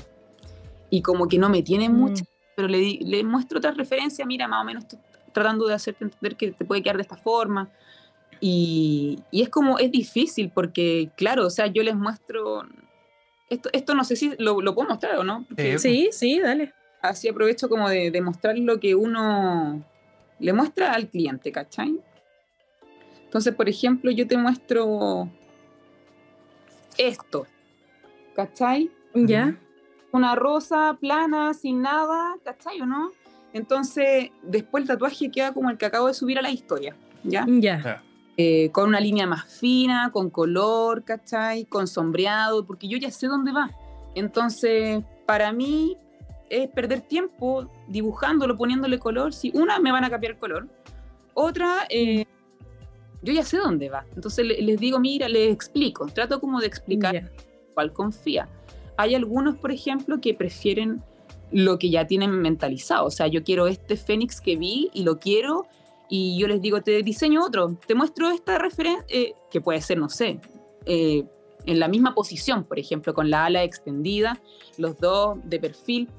y 0.89 1.01
como 1.01 1.27
que 1.27 1.37
no 1.37 1.49
me 1.49 1.61
tiene 1.61 1.89
mm. 1.89 1.93
mucho, 1.93 2.23
pero 2.55 2.69
le, 2.69 2.99
le 3.01 3.23
muestro 3.25 3.57
otra 3.57 3.71
referencia, 3.71 4.25
mira, 4.25 4.47
más 4.47 4.61
o 4.61 4.65
menos 4.65 4.83
estoy 4.83 4.99
tratando 5.33 5.67
de 5.67 5.73
hacerte 5.73 6.05
entender 6.05 6.35
que 6.35 6.51
te 6.51 6.63
puede 6.63 6.81
quedar 6.81 6.97
de 6.97 7.03
esta 7.03 7.17
forma. 7.17 7.69
Y, 8.39 9.19
y, 9.29 9.41
es 9.41 9.49
como, 9.49 9.77
es 9.77 9.91
difícil 9.91 10.51
porque, 10.53 11.11
claro, 11.15 11.45
o 11.45 11.49
sea, 11.49 11.67
yo 11.67 11.83
les 11.83 11.95
muestro, 11.95 12.63
esto, 13.49 13.69
esto 13.73 13.93
no 13.93 14.03
sé 14.03 14.15
si 14.15 14.33
lo, 14.37 14.61
lo 14.61 14.73
puedo 14.73 14.89
mostrar 14.89 15.17
o 15.17 15.23
no. 15.23 15.45
sí, 15.77 16.09
sí, 16.11 16.39
dale. 16.39 16.73
Así 17.01 17.27
aprovecho 17.27 17.69
como 17.69 17.89
de, 17.89 18.11
de 18.11 18.21
mostrar 18.21 18.57
lo 18.57 18.79
que 18.79 18.95
uno 18.95 19.83
le 20.39 20.53
muestra 20.53 20.93
al 20.93 21.07
cliente, 21.07 21.51
¿cachai? 21.51 21.99
Entonces, 23.23 23.53
por 23.55 23.69
ejemplo, 23.69 24.11
yo 24.11 24.27
te 24.27 24.37
muestro 24.37 25.29
esto, 26.97 27.47
¿cachai? 28.35 28.91
Ya 29.13 29.57
una 30.11 30.35
rosa 30.35 30.97
plana, 30.99 31.53
sin 31.53 31.81
nada, 31.81 32.35
¿cachai 32.43 32.81
o 32.81 32.85
no? 32.85 33.11
Entonces, 33.53 34.29
después 34.43 34.83
el 34.83 34.87
tatuaje 34.87 35.31
queda 35.31 35.53
como 35.53 35.69
el 35.69 35.77
que 35.77 35.85
acabo 35.85 36.07
de 36.07 36.13
subir 36.13 36.37
a 36.39 36.41
la 36.41 36.51
historia, 36.51 36.95
¿ya? 37.23 37.45
Ya. 37.47 38.03
Eh, 38.37 38.69
con 38.71 38.89
una 38.89 38.99
línea 38.99 39.27
más 39.27 39.45
fina, 39.45 40.09
con 40.11 40.29
color, 40.29 41.03
¿cachai? 41.03 41.65
Con 41.65 41.87
sombreado, 41.87 42.65
porque 42.65 42.87
yo 42.87 42.97
ya 42.97 43.11
sé 43.11 43.27
dónde 43.27 43.51
va. 43.51 43.71
Entonces, 44.15 45.03
para 45.25 45.51
mí 45.51 45.97
es 46.51 46.69
perder 46.69 47.01
tiempo 47.01 47.71
dibujándolo, 47.87 48.57
poniéndole 48.57 48.99
color. 48.99 49.33
Si 49.33 49.51
una, 49.55 49.79
me 49.79 49.91
van 49.91 50.03
a 50.03 50.09
cambiar 50.09 50.33
el 50.33 50.37
color. 50.37 50.67
Otra, 51.33 51.87
eh, 51.89 52.25
yo 53.21 53.33
ya 53.33 53.43
sé 53.43 53.57
dónde 53.57 53.89
va. 53.89 54.05
Entonces 54.15 54.45
les 54.45 54.79
digo, 54.79 54.99
mira, 54.99 55.29
les 55.29 55.51
explico. 55.51 56.05
Trato 56.07 56.41
como 56.41 56.59
de 56.59 56.67
explicar 56.67 57.31
cuál 57.73 57.93
confía. 57.93 58.49
Hay 58.97 59.15
algunos, 59.15 59.55
por 59.55 59.71
ejemplo, 59.71 60.19
que 60.19 60.33
prefieren 60.33 61.01
lo 61.51 61.79
que 61.79 61.89
ya 61.89 62.05
tienen 62.05 62.31
mentalizado. 62.31 63.05
O 63.05 63.11
sea, 63.11 63.27
yo 63.27 63.43
quiero 63.43 63.67
este 63.67 63.95
Fénix 63.95 64.41
que 64.41 64.57
vi 64.57 64.89
y 64.93 65.03
lo 65.03 65.19
quiero 65.19 65.67
y 66.09 66.37
yo 66.37 66.47
les 66.47 66.61
digo, 66.61 66.81
te 66.81 67.01
diseño 67.01 67.41
otro, 67.45 67.77
te 67.87 67.95
muestro 67.95 68.29
esta 68.29 68.57
referencia, 68.57 69.05
eh, 69.07 69.33
que 69.49 69.61
puede 69.61 69.79
ser, 69.79 69.97
no 69.97 70.09
sé, 70.09 70.41
eh, 70.85 71.23
en 71.65 71.79
la 71.79 71.87
misma 71.87 72.13
posición, 72.13 72.65
por 72.65 72.79
ejemplo, 72.79 73.13
con 73.13 73.29
la 73.29 73.45
ala 73.45 73.63
extendida, 73.63 74.41
los 74.77 74.97
dos 74.97 75.37
de 75.45 75.59
perfil, 75.59 76.09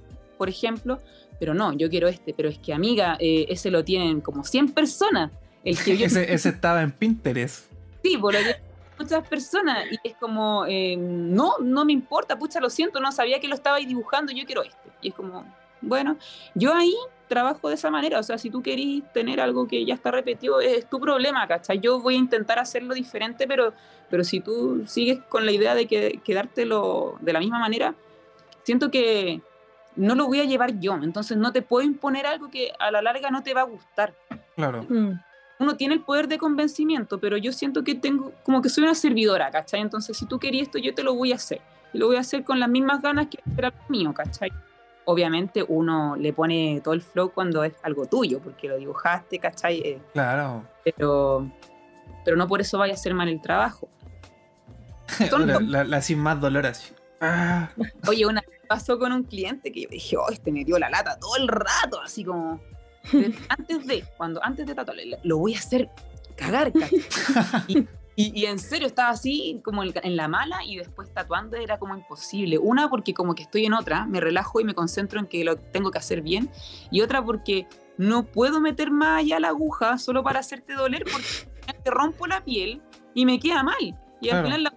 por 0.42 0.48
ejemplo, 0.48 0.98
pero 1.38 1.54
no, 1.54 1.72
yo 1.72 1.88
quiero 1.88 2.08
este, 2.08 2.34
pero 2.34 2.48
es 2.48 2.58
que 2.58 2.74
amiga, 2.74 3.16
eh, 3.20 3.46
ese 3.48 3.70
lo 3.70 3.84
tienen 3.84 4.20
como 4.20 4.42
100 4.42 4.72
personas. 4.72 5.30
El 5.62 5.78
que 5.78 5.92
ese, 6.04 6.34
ese, 6.34 6.48
estaba 6.48 6.82
en 6.82 6.90
Pinterest. 6.90 7.70
Sí, 8.02 8.16
por 8.16 8.34
lo 8.34 8.40
muchas 8.98 9.28
personas 9.28 9.84
y 9.88 10.00
es 10.02 10.16
como, 10.16 10.66
eh, 10.66 10.96
no, 10.96 11.58
no 11.60 11.84
me 11.84 11.92
importa, 11.92 12.36
pucha, 12.36 12.58
lo 12.58 12.70
siento, 12.70 12.98
no 12.98 13.12
sabía 13.12 13.38
que 13.38 13.46
lo 13.46 13.54
estabais 13.54 13.86
dibujando, 13.86 14.32
yo 14.32 14.44
quiero 14.44 14.64
este. 14.64 14.90
Y 15.00 15.10
es 15.10 15.14
como, 15.14 15.46
bueno, 15.80 16.16
yo 16.56 16.74
ahí 16.74 16.96
trabajo 17.28 17.68
de 17.68 17.76
esa 17.76 17.88
manera, 17.88 18.18
o 18.18 18.24
sea, 18.24 18.36
si 18.36 18.50
tú 18.50 18.62
querís 18.62 19.04
tener 19.12 19.40
algo 19.40 19.68
que 19.68 19.84
ya 19.84 19.94
está 19.94 20.10
repetido, 20.10 20.60
es 20.60 20.90
tu 20.90 20.98
problema, 20.98 21.46
¿cachai? 21.46 21.78
Yo 21.78 22.00
voy 22.00 22.16
a 22.16 22.18
intentar 22.18 22.58
hacerlo 22.58 22.94
diferente, 22.94 23.46
pero, 23.46 23.74
pero 24.10 24.24
si 24.24 24.40
tú 24.40 24.82
sigues 24.88 25.20
con 25.28 25.46
la 25.46 25.52
idea 25.52 25.76
de 25.76 25.86
que, 25.86 26.20
quedártelo 26.24 27.16
de 27.20 27.32
la 27.32 27.38
misma 27.38 27.60
manera, 27.60 27.94
siento 28.64 28.90
que 28.90 29.40
no 29.96 30.14
lo 30.14 30.26
voy 30.26 30.40
a 30.40 30.44
llevar 30.44 30.78
yo, 30.80 30.94
entonces 30.94 31.36
no 31.36 31.52
te 31.52 31.62
puedo 31.62 31.86
imponer 31.86 32.26
algo 32.26 32.50
que 32.50 32.72
a 32.78 32.90
la 32.90 33.02
larga 33.02 33.30
no 33.30 33.42
te 33.42 33.54
va 33.54 33.62
a 33.62 33.64
gustar. 33.64 34.14
Claro. 34.56 34.84
Mm 34.88 35.18
uno 35.62 35.76
tiene 35.76 35.94
el 35.94 36.02
poder 36.02 36.28
de 36.28 36.38
convencimiento, 36.38 37.18
pero 37.18 37.36
yo 37.36 37.52
siento 37.52 37.82
que 37.84 37.94
tengo, 37.94 38.32
como 38.42 38.60
que 38.60 38.68
soy 38.68 38.84
una 38.84 38.94
servidora, 38.94 39.50
¿cachai? 39.50 39.80
Entonces, 39.80 40.16
si 40.16 40.26
tú 40.26 40.38
querías 40.38 40.64
esto, 40.64 40.78
yo 40.78 40.94
te 40.94 41.02
lo 41.02 41.14
voy 41.14 41.32
a 41.32 41.36
hacer. 41.36 41.60
Y 41.92 41.98
lo 41.98 42.06
voy 42.08 42.16
a 42.16 42.20
hacer 42.20 42.44
con 42.44 42.60
las 42.60 42.68
mismas 42.68 43.00
ganas 43.00 43.28
que 43.28 43.38
era 43.56 43.70
lo 43.70 43.88
mío, 43.88 44.12
¿cachai? 44.12 44.50
Obviamente 45.04 45.64
uno 45.66 46.16
le 46.16 46.32
pone 46.32 46.80
todo 46.82 46.94
el 46.94 47.00
flow 47.00 47.32
cuando 47.32 47.64
es 47.64 47.74
algo 47.82 48.06
tuyo, 48.06 48.40
porque 48.40 48.68
lo 48.68 48.76
dibujaste, 48.76 49.38
¿cachai? 49.38 49.80
Eh, 49.80 50.02
claro. 50.12 50.64
Pero, 50.84 51.50
pero 52.24 52.36
no 52.36 52.46
por 52.46 52.60
eso 52.60 52.78
vaya 52.78 52.92
a 52.92 52.96
hacer 52.96 53.14
mal 53.14 53.28
el 53.28 53.40
trabajo. 53.40 53.88
la, 55.68 56.02
sin 56.02 56.18
más 56.18 56.40
dolor 56.40 56.66
así. 56.66 56.92
Ah. 57.20 57.70
Oye, 58.08 58.26
una 58.26 58.41
pasó 58.72 58.98
con 58.98 59.12
un 59.12 59.24
cliente 59.24 59.70
que 59.70 59.82
yo 59.82 59.88
dije, 59.90 60.16
oh, 60.16 60.30
este 60.30 60.50
me 60.50 60.64
dio 60.64 60.78
la 60.78 60.88
lata 60.88 61.18
todo 61.18 61.36
el 61.36 61.46
rato, 61.46 62.00
así 62.00 62.24
como 62.24 62.58
antes 63.50 63.86
de, 63.86 64.02
cuando 64.16 64.42
antes 64.42 64.66
de 64.66 64.74
tatuarle, 64.74 65.18
lo 65.24 65.36
voy 65.36 65.54
a 65.54 65.58
hacer 65.58 65.90
cagar, 66.36 66.72
y 67.68 67.86
Y, 68.14 68.44
en 68.44 68.58
serio, 68.58 68.86
estaba 68.86 69.10
así 69.10 69.60
como 69.64 69.82
en 69.82 70.16
la 70.16 70.28
mala 70.28 70.64
y 70.64 70.76
después 70.76 71.12
tatuando 71.12 71.56
era 71.56 71.78
como 71.78 71.94
imposible. 71.94 72.58
Una 72.58 72.88
porque 72.88 73.14
como 73.14 73.34
que 73.34 73.42
estoy 73.42 73.64
en 73.64 73.72
otra, 73.72 74.06
me 74.06 74.20
relajo 74.20 74.60
y 74.60 74.64
me 74.64 74.74
concentro 74.74 75.18
en 75.18 75.26
que 75.26 75.44
lo 75.44 75.56
tengo 75.56 75.90
que 75.90 75.98
hacer 75.98 76.20
bien. 76.20 76.50
Y 76.90 77.00
otra 77.00 77.24
porque 77.24 77.66
no 77.96 78.24
puedo 78.24 78.60
meter 78.60 78.90
más 78.90 79.20
allá 79.20 79.40
la 79.40 79.48
aguja 79.48 79.96
solo 79.96 80.22
para 80.22 80.40
hacerte 80.40 80.74
doler 80.74 81.04
porque 81.04 81.74
te 81.84 81.90
rompo 81.90 82.26
la 82.26 82.44
piel 82.44 82.82
y 83.14 83.24
me 83.24 83.40
queda 83.40 83.62
mal. 83.62 83.98
Y 84.20 84.28
al 84.28 84.44
final 84.44 84.62
la 84.62 84.74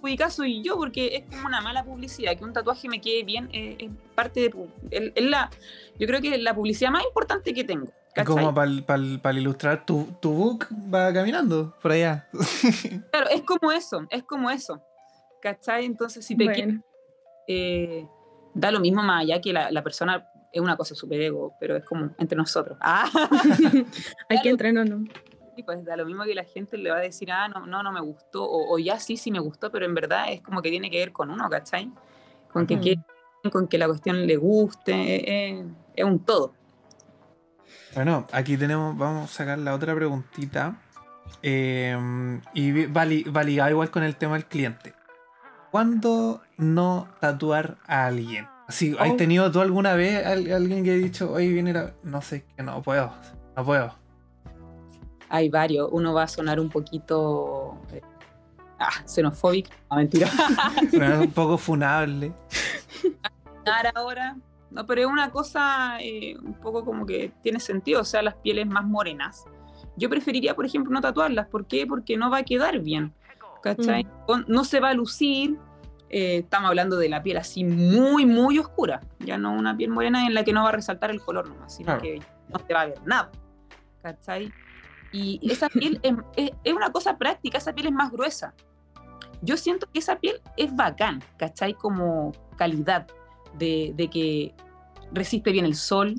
perjudicada 0.00 0.30
soy 0.30 0.62
yo 0.62 0.76
porque 0.76 1.16
es 1.16 1.24
como 1.24 1.46
una 1.46 1.60
mala 1.60 1.84
publicidad. 1.84 2.36
Que 2.36 2.44
un 2.44 2.52
tatuaje 2.52 2.88
me 2.88 3.00
quede 3.00 3.24
bien 3.24 3.48
eh, 3.52 3.76
es 3.78 3.90
parte 4.14 4.40
de... 4.40 5.12
Es 5.14 5.24
la, 5.24 5.50
yo 5.98 6.06
creo 6.06 6.20
que 6.20 6.34
es 6.34 6.42
la 6.42 6.54
publicidad 6.54 6.90
más 6.90 7.04
importante 7.04 7.52
que 7.52 7.64
tengo. 7.64 7.88
Como 8.24 8.52
para 8.52 9.38
ilustrar 9.38 9.86
tu, 9.86 10.08
tu, 10.20 10.32
book 10.32 10.66
va 10.92 11.12
caminando 11.12 11.74
por 11.80 11.92
allá. 11.92 12.26
claro, 13.12 13.30
es 13.30 13.42
como 13.42 13.70
eso, 13.70 14.06
es 14.10 14.24
como 14.24 14.50
eso. 14.50 14.82
¿Cachai? 15.40 15.84
Entonces, 15.84 16.26
si 16.26 16.36
te 16.36 16.50
quieres, 16.50 16.80
eh, 17.46 18.04
da 18.54 18.72
lo 18.72 18.80
mismo 18.80 19.04
más 19.04 19.22
allá 19.22 19.40
que 19.40 19.52
la, 19.52 19.70
la 19.70 19.84
persona 19.84 20.26
es 20.52 20.60
una 20.60 20.76
cosa 20.76 20.94
súper 20.94 21.20
ego, 21.20 21.54
pero 21.60 21.76
es 21.76 21.84
como 21.84 22.10
entre 22.18 22.36
nosotros. 22.36 22.76
Ah. 22.80 23.08
Hay 24.28 24.40
que 24.40 24.48
entrenarnos. 24.48 25.08
Sí, 25.58 25.64
pues 25.64 25.84
da 25.84 25.96
lo 25.96 26.06
mismo 26.06 26.22
que 26.22 26.36
la 26.36 26.44
gente 26.44 26.78
le 26.78 26.88
va 26.88 26.98
a 26.98 27.00
decir, 27.00 27.32
ah, 27.32 27.48
no, 27.48 27.66
no, 27.66 27.82
no 27.82 27.90
me 27.90 28.00
gustó, 28.00 28.48
o, 28.48 28.78
ya 28.78 29.00
sí, 29.00 29.16
sí 29.16 29.32
me 29.32 29.40
gustó, 29.40 29.72
pero 29.72 29.86
en 29.86 29.92
verdad 29.92 30.26
es 30.30 30.40
como 30.40 30.62
que 30.62 30.70
tiene 30.70 30.88
que 30.88 30.98
ver 30.98 31.10
con 31.10 31.32
uno, 31.32 31.50
¿cachai? 31.50 31.90
Con 32.52 32.64
que, 32.64 32.96
con 33.50 33.66
que 33.66 33.76
la 33.76 33.88
cuestión 33.88 34.24
le 34.24 34.36
guste, 34.36 35.58
es 35.96 36.04
un 36.04 36.20
todo. 36.20 36.54
Bueno, 37.92 38.24
aquí 38.30 38.56
tenemos, 38.56 38.96
vamos 38.96 39.32
a 39.32 39.34
sacar 39.34 39.58
la 39.58 39.74
otra 39.74 39.96
preguntita. 39.96 40.80
Em, 41.42 42.40
y 42.54 42.86
va, 42.86 43.04
ligado 43.04 43.70
igual 43.70 43.90
con 43.90 44.04
el 44.04 44.14
tema 44.14 44.34
del 44.34 44.46
cliente. 44.46 44.94
¿Cuándo 45.72 46.40
no 46.56 47.08
tatuar 47.18 47.78
a 47.88 48.06
alguien? 48.06 48.46
Así, 48.68 48.94
¿Has 48.96 49.10
oh. 49.10 49.16
tenido 49.16 49.50
tú 49.50 49.60
alguna 49.60 49.94
vez 49.94 50.24
alguien 50.24 50.84
que 50.84 50.92
ha 50.92 50.94
dicho, 50.94 51.32
oye, 51.32 51.48
viene 51.48 51.74
no 52.04 52.22
sé, 52.22 52.44
que 52.56 52.62
no 52.62 52.80
puedo, 52.80 53.12
no 53.56 53.64
puedo? 53.64 53.97
Hay 55.28 55.48
varios. 55.48 55.88
Uno 55.92 56.14
va 56.14 56.24
a 56.24 56.28
sonar 56.28 56.60
un 56.60 56.68
poquito 56.68 57.78
eh, 57.92 58.02
ah, 58.78 58.90
xenofóbico, 59.04 59.70
no 59.90 59.96
mentira. 59.96 60.30
un 61.20 61.30
poco 61.32 61.58
funable. 61.58 62.32
ahora, 63.94 64.36
no, 64.70 64.86
pero 64.86 65.02
es 65.02 65.06
una 65.06 65.30
cosa 65.30 65.98
eh, 66.00 66.36
un 66.42 66.54
poco 66.54 66.84
como 66.84 67.06
que 67.06 67.32
tiene 67.42 67.60
sentido, 67.60 68.00
o 68.00 68.04
sea, 68.04 68.22
las 68.22 68.34
pieles 68.34 68.66
más 68.66 68.84
morenas. 68.84 69.44
Yo 69.96 70.08
preferiría, 70.08 70.54
por 70.54 70.64
ejemplo, 70.64 70.92
no 70.92 71.00
tatuarlas. 71.00 71.48
¿Por 71.48 71.66
qué? 71.66 71.86
Porque 71.86 72.16
no 72.16 72.30
va 72.30 72.38
a 72.38 72.42
quedar 72.44 72.78
bien. 72.80 73.12
¿Cachai? 73.62 74.04
Mm. 74.04 74.44
No 74.46 74.64
se 74.64 74.80
va 74.80 74.90
a 74.90 74.94
lucir. 74.94 75.56
Eh, 76.10 76.38
estamos 76.38 76.68
hablando 76.68 76.96
de 76.96 77.08
la 77.08 77.22
piel 77.22 77.36
así 77.36 77.64
muy, 77.64 78.24
muy 78.24 78.58
oscura. 78.58 79.00
Ya 79.18 79.36
no 79.36 79.52
una 79.52 79.76
piel 79.76 79.90
morena 79.90 80.26
en 80.26 80.34
la 80.34 80.44
que 80.44 80.52
no 80.52 80.62
va 80.62 80.70
a 80.70 80.72
resaltar 80.72 81.10
el 81.10 81.20
color 81.20 81.48
nomás, 81.48 81.74
sino 81.74 81.98
que 81.98 82.20
no 82.48 82.58
te 82.60 82.72
va 82.72 82.82
a 82.82 82.86
ver 82.86 83.00
nada. 83.04 83.30
¿Cachai? 84.02 84.52
Y 85.12 85.40
esa 85.50 85.68
piel 85.68 86.00
es, 86.02 86.14
es, 86.64 86.72
una 86.72 86.90
cosa 86.92 87.16
práctica, 87.16 87.58
esa 87.58 87.74
piel 87.74 87.88
es 87.88 87.92
más 87.92 88.10
gruesa. 88.10 88.54
Yo 89.40 89.56
siento 89.56 89.88
que 89.92 90.00
esa 90.00 90.18
piel 90.18 90.40
es 90.56 90.74
bacán, 90.74 91.22
¿cachai? 91.36 91.74
Como 91.74 92.32
calidad 92.56 93.06
de, 93.56 94.08
que 94.12 94.54
resiste 95.12 95.52
bien 95.52 95.64
el 95.64 95.74
sol, 95.74 96.14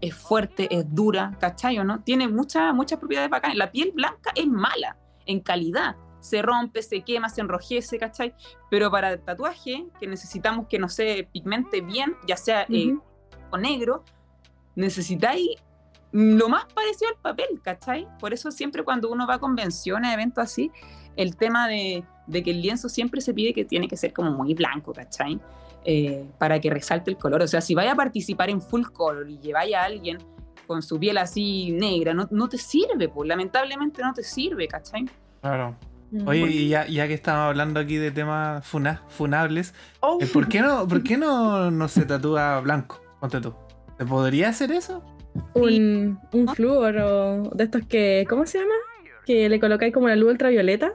es 0.00 0.14
fuerte, 0.14 0.68
es 0.74 0.84
dura, 0.92 1.36
¿cachai 1.40 1.78
o 1.78 1.84
no? 1.84 2.02
Tiene 2.02 2.28
muchas 2.28 2.74
muchas 2.74 2.98
propiedades 2.98 3.30
bacanas. 3.30 3.56
La 3.56 3.70
piel 3.70 3.92
blanca 3.94 4.32
es 4.34 4.46
mala 4.46 4.98
en 5.26 5.40
calidad. 5.40 5.96
Se 6.20 6.42
rompe, 6.42 6.82
se 6.82 7.02
quema, 7.02 7.28
se 7.28 7.42
enrojece, 7.42 7.98
¿cachai? 7.98 8.34
Pero 8.70 8.90
para 8.90 9.12
el 9.12 9.20
tatuaje, 9.20 9.86
que 10.00 10.06
necesitamos 10.06 10.66
que 10.68 10.78
no 10.78 10.88
se 10.88 11.28
pigmente 11.32 11.80
bien, 11.80 12.16
ya 12.26 12.36
sea 12.36 12.66
eh, 12.68 12.96
o 13.50 13.58
negro, 13.58 14.04
necesitáis 14.74 15.50
lo 16.14 16.48
más 16.48 16.64
parecido 16.72 17.10
al 17.10 17.16
papel, 17.20 17.60
¿cachai? 17.60 18.06
Por 18.20 18.32
eso 18.32 18.52
siempre 18.52 18.84
cuando 18.84 19.10
uno 19.10 19.26
va 19.26 19.34
a 19.34 19.38
convenciones, 19.40 20.14
eventos 20.14 20.44
así, 20.44 20.70
el 21.16 21.34
tema 21.34 21.66
de, 21.66 22.04
de 22.28 22.42
que 22.44 22.52
el 22.52 22.62
lienzo 22.62 22.88
siempre 22.88 23.20
se 23.20 23.34
pide 23.34 23.52
que 23.52 23.64
tiene 23.64 23.88
que 23.88 23.96
ser 23.96 24.12
como 24.12 24.30
muy 24.30 24.54
blanco, 24.54 24.92
¿cachai? 24.92 25.40
Eh, 25.84 26.24
para 26.38 26.60
que 26.60 26.70
resalte 26.70 27.10
el 27.10 27.16
color. 27.16 27.42
O 27.42 27.48
sea, 27.48 27.60
si 27.60 27.74
vaya 27.74 27.92
a 27.92 27.96
participar 27.96 28.48
en 28.48 28.62
full 28.62 28.84
color 28.92 29.28
y 29.28 29.38
lleváis 29.38 29.74
a 29.74 29.82
alguien 29.82 30.18
con 30.68 30.82
su 30.82 31.00
piel 31.00 31.18
así 31.18 31.72
negra, 31.72 32.14
no, 32.14 32.28
no 32.30 32.48
te 32.48 32.58
sirve, 32.58 33.08
pues 33.08 33.28
lamentablemente 33.28 34.00
no 34.00 34.14
te 34.14 34.22
sirve, 34.22 34.68
¿cachai? 34.68 35.06
Claro. 35.40 35.76
Mm. 36.12 36.28
Oye, 36.28 36.46
y 36.46 36.68
ya, 36.68 36.86
ya, 36.86 37.08
que 37.08 37.14
estamos 37.14 37.48
hablando 37.48 37.80
aquí 37.80 37.96
de 37.96 38.12
temas 38.12 38.64
funables, 39.08 39.74
oh. 39.98 40.18
eh, 40.20 40.26
¿por 40.26 40.46
qué, 40.46 40.60
no, 40.60 40.86
¿por 40.86 41.02
qué 41.02 41.16
no, 41.16 41.72
no 41.72 41.88
se 41.88 42.04
tatúa 42.06 42.60
blanco? 42.60 43.00
Ponte 43.18 43.40
tú. 43.40 43.52
¿Se 43.98 44.06
podría 44.06 44.50
hacer 44.50 44.70
eso? 44.70 45.02
Un, 45.54 46.18
un 46.32 46.48
flúor 46.48 46.96
o 46.98 47.50
de 47.54 47.64
estos 47.64 47.86
que, 47.86 48.26
¿cómo 48.28 48.46
se 48.46 48.58
llama? 48.58 48.74
Que 49.26 49.48
le 49.48 49.58
colocáis 49.58 49.92
como 49.92 50.08
la 50.08 50.16
luz 50.16 50.32
ultravioleta. 50.32 50.94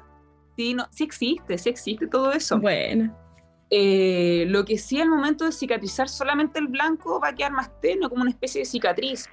Sí, 0.56 0.74
no, 0.74 0.88
sí 0.92 1.04
existe, 1.04 1.58
sí 1.58 1.70
existe 1.70 2.08
todo 2.08 2.32
eso. 2.32 2.60
Bueno. 2.60 3.16
Eh, 3.72 4.46
lo 4.48 4.66
que 4.66 4.78
sí 4.78 5.00
al 5.00 5.10
momento 5.10 5.46
de 5.46 5.52
cicatrizar 5.52 6.10
solamente 6.10 6.60
el 6.60 6.68
blanco 6.68 7.20
va 7.20 7.30
a 7.30 7.36
quedar 7.36 7.52
más 7.52 7.70
tenue, 7.82 8.10
como 8.10 8.22
una 8.22 8.32
especie 8.32 8.62
de 8.62 8.66
cicatriz. 8.66 9.28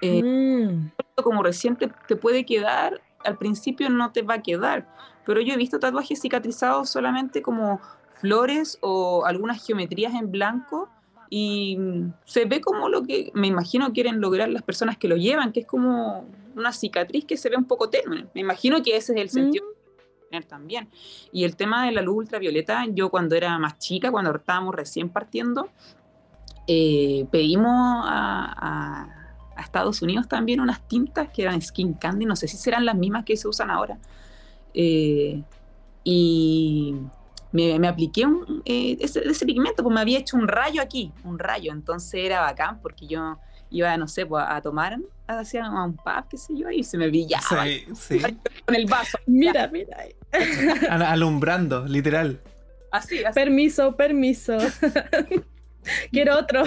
Eh, 0.00 0.22
mm. 0.22 0.92
Como 1.22 1.42
reciente 1.42 1.90
te 2.08 2.16
puede 2.16 2.46
quedar, 2.46 3.00
al 3.24 3.36
principio 3.38 3.90
no 3.90 4.10
te 4.12 4.22
va 4.22 4.34
a 4.34 4.42
quedar, 4.42 4.88
pero 5.26 5.40
yo 5.40 5.54
he 5.54 5.56
visto 5.56 5.78
tatuajes 5.78 6.20
cicatrizados 6.20 6.90
solamente 6.90 7.42
como 7.42 7.80
flores 8.20 8.78
o 8.80 9.24
algunas 9.26 9.64
geometrías 9.64 10.14
en 10.14 10.30
blanco 10.30 10.88
y 11.34 11.78
se 12.26 12.44
ve 12.44 12.60
como 12.60 12.90
lo 12.90 13.04
que 13.04 13.30
me 13.32 13.46
imagino 13.46 13.90
quieren 13.94 14.20
lograr 14.20 14.50
las 14.50 14.62
personas 14.62 14.98
que 14.98 15.08
lo 15.08 15.16
llevan, 15.16 15.50
que 15.50 15.60
es 15.60 15.66
como 15.66 16.28
una 16.54 16.74
cicatriz 16.74 17.24
que 17.24 17.38
se 17.38 17.48
ve 17.48 17.56
un 17.56 17.64
poco 17.64 17.88
tenue. 17.88 18.26
Me 18.34 18.42
imagino 18.42 18.82
que 18.82 18.98
ese 18.98 19.14
es 19.14 19.18
el 19.18 19.30
sentido. 19.30 19.64
Mm 19.64 19.82
también. 20.40 20.88
Y 21.30 21.44
el 21.44 21.56
tema 21.56 21.84
de 21.84 21.92
la 21.92 22.00
luz 22.00 22.16
ultravioleta, 22.16 22.86
yo 22.90 23.10
cuando 23.10 23.34
era 23.34 23.58
más 23.58 23.78
chica, 23.78 24.10
cuando 24.10 24.34
estábamos 24.34 24.74
recién 24.74 25.10
partiendo, 25.10 25.68
eh, 26.66 27.26
pedimos 27.30 28.04
a, 28.06 29.18
Estados 29.58 30.00
Unidos 30.02 30.26
también 30.28 30.60
unas 30.60 30.86
tintas 30.88 31.28
que 31.28 31.42
eran 31.42 31.60
skin 31.60 31.92
candy, 31.94 32.24
no 32.24 32.34
sé 32.34 32.48
si 32.48 32.56
serán 32.56 32.84
las 32.86 32.96
mismas 32.96 33.24
que 33.24 33.36
se 33.36 33.46
usan 33.46 33.70
ahora. 33.70 33.98
Eh, 34.74 35.42
y 36.02 36.94
me, 37.52 37.86
apliqué 37.86 38.26
eh, 38.64 38.96
ese, 39.00 39.28
ese, 39.28 39.46
pigmento, 39.46 39.82
pues 39.82 39.94
me 39.94 40.00
había 40.00 40.18
hecho 40.18 40.36
un 40.36 40.48
rayo 40.48 40.82
aquí, 40.82 41.12
un 41.24 41.38
rayo, 41.38 41.72
entonces 41.72 42.14
era 42.24 42.40
bacán 42.40 42.80
porque 42.80 43.06
yo 43.06 43.38
iba, 43.70 43.96
no 43.96 44.06
sé, 44.08 44.26
pues, 44.26 44.44
a 44.46 44.60
tomar 44.60 44.98
hacia 45.26 45.68
un 45.68 45.96
pub, 45.96 46.28
qué 46.28 46.36
sé 46.36 46.56
yo, 46.56 46.70
y 46.70 46.84
se 46.84 46.98
me 46.98 47.08
brillaba 47.08 47.64
sí, 47.64 47.84
sí. 47.94 48.20
con 48.66 48.74
el 48.74 48.86
vaso. 48.86 49.18
Mira, 49.26 49.68
mira. 49.68 49.96
Alumbrando, 50.90 51.86
literal. 51.86 52.40
Así, 52.90 53.24
así. 53.24 53.34
Permiso, 53.34 53.96
permiso. 53.96 54.56
Quiero 56.10 56.38
otro. 56.38 56.64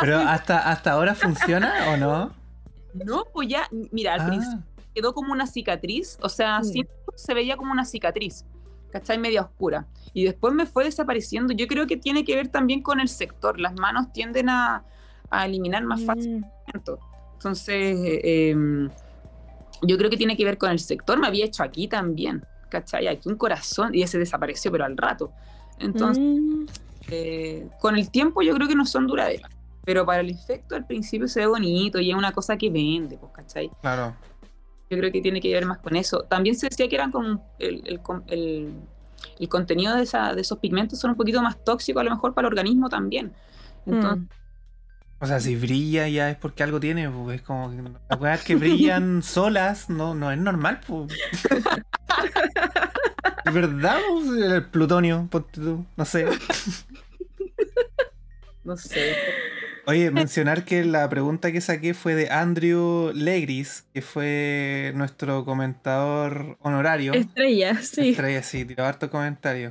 Pero 0.00 0.18
hasta, 0.18 0.70
hasta 0.70 0.92
ahora 0.92 1.14
funciona 1.14 1.90
o 1.90 1.96
no? 1.96 2.34
No, 2.94 3.24
pues 3.32 3.48
ya, 3.48 3.68
mira, 3.92 4.14
al 4.14 4.20
ah. 4.22 4.26
principio 4.26 4.64
quedó 4.96 5.12
como 5.12 5.30
una 5.32 5.46
cicatriz, 5.46 6.16
o 6.22 6.30
sea, 6.30 6.62
sí. 6.62 6.86
se 7.14 7.34
veía 7.34 7.58
como 7.58 7.70
una 7.70 7.84
cicatriz, 7.84 8.46
¿cachai? 8.98 9.18
Media 9.18 9.42
oscura. 9.42 9.86
Y 10.14 10.24
después 10.24 10.54
me 10.54 10.64
fue 10.64 10.84
desapareciendo. 10.84 11.52
Yo 11.52 11.66
creo 11.66 11.86
que 11.86 11.96
tiene 11.96 12.24
que 12.24 12.34
ver 12.34 12.48
también 12.48 12.82
con 12.82 12.98
el 13.00 13.08
sector. 13.08 13.60
Las 13.60 13.74
manos 13.74 14.10
tienden 14.12 14.48
a, 14.48 14.84
a 15.30 15.46
eliminar 15.46 15.84
más 15.84 16.00
mm. 16.00 16.06
fácilmente. 16.06 16.48
Entonces, 17.34 17.98
em, 18.24 18.88
yo 19.82 19.98
creo 19.98 20.08
que 20.08 20.16
tiene 20.16 20.36
que 20.36 20.44
ver 20.44 20.56
con 20.56 20.70
el 20.70 20.78
sector. 20.78 21.18
Me 21.18 21.26
había 21.26 21.44
hecho 21.44 21.62
aquí 21.62 21.88
también, 21.88 22.44
¿cachai? 22.70 23.06
Aquí 23.06 23.28
un 23.28 23.36
corazón 23.36 23.94
y 23.94 24.02
ese 24.02 24.18
desapareció, 24.18 24.72
pero 24.72 24.84
al 24.84 24.96
rato. 24.96 25.30
Entonces, 25.78 26.24
mm. 26.24 26.66
eh, 27.08 27.68
con 27.78 27.96
el 27.96 28.10
tiempo 28.10 28.40
yo 28.40 28.54
creo 28.54 28.66
que 28.66 28.74
no 28.74 28.86
son 28.86 29.06
duraderas. 29.06 29.50
Pero 29.84 30.06
para 30.06 30.20
el 30.22 30.30
efecto 30.30 30.74
al 30.74 30.86
principio 30.86 31.28
se 31.28 31.40
ve 31.40 31.46
bonito 31.46 32.00
y 32.00 32.10
es 32.10 32.16
una 32.16 32.32
cosa 32.32 32.56
que 32.56 32.70
vende, 32.70 33.18
pues, 33.18 33.32
¿cachai? 33.32 33.70
Claro. 33.82 34.16
Yo 34.88 34.98
creo 34.98 35.10
que 35.10 35.20
tiene 35.20 35.40
que 35.40 35.52
ver 35.52 35.66
más 35.66 35.78
con 35.78 35.96
eso. 35.96 36.22
También 36.28 36.56
se 36.56 36.68
decía 36.68 36.88
que 36.88 36.94
eran 36.94 37.10
con 37.10 37.40
el, 37.58 37.82
el, 37.86 38.74
el, 39.38 39.48
contenido 39.48 39.96
de, 39.96 40.02
esa, 40.02 40.34
de, 40.34 40.40
esos 40.40 40.58
pigmentos 40.58 40.98
son 40.98 41.10
un 41.10 41.16
poquito 41.16 41.42
más 41.42 41.62
tóxicos 41.64 42.00
a 42.00 42.04
lo 42.04 42.10
mejor 42.10 42.34
para 42.34 42.46
el 42.46 42.52
organismo 42.52 42.88
también. 42.88 43.32
Entonces, 43.84 44.22
mm. 44.22 44.28
O 45.18 45.26
sea, 45.26 45.40
si 45.40 45.56
brilla 45.56 46.08
ya 46.08 46.30
es 46.30 46.36
porque 46.36 46.62
algo 46.62 46.78
tiene, 46.78 47.08
pues 47.08 47.40
es 47.40 47.42
como 47.42 47.70
que 47.70 47.82
las 47.82 48.18
cosas 48.18 48.44
que 48.44 48.54
brillan 48.54 49.22
solas 49.22 49.88
no, 49.88 50.14
no 50.14 50.30
es 50.30 50.38
normal, 50.38 50.80
pues. 50.86 51.14
¿Es 53.44 53.54
verdad? 53.54 53.98
Pues, 54.08 54.42
el 54.42 54.64
plutonio, 54.66 55.28
no 55.96 56.04
sé. 56.04 56.26
No 58.64 58.76
sé. 58.76 59.14
Oye, 59.88 60.10
mencionar 60.10 60.64
que 60.64 60.84
la 60.84 61.08
pregunta 61.08 61.52
que 61.52 61.60
saqué 61.60 61.94
fue 61.94 62.16
de 62.16 62.28
Andrew 62.28 63.12
Legris, 63.14 63.86
que 63.94 64.02
fue 64.02 64.90
nuestro 64.96 65.44
comentador 65.44 66.56
honorario. 66.60 67.12
Estrella, 67.12 67.76
sí. 67.76 68.10
Estrella, 68.10 68.42
sí, 68.42 68.64
tiró 68.64 68.84
harto 68.84 69.08
comentario. 69.10 69.70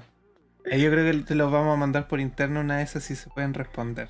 Eh, 0.63 0.80
yo 0.80 0.89
creo 0.89 1.11
que 1.11 1.18
te 1.24 1.36
los 1.36 1.51
vamos 1.51 1.74
a 1.74 1.78
mandar 1.78 2.07
por 2.07 2.22
interno 2.22 2.61
una 2.61 2.78
de 2.78 2.84
esas 2.84 3.03
si 3.03 3.18
se 3.18 3.30
pueden 3.30 3.53
responder. 3.53 4.07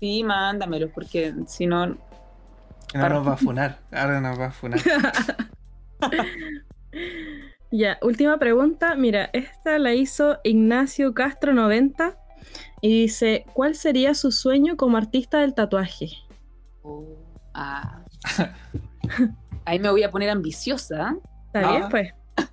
Sí, 0.00 0.24
mándamelos, 0.24 0.90
porque 0.94 1.34
si 1.46 1.66
no. 1.66 1.86
No 2.94 3.08
nos 3.08 3.28
va 3.28 3.34
a 3.34 3.36
funar. 3.36 3.78
Ahora 3.92 4.22
nos 4.22 4.40
va 4.40 4.46
a 4.46 4.52
funar. 4.52 4.80
ya, 7.70 7.98
última 8.00 8.38
pregunta. 8.38 8.94
Mira, 8.94 9.28
esta 9.34 9.78
la 9.78 9.92
hizo 9.92 10.38
Ignacio 10.44 11.12
Castro 11.12 11.52
90 11.52 12.16
y 12.80 13.02
dice: 13.02 13.44
¿Cuál 13.52 13.74
sería 13.74 14.14
su 14.14 14.32
sueño 14.32 14.76
como 14.76 14.96
artista 14.96 15.38
del 15.38 15.54
tatuaje? 15.54 16.08
Oh, 16.82 17.16
ah. 17.54 18.02
Ahí 19.64 19.78
me 19.78 19.90
voy 19.90 20.02
a 20.02 20.10
poner 20.10 20.30
ambiciosa. 20.30 21.16
Está 21.46 21.70
bien, 21.70 21.88
pues. 21.90 22.12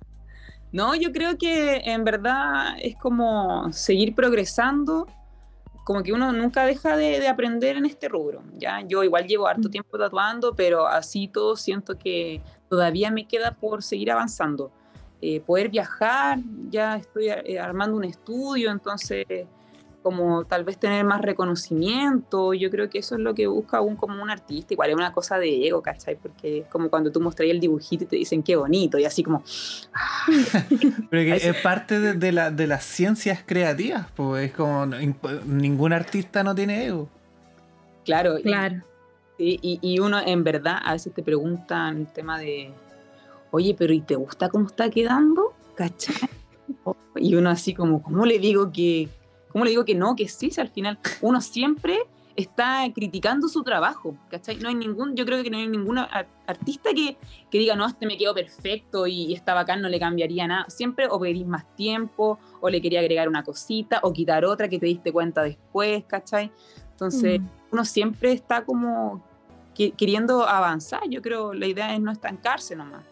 No, 0.70 0.94
yo 0.94 1.12
creo 1.12 1.38
que 1.38 1.76
en 1.76 2.04
verdad 2.04 2.76
es 2.82 2.94
como 2.96 3.72
seguir 3.72 4.14
progresando, 4.14 5.06
como 5.82 6.02
que 6.02 6.12
uno 6.12 6.30
nunca 6.32 6.66
deja 6.66 6.94
de, 6.94 7.26
aprender 7.26 7.78
en 7.78 7.86
este 7.86 8.06
rubro. 8.06 8.42
¿ya? 8.52 8.82
Yo 8.86 9.02
igual 9.02 9.26
llevo 9.26 9.46
harto 9.46 9.68
mm. 9.68 9.70
tiempo 9.70 9.96
tatuando, 9.96 10.54
pero 10.54 10.86
así 10.86 11.26
todo 11.26 11.56
siento 11.56 11.96
que 11.96 12.42
todavía 12.68 13.10
me 13.10 13.26
queda 13.26 13.52
por 13.52 13.82
seguir 13.82 14.12
avanzando. 14.12 14.70
Eh, 15.22 15.40
poder 15.40 15.70
viajar, 15.70 16.38
ya 16.68 16.96
estoy 16.96 17.28
eh, 17.30 17.58
armando 17.58 17.96
un 17.96 18.04
estudio, 18.04 18.70
entonces 18.70 19.26
como 20.02 20.44
tal 20.44 20.64
vez 20.64 20.78
tener 20.78 21.04
más 21.04 21.20
reconocimiento, 21.20 22.54
yo 22.54 22.70
creo 22.70 22.88
que 22.88 22.98
eso 22.98 23.16
es 23.16 23.20
lo 23.20 23.34
que 23.34 23.46
busca 23.46 23.80
un 23.80 23.96
como 23.96 24.22
un 24.22 24.30
artista, 24.30 24.74
igual 24.74 24.90
es 24.90 24.96
una 24.96 25.12
cosa 25.12 25.38
de 25.38 25.66
ego, 25.66 25.82
¿cachai? 25.82 26.16
Porque 26.16 26.58
es 26.58 26.66
como 26.66 26.88
cuando 26.88 27.10
tú 27.10 27.20
mostras 27.20 27.48
el 27.50 27.60
dibujito 27.60 28.04
y 28.04 28.06
te 28.06 28.16
dicen 28.16 28.42
qué 28.42 28.56
bonito, 28.56 28.98
y 28.98 29.04
así 29.04 29.22
como... 29.22 29.42
Pero 31.10 31.22
que 31.22 31.36
es 31.36 31.56
parte 31.62 31.98
de, 31.98 32.32
la, 32.32 32.50
de, 32.50 32.66
las 32.66 32.84
ciencias 32.84 33.42
creativas, 33.44 34.06
pues 34.14 34.46
es 34.46 34.52
como 34.52 34.86
ningún 34.86 35.92
artista 35.92 36.44
no 36.44 36.54
tiene 36.54 36.86
ego. 36.86 37.08
Claro, 38.04 38.36
claro. 38.42 38.82
Y, 39.36 39.78
y, 39.82 40.00
uno 40.00 40.20
en 40.24 40.42
verdad 40.42 40.78
a 40.82 40.94
veces 40.94 41.14
te 41.14 41.22
preguntan 41.22 41.98
el 41.98 42.06
tema 42.08 42.38
de, 42.40 42.72
oye, 43.52 43.74
pero 43.78 43.92
¿y 43.92 44.00
te 44.00 44.16
gusta 44.16 44.48
cómo 44.48 44.66
está 44.66 44.90
quedando? 44.90 45.54
¿Cachai? 45.74 46.16
Y 47.16 47.34
uno 47.34 47.50
así 47.50 47.74
como, 47.74 48.02
¿cómo 48.02 48.26
le 48.26 48.38
digo 48.38 48.70
que, 48.70 49.08
¿Cómo 49.50 49.64
le 49.64 49.70
digo 49.70 49.84
que 49.84 49.94
no, 49.94 50.14
que 50.16 50.28
sí? 50.28 50.50
Si 50.50 50.60
al 50.60 50.68
final 50.68 50.98
uno 51.20 51.40
siempre 51.40 52.06
está 52.38 52.84
criticando 52.94 53.48
su 53.48 53.64
trabajo, 53.64 54.16
¿cachai? 54.30 54.58
No 54.58 54.68
hay 54.68 54.76
ningún, 54.76 55.16
yo 55.16 55.26
creo 55.26 55.42
que 55.42 55.50
no 55.50 55.58
hay 55.58 55.66
ningún 55.66 55.98
artista 55.98 56.90
que, 56.94 57.16
que, 57.50 57.58
diga, 57.58 57.74
no, 57.74 57.84
este 57.84 58.06
me 58.06 58.16
quedó 58.16 58.32
perfecto 58.32 59.08
y, 59.08 59.34
está 59.34 59.54
bacán, 59.54 59.82
no 59.82 59.88
le 59.88 59.98
cambiaría 59.98 60.46
nada. 60.46 60.64
Siempre 60.68 61.08
o 61.10 61.18
pedís 61.18 61.44
más 61.44 61.64
tiempo, 61.74 62.38
o 62.60 62.70
le 62.70 62.80
quería 62.80 63.00
agregar 63.00 63.28
una 63.28 63.42
cosita, 63.42 63.98
o 64.04 64.12
quitar 64.12 64.44
otra 64.44 64.68
que 64.68 64.78
te 64.78 64.86
diste 64.86 65.12
cuenta 65.12 65.42
después, 65.42 66.04
¿cachai? 66.04 66.52
Entonces, 66.92 67.40
mm. 67.40 67.46
uno 67.72 67.84
siempre 67.84 68.30
está 68.30 68.64
como 68.64 69.20
queriendo 69.74 70.48
avanzar. 70.48 71.02
Yo 71.08 71.20
creo 71.20 71.52
la 71.52 71.66
idea 71.66 71.92
es 71.92 72.00
no 72.00 72.12
estancarse 72.12 72.76
nomás. 72.76 73.04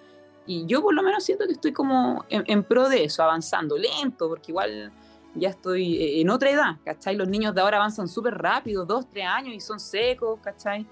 Y 0.47 0.67
yo 0.67 0.83
por 0.83 0.95
lo 0.95 1.03
menos 1.03 1.25
siento 1.25 1.47
que 1.47 1.53
estoy 1.53 1.73
como 1.73 2.25
en, 2.29 2.45
en 2.47 2.63
pro 2.63 2.89
de 2.89 3.03
eso, 3.03 3.25
avanzando 3.25 3.77
lento, 3.77 4.29
porque 4.29 4.53
igual 4.53 4.93
ya 5.39 5.51
estoy 5.51 5.97
eh, 5.97 6.21
en 6.21 6.31
otra 6.31 6.51
edad, 6.51 6.77
¿cachai? 6.85 7.17
Los 7.17 7.29
niños 7.29 7.55
de 7.55 7.61
ahora 7.61 7.77
avanzan 7.77 8.09
súper 8.09 8.35
rápido, 8.35 8.85
dos, 8.85 9.09
tres 9.11 9.27
años 9.27 9.55
y 9.55 9.61
son 9.61 9.79
secos, 9.81 10.39
¿cachai? 10.43 10.87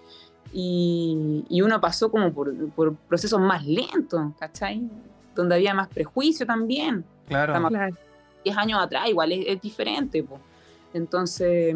Y, 0.53 1.45
y 1.49 1.63
uno 1.63 1.81
pasó 1.81 2.11
como 2.11 2.33
por, 2.33 2.55
por, 2.71 2.95
procesos 2.95 3.41
más 3.41 3.65
lentos, 3.67 4.33
¿cachai? 4.39 4.83
Donde 5.35 5.57
había 5.57 5.75
más 5.75 5.89
prejuicio 5.89 6.47
también. 6.47 7.05
Claro. 7.27 7.69
claro. 7.69 7.97
Diez 8.45 8.57
años 8.57 8.81
atrás 8.81 9.09
igual 9.09 9.33
es, 9.33 9.61
diferente, 9.61 10.23
pues. 10.23 10.41
Entonces, 10.93 11.75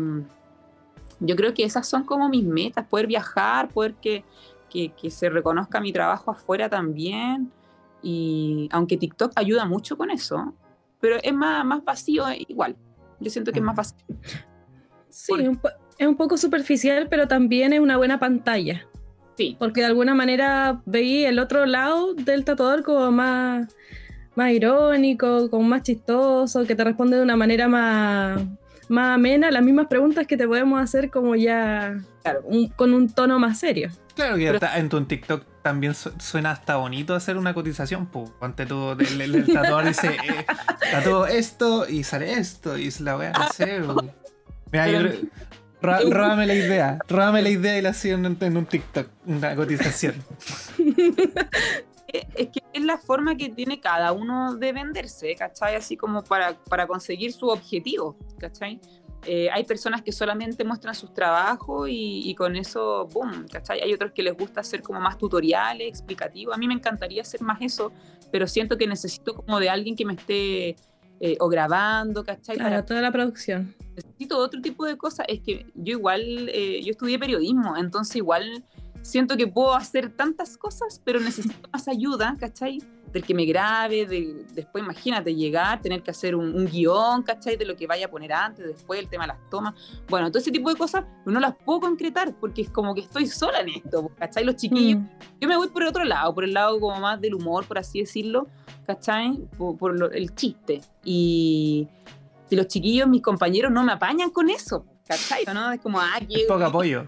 yo 1.19 1.35
creo 1.35 1.55
que 1.55 1.65
esas 1.65 1.89
son 1.89 2.05
como 2.05 2.29
mis 2.29 2.45
metas, 2.45 2.87
poder 2.87 3.07
viajar, 3.07 3.69
poder 3.69 3.95
que, 3.95 4.23
que, 4.71 4.91
que 4.91 5.11
se 5.11 5.29
reconozca 5.29 5.81
mi 5.81 5.93
trabajo 5.93 6.31
afuera 6.31 6.69
también. 6.69 7.51
Y 8.03 8.69
aunque 8.71 8.97
TikTok 8.97 9.33
ayuda 9.35 9.65
mucho 9.65 9.97
con 9.97 10.11
eso, 10.11 10.55
pero 11.01 11.17
es 11.23 11.33
más, 11.33 11.65
más 11.65 11.85
vacío 11.85 12.25
igual. 12.49 12.77
Yo 13.21 13.31
siento 13.31 13.53
que 13.53 13.59
es 13.59 13.65
más 13.65 13.77
vacío. 13.77 13.99
Sí, 15.09 15.33
es 15.99 16.07
un 16.07 16.17
poco 16.17 16.37
superficial, 16.37 17.09
pero 17.09 17.27
también 17.27 17.73
es 17.73 17.81
una 17.81 17.97
buena 17.97 18.19
pantalla. 18.19 18.87
Sí. 19.37 19.57
Porque 19.59 19.81
de 19.81 19.87
alguna 19.87 20.15
manera 20.15 20.83
veí 20.85 21.25
el 21.25 21.39
otro 21.39 21.67
lado 21.67 22.15
del 22.15 22.45
tatuador 22.45 22.83
como 22.83 23.11
más, 23.11 23.75
más 24.35 24.53
irónico, 24.53 25.49
como 25.51 25.69
más 25.69 25.83
chistoso, 25.83 26.65
que 26.67 26.75
te 26.75 26.85
responde 26.85 27.17
de 27.17 27.23
una 27.23 27.37
manera 27.37 27.69
más, 27.69 28.43
más 28.89 29.15
amena 29.15 29.51
las 29.51 29.63
mismas 29.63 29.87
preguntas 29.87 30.27
que 30.27 30.37
te 30.37 30.47
podemos 30.47 30.81
hacer 30.81 31.11
como 31.11 31.37
ya 31.37 31.99
con 32.77 32.95
un 32.95 33.09
tono 33.11 33.39
más 33.39 33.59
serio. 33.59 33.91
Claro 34.15 34.37
que 34.37 34.59
en 34.77 34.89
tu 34.89 35.05
TikTok 35.05 35.45
también 35.63 35.95
suena 35.95 36.51
hasta 36.51 36.77
bonito 36.77 37.15
hacer 37.15 37.37
una 37.37 37.55
cotización, 37.55 38.07
pues. 38.07 38.31
Ante 38.41 38.67
todo, 38.67 38.93
el, 38.93 39.47
tatuador 39.47 39.87
dice, 39.87 40.09
eh, 40.09 40.45
esto 41.31 41.89
y 41.89 42.03
sale 42.03 42.33
esto, 42.33 42.77
y 42.77 42.91
se 42.91 43.03
la 43.05 43.15
voy 43.15 43.27
a 43.27 43.31
hacer. 43.31 43.85
Mira, 44.73 44.91
yo, 44.91 45.01
róbame 45.81 46.47
la 46.47 46.55
idea, 46.55 46.99
róbame 47.09 47.43
la 47.43 47.51
idea 47.51 47.79
y 47.79 47.83
la 47.83 47.91
hacen 47.91 48.37
en, 48.41 48.57
un 48.57 48.67
TikTok, 48.67 49.09
una 49.27 49.55
cotización. 49.55 50.15
es 52.13 52.49
que 52.49 52.63
es 52.73 52.85
la 52.85 52.99
forma 52.99 53.37
que 53.37 53.51
tiene 53.51 53.81
cada 53.81 54.13
uno 54.13 54.55
de 54.55 54.73
venderse, 54.73 55.35
¿cachai? 55.35 55.75
Así 55.77 55.97
como 55.97 56.23
para, 56.23 56.55
para 56.65 56.87
conseguir 56.87 57.33
su 57.33 57.49
objetivo, 57.49 58.17
¿cachai? 58.39 58.81
Eh, 59.27 59.51
hay 59.51 59.65
personas 59.65 60.03
que 60.03 60.13
solamente 60.13 60.65
muestran 60.65 60.95
sus 60.95 61.13
trabajos 61.13 61.89
y, 61.91 62.35
con 62.35 62.57
eso, 62.57 63.07
boom, 63.13 63.47
¿cachai? 63.53 63.81
Hay 63.81 63.93
otros 63.93 64.13
que 64.13 64.23
les 64.23 64.37
gusta 64.37 64.61
hacer 64.61 64.81
como 64.81 65.01
más 65.01 65.19
tutoriales, 65.19 65.89
explicativos. 65.89 66.55
A 66.55 66.59
mí 66.59 66.69
me 66.69 66.75
encantaría 66.75 67.23
hacer 67.23 67.43
más 67.43 67.61
eso, 67.61 67.93
pero 68.31 68.47
siento 68.47 68.79
que 68.79 68.87
necesito 68.87 69.35
como 69.35 69.59
de 69.59 69.69
alguien 69.69 69.97
que 69.97 70.05
me 70.05 70.15
esté 70.15 70.77
eh, 71.21 71.37
o 71.41 71.49
grabando, 71.49 72.25
¿cachai? 72.25 72.57
Para 72.57 72.87
toda 72.87 73.03
la 73.03 73.11
producción. 73.11 73.75
Necesito 73.97 74.39
otro 74.39 74.63
tipo 74.63 74.87
de 74.87 74.97
cosas. 74.97 75.27
Es 75.29 75.41
que 75.41 75.67
yo 75.75 75.99
igual, 75.99 76.49
eh, 76.51 76.81
yo 76.83 76.93
estudié 76.93 77.19
periodismo, 77.19 77.77
entonces 77.77 78.17
igual 78.17 78.65
siento 79.09 79.37
que 79.37 79.47
puedo 79.47 79.75
hacer 79.75 80.11
tantas 80.11 80.57
cosas, 80.57 81.01
pero 81.05 81.19
necesito 81.19 81.69
más 81.73 81.89
ayuda, 81.89 82.35
¿cachai? 82.39 82.81
del 83.13 83.25
que 83.25 83.35
me 83.35 83.45
grabe, 83.45 84.07
de, 84.07 84.45
después 84.53 84.85
imagínate 84.85 85.35
llegar, 85.35 85.81
tener 85.81 86.03
que 86.03 86.11
hacer 86.11 86.35
un, 86.35 86.67
guion, 86.67 87.23
¿cachai? 87.23 87.57
De 87.57 87.65
lo 87.65 87.77
que 87.77 87.87
vaya 87.87 88.07
a 88.07 88.11
poner 88.11 88.33
antes, 88.33 88.67
después 88.67 89.01
el 89.01 89.09
tema 89.09 89.25
de 89.25 89.29
las 89.29 89.51
tomas. 89.51 89.75
Bueno, 90.09 90.31
todo 90.31 90.39
ese 90.41 90.51
tipo 90.51 90.71
de 90.71 90.77
cosas 90.77 91.05
no 91.25 91.41
las 91.41 91.55
puedo 91.57 91.81
concretar 91.81 92.35
porque 92.39 92.63
es 92.63 92.71
como 92.71 92.95
que 92.95 93.01
estoy 93.01 93.27
sola 93.27 93.61
en 93.61 93.71
esto, 93.71 94.11
¿cachai? 94.19 94.45
Los 94.45 94.57
chiquillos, 94.57 95.01
mm. 95.01 95.09
yo 95.41 95.49
me 95.49 95.57
voy 95.57 95.69
por 95.69 95.83
el 95.83 95.89
otro 95.89 96.05
lado, 96.05 96.35
por 96.35 96.45
el 96.45 96.53
lado 96.53 96.79
como 96.79 97.01
más 97.01 97.19
del 97.19 97.35
humor, 97.35 97.67
por 97.67 97.79
así 97.79 98.01
decirlo, 98.01 98.47
¿cachai? 98.87 99.39
Por, 99.57 100.15
el 100.15 100.35
chiste. 100.35 100.83
Y, 101.03 101.89
y, 102.51 102.57
los 102.57 102.69
chiquillos, 102.69 103.09
mis 103.09 103.23
compañeros, 103.23 103.73
no 103.73 103.83
me 103.83 103.93
apañan 103.93 104.31
con 104.31 104.51
eso, 104.51 104.85
¿cachai? 105.07 105.45
¿no? 105.53 105.73
Es 105.73 105.81
como, 105.81 105.99
ah, 105.99 106.19
qué... 106.29 106.45
Poco 106.47 106.65
apoyo. 106.65 107.07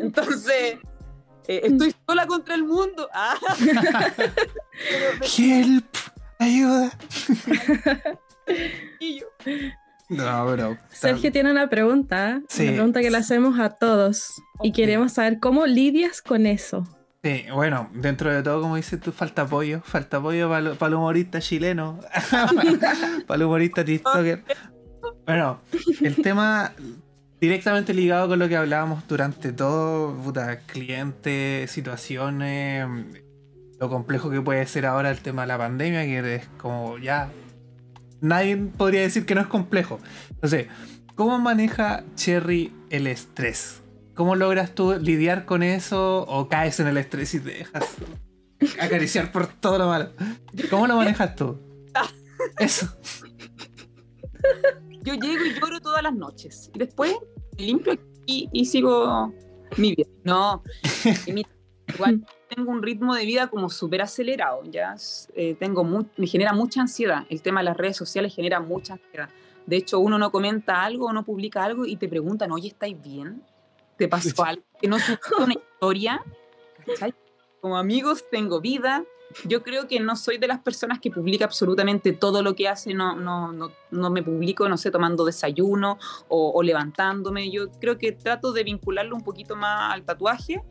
Entonces, 0.00 0.78
eh, 1.46 1.60
estoy 1.64 1.94
sola 2.06 2.26
contra 2.26 2.54
el 2.54 2.64
mundo. 2.64 3.08
Ah. 3.12 3.36
Help, 5.38 5.94
ayuda. 6.38 6.90
No, 10.08 10.52
bro. 10.52 10.78
Sergio 10.90 11.30
tiene 11.30 11.50
una 11.50 11.68
pregunta, 11.68 12.40
una 12.40 12.72
pregunta 12.72 13.00
que 13.00 13.10
le 13.10 13.18
hacemos 13.18 13.60
a 13.60 13.70
todos 13.70 14.42
y 14.62 14.72
queremos 14.72 15.12
saber 15.12 15.38
cómo 15.38 15.66
lidias 15.66 16.22
con 16.22 16.46
eso. 16.46 16.86
Sí, 17.22 17.44
bueno, 17.52 17.90
dentro 17.92 18.32
de 18.32 18.42
todo, 18.42 18.62
como 18.62 18.76
dices 18.76 18.98
tú, 18.98 19.12
falta 19.12 19.42
apoyo, 19.42 19.82
falta 19.84 20.16
apoyo 20.16 20.48
para 20.48 20.90
el 20.90 20.94
humorista 20.94 21.40
chileno, 21.40 22.00
para 23.26 23.36
el 23.36 23.42
humorista 23.42 23.84
TikToker. 23.84 24.42
Bueno, 25.26 25.60
el 26.00 26.16
tema 26.16 26.72
directamente 27.40 27.94
ligado 27.94 28.28
con 28.28 28.38
lo 28.38 28.48
que 28.48 28.56
hablábamos 28.56 29.06
durante 29.08 29.52
todo, 29.52 30.14
puta, 30.14 30.60
clientes, 30.60 31.70
situaciones, 31.70 32.86
lo 33.80 33.88
complejo 33.88 34.30
que 34.30 34.42
puede 34.42 34.66
ser 34.66 34.84
ahora 34.84 35.10
el 35.10 35.20
tema 35.20 35.42
de 35.42 35.48
la 35.48 35.58
pandemia, 35.58 36.04
que 36.04 36.34
es 36.36 36.46
como 36.58 36.98
ya. 36.98 37.30
Nadie 38.20 38.56
podría 38.56 39.00
decir 39.00 39.24
que 39.24 39.34
no 39.34 39.40
es 39.40 39.46
complejo. 39.46 39.98
Entonces, 40.30 40.66
¿cómo 41.14 41.38
maneja 41.38 42.04
Cherry 42.14 42.74
el 42.90 43.06
estrés? 43.06 43.82
¿Cómo 44.14 44.36
logras 44.36 44.74
tú 44.74 44.98
lidiar 45.00 45.46
con 45.46 45.62
eso 45.62 46.26
o 46.28 46.48
caes 46.48 46.78
en 46.80 46.88
el 46.88 46.98
estrés 46.98 47.32
y 47.34 47.40
te 47.40 47.50
dejas 47.50 47.84
acariciar 48.78 49.32
por 49.32 49.46
todo 49.46 49.78
lo 49.78 49.88
malo? 49.88 50.10
¿Cómo 50.68 50.86
lo 50.86 50.96
manejas 50.96 51.34
tú? 51.34 51.58
Eso 52.58 52.94
yo 55.02 55.14
llego 55.14 55.44
y 55.44 55.60
lloro 55.60 55.80
todas 55.80 56.02
las 56.02 56.14
noches. 56.14 56.70
Y 56.74 56.78
después 56.78 57.16
limpio 57.56 57.98
y, 58.26 58.48
y 58.52 58.64
sigo 58.64 59.32
mi 59.76 59.94
vida. 59.94 60.08
No, 60.24 60.62
igual 61.94 62.24
tengo 62.54 62.72
un 62.72 62.82
ritmo 62.82 63.14
de 63.14 63.24
vida 63.24 63.46
como 63.46 63.70
súper 63.70 64.02
acelerado, 64.02 64.62
ya 64.64 64.96
eh, 65.34 65.54
tengo 65.58 65.84
me 65.84 66.26
genera 66.26 66.52
mucha 66.52 66.80
ansiedad. 66.80 67.24
El 67.30 67.42
tema 67.42 67.60
de 67.60 67.64
las 67.64 67.76
redes 67.76 67.96
sociales 67.96 68.34
genera 68.34 68.60
mucha 68.60 68.94
ansiedad. 68.94 69.28
De 69.66 69.76
hecho, 69.76 70.00
uno 70.00 70.18
no 70.18 70.32
comenta 70.32 70.82
algo 70.82 71.06
o 71.06 71.12
no 71.12 71.24
publica 71.24 71.62
algo 71.64 71.86
y 71.86 71.96
te 71.96 72.08
preguntan, 72.08 72.50
oye, 72.50 72.68
¿estáis 72.68 73.00
bien? 73.00 73.42
¿Te 73.96 74.08
pasó 74.08 74.44
algo? 74.44 74.62
Que 74.80 74.88
no 74.88 74.98
supo 74.98 75.44
una 75.44 75.54
historia. 75.54 76.22
Como 77.60 77.76
amigos 77.76 78.24
tengo 78.30 78.60
vida. 78.60 79.04
Yo 79.46 79.62
creo 79.62 79.86
que 79.86 80.00
no 80.00 80.16
soy 80.16 80.38
de 80.38 80.48
las 80.48 80.60
personas 80.60 80.98
que 80.98 81.10
publica 81.10 81.44
absolutamente 81.44 82.12
todo 82.12 82.42
lo 82.42 82.54
que 82.54 82.68
hace. 82.68 82.94
No, 82.94 83.16
no, 83.16 83.52
no, 83.52 83.70
no 83.90 84.10
me 84.10 84.22
publico, 84.22 84.68
no 84.68 84.76
sé, 84.76 84.90
tomando 84.90 85.24
desayuno 85.24 85.98
o, 86.28 86.52
o 86.54 86.62
levantándome. 86.62 87.50
Yo 87.50 87.70
creo 87.80 87.96
que 87.96 88.12
trato 88.12 88.52
de 88.52 88.64
vincularlo 88.64 89.14
un 89.14 89.22
poquito 89.22 89.56
más 89.56 89.94
al 89.94 90.04
tatuaje 90.04 90.62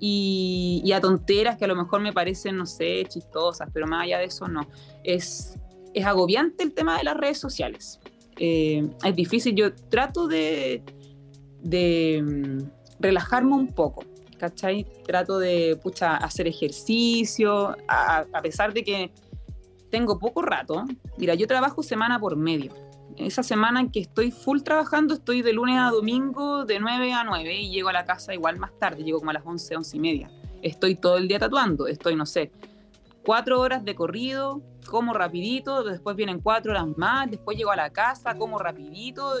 y, 0.00 0.92
a 0.92 1.00
tonteras 1.00 1.56
que 1.56 1.64
a 1.64 1.68
lo 1.68 1.76
mejor 1.76 2.00
me 2.00 2.12
parecen, 2.12 2.56
no 2.56 2.66
sé, 2.66 3.04
chistosas, 3.08 3.68
pero 3.72 3.86
más 3.86 4.04
allá 4.04 4.18
de 4.18 4.26
eso 4.26 4.46
no. 4.48 4.66
Es, 5.02 5.58
es 5.94 6.04
agobiante 6.04 6.62
el 6.62 6.72
tema 6.72 6.98
de 6.98 7.04
las 7.04 7.16
redes 7.16 7.38
sociales. 7.38 8.00
Eh, 8.38 8.86
es 9.04 9.16
difícil, 9.16 9.54
yo 9.54 9.74
trato 9.74 10.26
de, 10.26 10.82
de 11.60 12.22
mm, 12.22 12.58
relajarme 13.00 13.54
un 13.54 13.68
poco, 13.68 14.04
¿cachai? 14.48 14.86
Trato 15.06 15.38
de, 15.38 15.78
pucha, 15.82 16.16
hacer 16.16 16.46
ejercicio, 16.46 17.76
a, 17.88 18.24
a 18.32 18.42
pesar 18.42 18.72
de 18.72 18.84
que 18.84 19.12
tengo 19.90 20.18
poco 20.18 20.42
rato. 20.42 20.84
Mira, 21.18 21.34
yo 21.34 21.46
trabajo 21.46 21.82
semana 21.82 22.18
por 22.18 22.36
medio 22.36 22.72
esa 23.16 23.42
semana 23.42 23.80
en 23.80 23.90
que 23.90 24.00
estoy 24.00 24.30
full 24.30 24.60
trabajando, 24.62 25.14
estoy 25.14 25.42
de 25.42 25.52
lunes 25.52 25.78
a 25.78 25.90
domingo 25.90 26.64
de 26.64 26.80
9 26.80 27.12
a 27.12 27.24
9 27.24 27.54
y 27.54 27.70
llego 27.70 27.88
a 27.88 27.92
la 27.92 28.04
casa 28.04 28.34
igual 28.34 28.58
más 28.58 28.76
tarde, 28.78 29.04
llego 29.04 29.18
como 29.18 29.30
a 29.30 29.34
las 29.34 29.46
11, 29.46 29.76
11 29.76 29.96
y 29.96 30.00
media. 30.00 30.30
Estoy 30.62 30.96
todo 30.96 31.16
el 31.16 31.28
día 31.28 31.38
tatuando, 31.38 31.86
estoy, 31.86 32.16
no 32.16 32.26
sé, 32.26 32.50
cuatro 33.24 33.60
horas 33.60 33.84
de 33.84 33.94
corrido, 33.94 34.62
como 34.86 35.14
rapidito, 35.14 35.84
después 35.84 36.16
vienen 36.16 36.40
cuatro 36.40 36.72
horas 36.72 36.86
más, 36.96 37.30
después 37.30 37.56
llego 37.56 37.70
a 37.70 37.76
la 37.76 37.90
casa, 37.90 38.36
como 38.36 38.58
rapidito, 38.58 39.34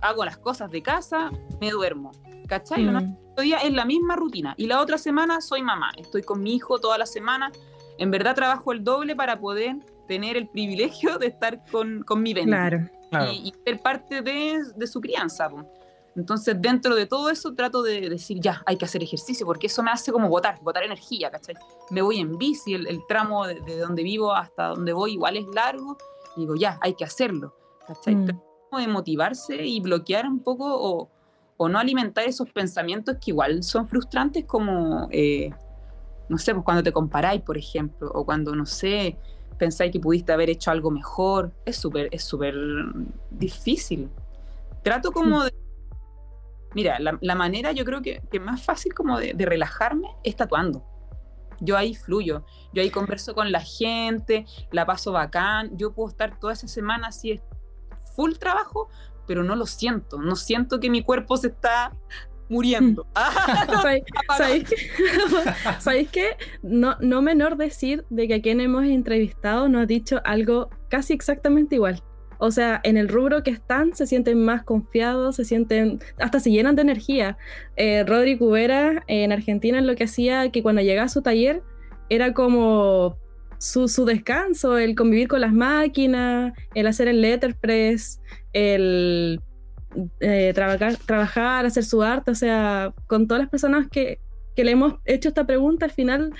hago 0.00 0.24
las 0.24 0.38
cosas 0.38 0.70
de 0.70 0.82
casa, 0.82 1.30
me 1.60 1.70
duermo. 1.70 2.12
¿Cachai? 2.46 2.84
Mm. 2.84 3.16
día 3.40 3.58
es 3.58 3.72
la 3.72 3.84
misma 3.84 4.16
rutina. 4.16 4.54
Y 4.56 4.66
la 4.66 4.80
otra 4.80 4.98
semana 4.98 5.40
soy 5.40 5.62
mamá, 5.62 5.92
estoy 5.96 6.22
con 6.22 6.42
mi 6.42 6.54
hijo 6.54 6.78
toda 6.78 6.98
la 6.98 7.06
semana. 7.06 7.50
En 7.98 8.10
verdad 8.10 8.34
trabajo 8.34 8.72
el 8.72 8.82
doble 8.84 9.16
para 9.16 9.38
poder 9.38 9.76
tener 10.08 10.36
el 10.36 10.48
privilegio 10.48 11.18
de 11.18 11.28
estar 11.28 11.64
con, 11.70 12.02
con 12.02 12.22
mi 12.22 12.34
bebé 12.34 12.46
claro. 12.46 13.32
y, 13.32 13.54
ser 13.64 13.80
parte 13.80 14.22
de, 14.22 14.62
de 14.76 14.86
su 14.86 15.00
crianza. 15.00 15.48
Entonces, 16.16 16.56
dentro 16.60 16.94
de 16.94 17.06
todo 17.06 17.28
eso, 17.28 17.54
trato 17.54 17.82
de 17.82 18.08
decir, 18.08 18.38
ya, 18.40 18.62
hay 18.66 18.76
que 18.76 18.84
hacer 18.84 19.02
ejercicio, 19.02 19.44
porque 19.44 19.66
eso 19.66 19.82
me 19.82 19.90
hace 19.90 20.12
como 20.12 20.28
botar, 20.28 20.60
botar 20.62 20.84
energía, 20.84 21.30
¿cachai? 21.30 21.56
Me 21.90 22.02
voy 22.02 22.20
en 22.20 22.38
bici, 22.38 22.74
el, 22.74 23.00
tramo 23.08 23.46
de, 23.46 23.78
donde 23.78 24.02
vivo 24.02 24.32
hasta 24.32 24.68
donde 24.68 24.92
voy 24.92 25.14
igual 25.14 25.36
es 25.36 25.46
largo, 25.52 25.96
y 26.36 26.40
digo, 26.40 26.54
ya, 26.54 26.78
hay 26.82 26.94
que 26.94 27.04
hacerlo, 27.04 27.56
¿cachai? 27.86 28.14
Mm. 28.14 28.26
de 28.76 28.88
motivarse 28.88 29.64
y 29.64 29.80
bloquear 29.80 30.26
un 30.26 30.40
poco 30.42 30.66
o, 30.66 31.10
o, 31.56 31.68
no 31.68 31.78
alimentar 31.78 32.24
esos 32.24 32.50
pensamientos 32.50 33.16
que 33.16 33.30
igual 33.30 33.62
son 33.62 33.88
frustrantes 33.88 34.44
como, 34.44 35.08
eh, 35.10 35.50
no 36.28 36.38
sé, 36.38 36.54
pues 36.54 36.64
cuando 36.64 36.82
te 36.82 36.92
comparáis, 36.92 37.42
por 37.42 37.56
ejemplo, 37.58 38.10
o 38.12 38.24
cuando, 38.24 38.54
no 38.54 38.66
sé, 38.66 39.18
pensáis 39.58 39.92
que 39.92 40.00
pudiste 40.00 40.32
haber 40.32 40.50
hecho 40.50 40.70
algo 40.70 40.90
mejor. 40.90 41.52
Es 41.64 41.76
súper, 41.76 42.08
es 42.10 42.24
súper 42.24 42.54
difícil. 43.30 44.10
Trato 44.82 45.12
como 45.12 45.40
mm. 45.40 45.44
de... 45.44 45.54
Mira, 46.74 46.98
la, 46.98 47.34
manera 47.36 47.70
yo 47.70 47.84
creo 47.84 48.02
que, 48.02 48.20
que 48.32 48.40
más 48.40 48.62
fácil 48.62 48.94
como 48.94 49.18
de, 49.18 49.32
relajarme 49.38 50.08
es 50.24 50.34
tatuando. 50.34 50.84
Yo 51.60 51.76
ahí 51.76 51.94
fluyo, 51.94 52.44
yo 52.72 52.82
ahí 52.82 52.90
converso 52.90 53.32
con 53.32 53.52
la 53.52 53.60
gente, 53.60 54.44
la 54.72 54.84
paso 54.84 55.12
bacán, 55.12 55.76
yo 55.76 55.94
puedo 55.94 56.08
estar 56.08 56.36
toda 56.40 56.52
esa 56.52 56.66
semana 56.66 57.08
así, 57.08 57.30
es 57.30 57.42
full 58.16 58.32
trabajo, 58.32 58.88
pero 59.26 59.44
no 59.44 59.56
lo 59.56 59.66
siento, 59.66 60.18
no 60.18 60.36
siento 60.36 60.80
que 60.80 60.90
mi 60.90 61.02
cuerpo 61.02 61.36
se 61.36 61.48
está 61.48 61.92
muriendo. 62.48 63.06
¿Sabéis 65.80 66.08
qué? 66.12 66.36
No, 66.62 66.96
no 67.00 67.22
menor 67.22 67.56
decir 67.56 68.04
de 68.10 68.28
que 68.28 68.34
a 68.34 68.42
quien 68.42 68.60
hemos 68.60 68.84
entrevistado 68.84 69.68
nos 69.68 69.82
ha 69.82 69.86
dicho 69.86 70.20
algo 70.24 70.70
casi 70.88 71.12
exactamente 71.12 71.76
igual. 71.76 72.02
O 72.38 72.50
sea, 72.50 72.80
en 72.82 72.96
el 72.96 73.08
rubro 73.08 73.42
que 73.42 73.50
están 73.50 73.94
se 73.94 74.06
sienten 74.06 74.44
más 74.44 74.64
confiados, 74.64 75.36
se 75.36 75.44
sienten, 75.44 76.00
hasta 76.18 76.40
se 76.40 76.50
llenan 76.50 76.74
de 76.76 76.82
energía. 76.82 77.38
Eh, 77.76 78.04
Rodri 78.04 78.36
Cubera 78.36 79.04
en 79.06 79.32
Argentina 79.32 79.80
lo 79.80 79.94
que 79.94 80.04
hacía 80.04 80.50
que 80.50 80.62
cuando 80.62 80.82
llegaba 80.82 81.06
a 81.06 81.08
su 81.08 81.22
taller 81.22 81.62
era 82.10 82.34
como 82.34 83.16
su, 83.58 83.88
su, 83.88 84.04
descanso, 84.04 84.76
el 84.76 84.94
convivir 84.94 85.28
con 85.28 85.40
las 85.40 85.52
máquinas, 85.52 86.52
el 86.74 86.86
hacer 86.86 87.08
el 87.08 87.22
letterpress, 87.22 88.20
el 88.54 89.40
eh, 90.20 90.52
trabajar, 90.54 90.96
trabajar, 90.96 91.66
hacer 91.66 91.84
su 91.84 92.02
arte, 92.02 92.30
o 92.30 92.34
sea, 92.34 92.94
con 93.06 93.28
todas 93.28 93.42
las 93.42 93.50
personas 93.50 93.88
que, 93.88 94.18
que 94.56 94.64
le 94.64 94.72
hemos 94.72 94.94
hecho 95.04 95.28
esta 95.28 95.46
pregunta, 95.46 95.84
al 95.84 95.92
final 95.92 96.32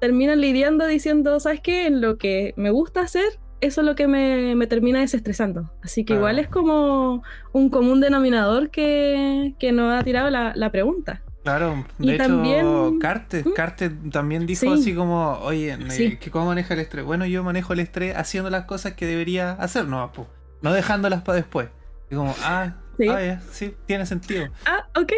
terminan 0.00 0.40
lidiando 0.40 0.86
diciendo, 0.86 1.40
¿sabes 1.40 1.60
qué? 1.60 1.86
En 1.86 2.00
lo 2.00 2.18
que 2.18 2.54
me 2.56 2.70
gusta 2.70 3.00
hacer, 3.00 3.24
eso 3.60 3.80
es 3.80 3.86
lo 3.86 3.94
que 3.94 4.06
me, 4.06 4.54
me 4.54 4.66
termina 4.66 5.00
desestresando. 5.00 5.72
Así 5.82 6.04
que 6.04 6.14
igual 6.14 6.38
es 6.38 6.48
como 6.48 7.22
un 7.52 7.70
común 7.70 8.00
denominador 8.00 8.70
que, 8.70 9.54
que 9.58 9.72
nos 9.72 9.98
ha 9.98 10.04
tirado 10.04 10.30
la, 10.30 10.52
la 10.54 10.70
pregunta. 10.70 11.22
Claro, 11.42 11.84
de 11.98 12.14
hecho, 12.14 12.24
también... 12.24 12.98
Carte, 12.98 13.44
¿Mm? 13.44 14.10
también 14.10 14.46
dijo 14.46 14.72
así 14.72 14.94
como, 14.94 15.38
oye, 15.42 15.76
¿cómo 16.30 16.46
maneja 16.46 16.72
el 16.72 16.80
estrés? 16.80 17.04
Bueno, 17.04 17.26
yo 17.26 17.44
manejo 17.44 17.74
el 17.74 17.80
estrés 17.80 18.16
haciendo 18.16 18.48
las 18.48 18.64
cosas 18.64 18.94
que 18.94 19.04
debería 19.04 19.52
hacer, 19.52 19.86
no, 19.86 20.10
no 20.64 20.72
dejándolas 20.72 21.22
para 21.22 21.36
después. 21.36 21.68
Y 22.10 22.14
como, 22.14 22.34
ah, 22.42 22.72
¿Sí? 22.96 23.08
Ah, 23.08 23.40
sí, 23.50 23.74
tiene 23.86 24.06
sentido. 24.06 24.48
Ah, 24.64 24.86
ok. 24.96 25.12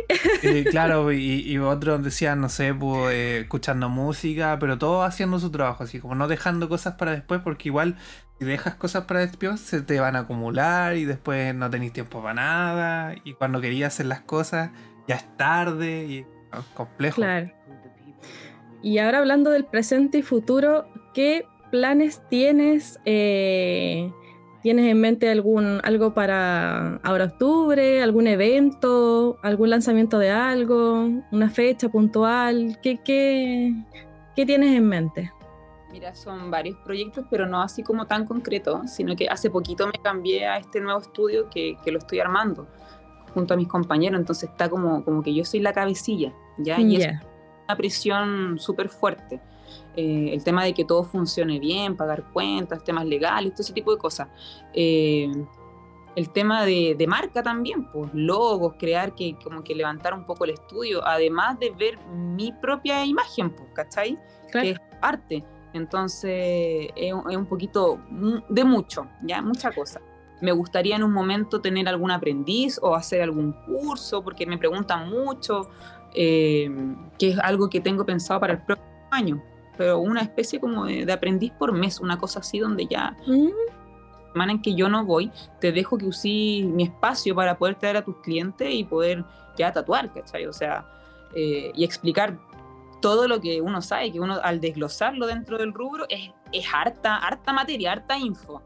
claro, 0.71 1.13
y, 1.13 1.43
y, 1.43 1.59
otros 1.59 2.03
decían, 2.03 2.41
no 2.41 2.49
sé, 2.49 2.75
pues, 2.75 3.15
eh, 3.15 3.39
escuchando 3.41 3.89
música, 3.89 4.57
pero 4.59 4.77
todo 4.77 5.05
haciendo 5.05 5.39
su 5.39 5.51
trabajo, 5.51 5.85
así 5.85 6.01
como 6.01 6.15
no 6.17 6.27
dejando 6.27 6.69
cosas 6.69 6.95
para 6.95 7.13
después, 7.13 7.43
porque 7.45 7.69
igual 7.69 7.97
si 8.39 8.45
dejas 8.45 8.75
cosas 8.75 9.05
para 9.05 9.21
después 9.21 9.61
se 9.61 9.83
te 9.83 10.01
van 10.01 10.17
a 10.17 10.21
acumular 10.21 10.97
y 10.97 11.05
después 11.05 11.55
no 11.55 11.71
tenéis 11.71 11.93
tiempo 11.93 12.21
para 12.23 12.35
nada, 12.35 13.15
y 13.25 13.35
cuando 13.35 13.61
querías 13.61 13.95
hacer 13.95 14.07
las 14.07 14.23
cosas 14.23 14.71
ya 15.07 15.17
es 15.17 15.37
tarde 15.37 16.07
y 16.07 16.19
es 16.19 16.27
complejo. 16.75 17.17
Claro. 17.17 17.53
Y 18.83 18.99
ahora 18.99 19.19
hablando 19.19 19.51
del 19.51 19.65
presente 19.65 20.19
y 20.19 20.23
futuro, 20.23 20.89
¿qué 21.15 21.47
planes 21.71 22.23
tienes? 22.29 22.99
Eh, 23.05 24.11
¿Tienes 24.63 24.91
en 24.91 25.01
mente 25.01 25.31
algún, 25.31 25.81
algo 25.85 26.13
para 26.13 26.97
ahora 26.97 27.27
octubre, 27.27 28.03
algún 28.03 28.27
evento, 28.27 29.39
algún 29.43 29.71
lanzamiento 29.71 30.19
de 30.19 30.31
algo, 30.31 31.09
una 31.31 31.51
fecha 31.51 31.89
puntual? 31.89 32.79
¿Qué, 32.83 32.99
qué, 33.05 33.73
qué 34.35 34.47
tienes 34.47 34.77
en 34.77 34.89
mente? 34.89 35.33
Mira, 35.93 36.15
son 36.15 36.51
varios 36.51 36.77
proyectos, 36.79 37.25
pero 37.31 37.47
no 37.47 37.63
así 37.63 37.83
como 37.83 38.07
tan 38.07 38.27
concreto, 38.27 38.83
sino 38.87 39.15
que 39.15 39.29
hace 39.29 39.51
poquito 39.51 39.87
me 39.87 40.03
cambié 40.03 40.47
a 40.47 40.59
este 40.59 40.81
nuevo 40.81 41.01
estudio 41.01 41.49
que, 41.49 41.77
que 41.85 41.93
lo 41.93 41.99
estoy 41.99 42.19
armando 42.19 42.67
junto 43.37 43.53
a 43.53 43.57
mis 43.59 43.69
compañeros, 43.69 44.19
entonces 44.19 44.49
está 44.49 44.71
como, 44.71 45.05
como 45.05 45.23
que 45.23 45.35
yo 45.35 45.45
soy 45.45 45.61
la 45.61 45.75
cabecilla, 45.75 46.33
¿ya? 46.57 46.81
Y 46.81 46.97
es 46.97 47.09
una 47.69 47.77
presión 47.77 48.59
súper 48.59 48.89
fuerte. 48.89 49.43
Eh, 49.97 50.35
el 50.35 50.45
tema 50.45 50.63
de 50.63 50.75
que 50.75 50.85
todo 50.85 51.03
funcione 51.03 51.59
bien, 51.59 51.97
pagar 51.97 52.25
cuentas, 52.33 52.85
temas 52.85 53.07
legales, 53.07 53.53
todo 53.55 53.63
ese 53.63 53.73
tipo 53.73 53.93
de 53.93 53.99
cosas. 53.99 54.29
Eh, 54.75 55.33
el 56.15 56.31
tema 56.31 56.65
de, 56.65 57.05
marca 57.09 57.43
también, 57.43 57.91
pues 57.91 58.11
logos, 58.13 58.75
crear 58.79 59.15
que 59.15 59.37
como 59.43 59.65
que 59.65 59.75
levantar 59.75 60.13
un 60.13 60.25
poco 60.25 60.45
el 60.45 60.51
estudio, 60.51 61.07
además 61.07 61.59
de 61.59 61.71
ver 61.71 61.99
mi 62.09 62.53
propia 62.53 63.05
imagen, 63.05 63.51
pues, 63.51 63.69
¿cachai? 63.75 64.19
Que 64.53 64.71
es 64.71 64.79
arte. 65.01 65.45
Entonces 65.73 66.89
es, 66.95 67.13
un 67.13 67.47
poquito 67.47 67.99
de 68.49 68.65
mucho, 68.65 69.07
ya, 69.23 69.43
mucha 69.43 69.73
cosa. 69.73 70.01
Me 70.43 70.53
gustaría 70.53 70.97
en 70.97 71.03
un 71.03 71.13
momento 71.13 71.63
tener 71.63 71.89
algún 71.89 72.11
aprendiz 72.11 72.79
o 72.83 72.95
hacer 72.95 73.23
algún 73.23 73.53
curso, 73.65 74.23
porque 74.23 74.47
me 74.47 74.59
preguntan 74.59 75.09
mucho, 75.11 75.71
eh, 76.15 76.71
que 77.19 77.29
es 77.29 77.39
algo 77.39 77.69
que 77.69 77.81
tengo 77.81 78.05
pensado 78.05 78.41
para 78.41 78.55
el 78.55 78.63
próximo 78.63 79.09
año 79.11 79.43
pero 79.77 79.99
una 79.99 80.23
especie 80.23 80.61
como 80.61 80.87
de, 80.87 81.11
aprendiz 81.13 81.53
por 81.53 81.73
mes, 81.73 82.01
una 82.01 82.19
cosa 82.19 82.41
así 82.41 82.59
donde 82.59 82.87
ya 82.87 83.17
mm. 83.27 83.49
semana 84.33 84.53
en 84.53 84.63
que 84.63 84.75
yo 84.75 84.89
no 84.89 85.05
voy, 85.05 85.31
te 85.61 85.73
dejo 85.73 85.99
que 85.99 86.07
use 86.07 86.63
mi 86.65 86.85
espacio 86.85 87.35
para 87.35 87.57
poder 87.59 87.77
traer 87.77 87.97
a 87.99 88.05
tus 88.05 88.17
clientes 88.17 88.69
y 88.73 88.85
poder 88.85 89.25
ya 89.57 89.73
tatuar, 89.73 90.13
¿cachai? 90.13 90.47
O 90.47 90.53
sea, 90.53 90.87
eh, 91.35 91.73
y 91.75 91.85
explicar 91.85 92.39
todo 93.01 93.29
lo 93.29 93.41
que 93.41 93.61
uno 93.61 93.83
sabe, 93.83 94.13
que 94.13 94.21
uno 94.21 94.39
al 94.43 94.61
desglosarlo 94.61 95.27
dentro 95.27 95.59
del 95.59 95.73
rubro 95.73 96.07
es, 96.09 96.31
es 96.53 96.67
harta, 96.73 97.17
harta 97.17 97.53
materia, 97.53 97.93
harta 97.93 98.19
info. 98.19 98.63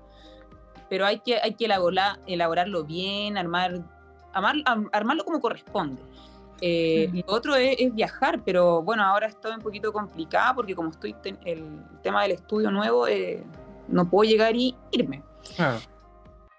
Pero 0.88 1.06
hay 1.06 1.20
que, 1.20 1.40
hay 1.40 1.54
que 1.54 1.66
elaborar, 1.66 2.18
elaborarlo 2.26 2.84
bien, 2.84 3.38
armar 3.38 3.84
armarlo 4.32 5.24
como 5.24 5.40
corresponde. 5.40 6.02
Eh, 6.60 7.10
Lo 7.26 7.34
otro 7.34 7.54
es, 7.56 7.94
viajar, 7.94 8.42
pero 8.44 8.82
bueno, 8.82 9.02
ahora 9.02 9.26
estoy 9.26 9.52
un 9.52 9.60
poquito 9.60 9.92
complicada 9.92 10.54
porque 10.54 10.74
como 10.74 10.90
estoy 10.90 11.14
en 11.24 11.38
el 11.44 11.82
tema 12.02 12.22
del 12.22 12.32
estudio 12.32 12.70
nuevo, 12.70 13.06
eh, 13.08 13.42
no 13.88 14.08
puedo 14.08 14.28
llegar 14.28 14.54
y 14.56 14.76
irme. 14.90 15.22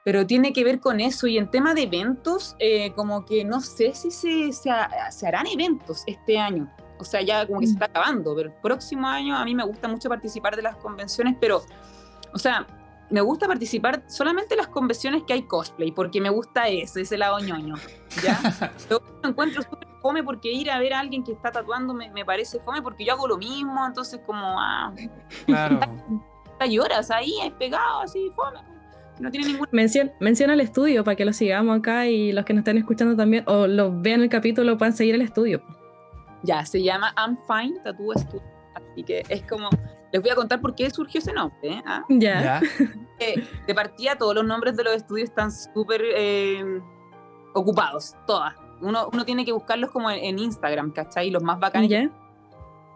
Pero 0.04 0.26
tiene 0.26 0.52
que 0.54 0.64
ver 0.64 0.80
con 0.80 1.00
eso. 1.00 1.28
Y 1.28 1.38
en 1.38 1.50
tema 1.50 1.74
de 1.74 1.84
eventos, 1.84 2.56
eh, 2.60 2.92
como 2.94 3.26
que 3.26 3.46
no 3.46 3.62
sé 3.62 3.94
si 3.94 4.10
se, 4.10 4.52
se, 4.52 4.70
se, 5.12 5.28
harán 5.28 5.48
eventos 5.48 6.04
este 6.08 6.40
año. 6.40 6.72
O 7.00 7.04
sea, 7.04 7.22
ya 7.22 7.46
como 7.46 7.60
que 7.60 7.68
se 7.68 7.74
mm. 7.74 7.76
está 7.76 7.86
acabando, 7.86 8.36
pero 8.36 8.50
el 8.50 8.56
próximo 8.62 9.08
año 9.08 9.36
a 9.36 9.46
mí 9.46 9.56
me 9.56 9.64
gusta 9.64 9.88
mucho 9.88 10.10
participar 10.10 10.56
de 10.56 10.64
las 10.64 10.76
convenciones, 10.78 11.36
pero, 11.40 11.64
o 12.34 12.38
sea, 12.38 12.68
me 13.12 13.22
gusta 13.22 13.48
participar 13.48 14.04
solamente 14.08 14.54
en 14.54 14.60
las 14.60 14.70
convenciones 14.70 15.24
que 15.24 15.34
hay 15.34 15.44
cosplay, 15.44 15.92
porque 15.92 16.22
me 16.22 16.30
gusta 16.30 16.68
eso, 16.68 17.00
ese 17.00 17.18
lado 17.18 17.40
ñoño. 17.40 17.76
¿ya? 18.24 18.40
Yo 18.90 19.02
me 19.22 19.30
encuentro 19.30 19.62
súper 19.62 19.88
fome 20.02 20.24
porque 20.24 20.52
ir 20.52 20.72
a 20.72 20.80
ver 20.80 20.94
a 20.94 21.00
alguien 21.00 21.24
que 21.24 21.34
está 21.34 21.52
tatuando 21.52 21.94
me, 21.94 22.10
me, 22.10 22.26
parece 22.26 22.60
fome 22.60 22.82
porque 22.82 23.06
yo 23.06 23.14
hago 23.14 23.28
lo 23.28 23.38
mismo, 23.38 23.86
entonces 23.86 24.20
como, 24.26 24.60
ah, 24.60 24.92
claro. 25.46 25.80
lloras 26.68 27.12
ahí, 27.12 27.34
pegado, 27.60 28.02
así, 28.02 28.32
fome. 28.36 28.60
No 29.20 29.30
tiene 29.30 29.48
ningún... 29.48 29.68
menciona 29.72 30.54
el 30.54 30.62
estudio 30.62 31.04
para 31.04 31.16
que 31.16 31.26
lo 31.26 31.34
sigamos 31.34 31.78
acá 31.78 32.08
y 32.08 32.32
los 32.32 32.44
que 32.46 32.54
nos 32.54 32.62
estén 32.62 32.80
escuchando 32.80 33.16
también 33.16 33.44
o 33.46 33.68
lo 33.68 33.92
vean 34.02 34.22
el 34.22 34.30
capítulo 34.30 34.78
puedan 34.78 34.94
seguir 34.94 35.14
el 35.14 35.22
estudio. 35.22 35.62
Ya, 36.42 36.66
se 36.66 36.82
llama 36.82 37.14
I'm 37.18 37.38
Fine 37.46 37.80
Tattoo 37.84 38.14
Studio. 38.18 38.44
Así 38.74 39.04
que 39.04 39.24
es 39.30 39.44
como 39.44 39.70
les 40.12 40.22
voy 40.22 40.32
a 40.32 40.36
contar 40.36 40.60
por 40.62 40.76
qué 40.76 40.90
surgió 40.90 41.20
ese 41.20 41.34
nombre. 41.34 41.58
¿eh? 41.64 41.84
¿Ah? 41.86 42.04
Ya. 42.10 42.62
Eh, 43.20 43.48
de 43.68 43.76
partida, 43.76 44.18
todos 44.18 44.34
los 44.34 44.44
nombres 44.44 44.76
de 44.76 44.84
los 44.84 44.96
estudios 44.96 45.30
están 45.30 45.52
súper 45.52 46.02
eh, 46.04 46.82
ocupados, 47.54 48.16
todas. 48.26 48.56
Uno, 48.82 49.10
uno, 49.14 49.26
tiene 49.26 49.46
que 49.46 49.52
buscarlos 49.52 49.92
como 49.92 50.10
en, 50.10 50.40
Instagram, 50.40 50.92
¿cachai? 50.92 51.30
Los 51.30 51.44
más 51.44 51.60
bacanes. 51.60 52.10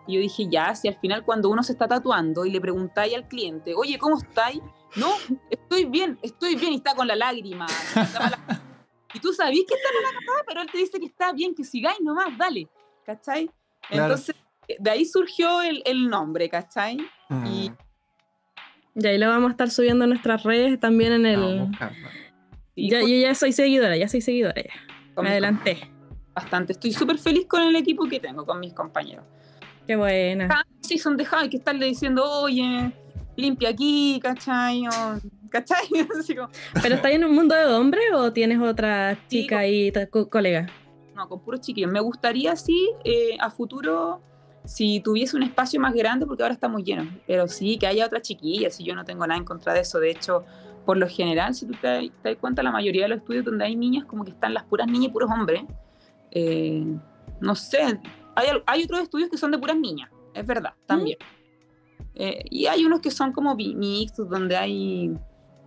Y 0.07 0.15
yo 0.15 0.19
dije, 0.19 0.47
ya, 0.49 0.73
si 0.73 0.87
al 0.87 0.99
final 0.99 1.23
cuando 1.23 1.49
uno 1.49 1.61
se 1.61 1.73
está 1.73 1.87
tatuando 1.87 2.43
y 2.45 2.49
le 2.49 2.59
preguntáis 2.59 3.13
al 3.15 3.27
cliente, 3.27 3.75
oye, 3.75 3.99
¿cómo 3.99 4.17
estáis? 4.17 4.61
No, 4.95 5.11
estoy 5.51 5.85
bien, 5.85 6.17
estoy 6.23 6.55
bien, 6.55 6.73
y 6.73 6.77
está 6.77 6.95
con 6.95 7.07
la 7.07 7.15
lágrima. 7.15 7.67
y 9.13 9.19
tú 9.19 9.31
sabís 9.31 9.65
que 9.67 9.75
está 9.75 9.89
con 9.93 10.03
la 10.03 10.09
cara, 10.09 10.43
pero 10.47 10.61
él 10.61 10.69
te 10.71 10.77
dice 10.79 10.99
que 10.99 11.05
está 11.05 11.33
bien, 11.33 11.53
que 11.53 11.63
sigáis 11.63 12.01
nomás, 12.01 12.35
dale, 12.37 12.67
¿cachai? 13.05 13.49
Entonces, 13.89 14.35
de 14.79 14.89
ahí 14.89 15.05
surgió 15.05 15.61
el, 15.61 15.81
el 15.85 16.09
nombre, 16.09 16.49
¿cachai? 16.49 16.97
Y, 17.45 17.69
mm. 17.69 19.05
ahí 19.05 19.17
lo 19.17 19.29
vamos 19.29 19.49
a 19.49 19.51
estar 19.51 19.69
subiendo 19.69 20.05
en 20.05 20.11
nuestras 20.11 20.43
redes 20.43 20.79
también 20.79 21.13
en 21.13 21.25
el... 21.25 21.71
ya, 22.75 23.01
yo 23.01 23.07
ya 23.07 23.35
soy 23.35 23.51
seguidora, 23.51 23.97
ya 23.97 24.07
soy 24.07 24.21
seguidora 24.21 24.61
ya. 24.61 25.21
Me 25.21 25.29
adelanté. 25.29 25.89
Bastante. 26.33 26.73
Estoy 26.73 26.91
súper 26.91 27.17
feliz 27.17 27.45
con 27.47 27.61
el 27.61 27.75
equipo 27.77 28.05
que 28.05 28.19
tengo, 28.19 28.45
con 28.45 28.59
mis 28.59 28.73
compañeros. 28.73 29.25
Qué 29.87 29.95
buena. 29.95 30.49
Ah, 30.51 30.63
sí, 30.81 30.97
son 30.97 31.15
dejados, 31.15 31.43
hay 31.43 31.49
que 31.49 31.57
estarle 31.57 31.85
diciendo, 31.85 32.23
oye, 32.29 32.91
limpia 33.35 33.69
aquí, 33.69 34.19
¿cachai? 34.21 34.83
¿Cachai? 35.49 35.87
¿Pero 36.81 36.95
estás 36.95 37.11
en 37.11 37.23
un 37.23 37.33
mundo 37.33 37.55
de 37.55 37.65
hombres 37.65 38.03
o 38.13 38.33
tienes 38.33 38.59
otra 38.59 39.17
chica 39.27 39.65
y 39.67 39.93
colega? 40.29 40.67
No, 41.15 41.29
con 41.29 41.39
puros 41.41 41.61
chiquillos. 41.61 41.91
Me 41.91 42.01
gustaría, 42.01 42.55
sí, 42.55 42.91
eh, 43.05 43.37
a 43.39 43.49
futuro 43.49 44.21
si 44.65 44.99
tuviese 44.99 45.35
un 45.37 45.43
espacio 45.43 45.79
más 45.79 45.93
grande, 45.93 46.25
porque 46.25 46.43
ahora 46.43 46.53
estamos 46.53 46.83
llenos, 46.83 47.07
pero 47.27 47.47
sí 47.47 47.77
que 47.77 47.87
haya 47.87 48.05
otra 48.05 48.21
chiquilla, 48.21 48.69
si 48.69 48.83
yo 48.83 48.95
no 48.95 49.05
tengo 49.05 49.25
nada 49.25 49.37
en 49.37 49.45
contra 49.45 49.73
de 49.73 49.81
eso. 49.81 49.99
De 49.99 50.11
hecho, 50.11 50.43
por 50.85 50.97
lo 50.97 51.07
general, 51.07 51.53
si 51.53 51.65
tú 51.65 51.73
te, 51.81 52.11
das 52.23 52.37
cuenta, 52.39 52.63
la 52.63 52.71
mayoría 52.71 53.03
de 53.03 53.09
los 53.09 53.17
estudios 53.19 53.45
donde 53.45 53.65
hay 53.65 53.75
niñas, 53.75 54.05
como 54.05 54.23
que 54.23 54.31
están 54.31 54.53
las 54.53 54.63
puras 54.63 54.87
niñas 54.87 55.09
y 55.09 55.09
puros 55.09 55.29
hombres. 55.31 55.63
Eh, 56.31 56.85
no 57.39 57.55
sé, 57.55 57.99
hay, 58.35 58.47
hay, 58.65 58.83
otros 58.83 59.01
estudios 59.01 59.29
que 59.29 59.37
son 59.37 59.51
de 59.51 59.57
puras 59.57 59.77
niñas, 59.77 60.09
es 60.33 60.45
verdad, 60.45 60.73
también. 60.85 61.17
Eh, 62.13 62.43
y 62.49 62.65
hay 62.65 62.85
unos 62.85 63.01
que 63.01 63.11
son 63.11 63.31
como 63.31 63.55
mixtos, 63.55 64.29
donde 64.29 64.55
hay 64.55 65.11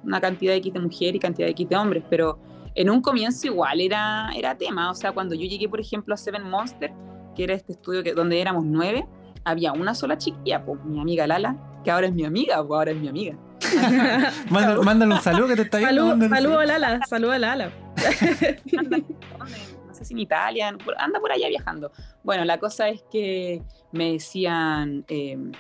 una 0.03 0.21
cantidad 0.21 0.53
de 0.53 0.61
kits 0.61 0.75
de 0.75 0.81
mujeres 0.81 1.15
y 1.17 1.19
cantidad 1.19 1.47
de 1.47 1.55
kits 1.55 1.71
de 1.71 1.77
hombres, 1.77 2.05
pero 2.09 2.39
en 2.75 2.91
un 2.91 3.01
comienzo 3.01 3.47
igual 3.47 3.81
era, 3.81 4.31
era 4.37 4.57
tema. 4.57 4.91
O 4.91 4.95
sea, 4.95 5.13
cuando 5.13 5.35
yo 5.35 5.47
llegué, 5.47 5.69
por 5.69 5.81
ejemplo, 5.81 6.15
a 6.15 6.17
Seven 6.17 6.49
Monster, 6.49 6.93
que 7.39 7.45
era 7.45 7.55
este 7.55 7.73
estudio 7.73 8.03
que, 8.03 8.15
donde 8.15 8.41
éramos 8.41 8.65
nueve, 8.67 9.07
había 9.45 9.73
una 9.73 9.95
sola 9.95 10.19
chiquilla, 10.19 10.65
pues 10.65 10.85
mi 10.85 11.01
amiga 11.01 11.25
Lala, 11.27 11.57
que 11.85 11.91
ahora 11.93 12.09
es 12.09 12.13
mi 12.13 12.25
amiga, 12.25 12.57
pues 12.67 12.77
ahora 12.77 12.91
es 12.91 12.99
mi 12.99 13.07
amiga. 13.07 13.39
mándale, 14.51 15.15
un 15.15 15.21
saludo 15.21 15.47
que 15.47 15.55
te 15.55 15.63
está 15.63 15.79
viendo. 15.79 16.29
Saludo, 16.29 16.59
a 16.59 16.67
Lala, 16.67 17.07
saludo 17.07 17.33
a 17.33 17.39
Lala. 17.39 17.71
no 19.87 19.95
sé 19.95 20.05
si 20.05 20.15
en 20.15 20.19
Italia, 20.19 20.77
anda 20.99 21.21
por 21.21 21.31
allá 21.31 21.49
viajando. 21.49 21.93
Bueno, 22.25 22.45
la 22.45 22.59
cosa 22.59 22.89
es 22.89 23.05
que 23.09 23.63
me 23.93 24.15
decían, 24.15 25.05
em, 25.07 25.53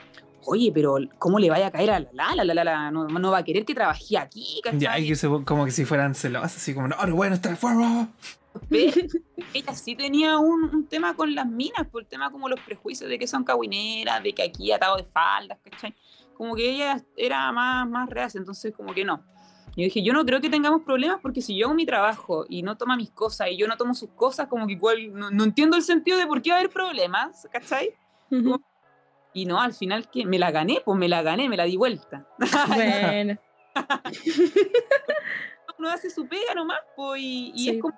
oye, 0.46 0.72
pero 0.74 0.96
¿cómo 1.20 1.38
le 1.38 1.48
vaya 1.48 1.68
a 1.68 1.70
caer 1.70 1.92
a 1.92 2.00
la 2.00 2.08
Lala? 2.12 2.42
La 2.42 2.54
Lala 2.54 2.90
no, 2.90 3.06
no 3.06 3.30
va 3.30 3.38
a 3.38 3.44
querer 3.44 3.64
que 3.64 3.74
trabajé 3.74 4.18
aquí, 4.18 4.60
Ya, 4.72 4.96
como 5.44 5.64
que 5.64 5.70
si 5.70 5.84
fueran 5.84 6.16
celosas, 6.16 6.56
así 6.56 6.74
como, 6.74 6.88
no, 6.88 6.96
bueno, 7.14 7.36
está 7.36 7.54
ella 8.70 9.74
sí 9.74 9.94
tenía 9.94 10.38
un, 10.38 10.86
tema 10.88 11.14
con 11.14 11.34
las 11.34 11.46
minas, 11.46 11.86
por 11.90 12.02
el 12.02 12.08
tema 12.08 12.30
como 12.30 12.48
los 12.48 12.60
prejuicios 12.60 13.08
de 13.08 13.18
que 13.18 13.26
son 13.26 13.44
caguineras, 13.44 14.22
de 14.22 14.32
que 14.32 14.42
aquí 14.42 14.72
atado 14.72 14.96
de 14.96 15.04
faldas, 15.04 15.58
¿cachai? 15.62 15.94
Como 16.34 16.54
que 16.54 16.70
ella 16.70 17.02
era 17.16 17.50
más, 17.52 17.88
más 17.88 18.08
real, 18.08 18.30
entonces 18.34 18.74
como 18.74 18.92
que 18.94 19.04
no. 19.04 19.24
Yo 19.76 19.84
dije, 19.84 20.02
yo 20.02 20.12
no 20.12 20.24
creo 20.24 20.40
que 20.40 20.50
tengamos 20.50 20.82
problemas 20.82 21.20
porque 21.20 21.40
si 21.40 21.56
yo 21.56 21.66
hago 21.66 21.74
mi 21.74 21.86
trabajo 21.86 22.46
y 22.48 22.62
no 22.62 22.76
toma 22.76 22.96
mis 22.96 23.10
cosas 23.10 23.48
y 23.50 23.56
yo 23.56 23.68
no 23.68 23.76
tomo 23.76 23.94
sus 23.94 24.10
cosas, 24.10 24.48
como 24.48 24.66
que 24.66 24.72
igual 24.72 25.12
no, 25.12 25.44
entiendo 25.44 25.76
el 25.76 25.82
sentido 25.82 26.18
de 26.18 26.26
por 26.26 26.42
qué 26.42 26.50
va 26.50 26.56
a 26.56 26.58
haber 26.58 26.72
problemas, 26.72 27.46
¿cachai? 27.52 27.94
Y 29.32 29.46
no, 29.46 29.60
al 29.60 29.72
final 29.72 30.10
que 30.10 30.26
me 30.26 30.38
la 30.38 30.50
gané, 30.50 30.82
pues 30.84 30.98
me 30.98 31.08
la 31.08 31.22
gané, 31.22 31.48
me 31.48 31.56
la 31.56 31.64
di 31.64 31.76
vuelta. 31.76 32.26
Bueno. 32.74 33.38
Uno 35.78 35.90
hace 35.90 36.10
su 36.10 36.26
pega 36.26 36.54
nomás, 36.56 36.80
pues, 36.96 37.22
y, 37.22 37.70
es 37.70 37.80
como 37.80 37.96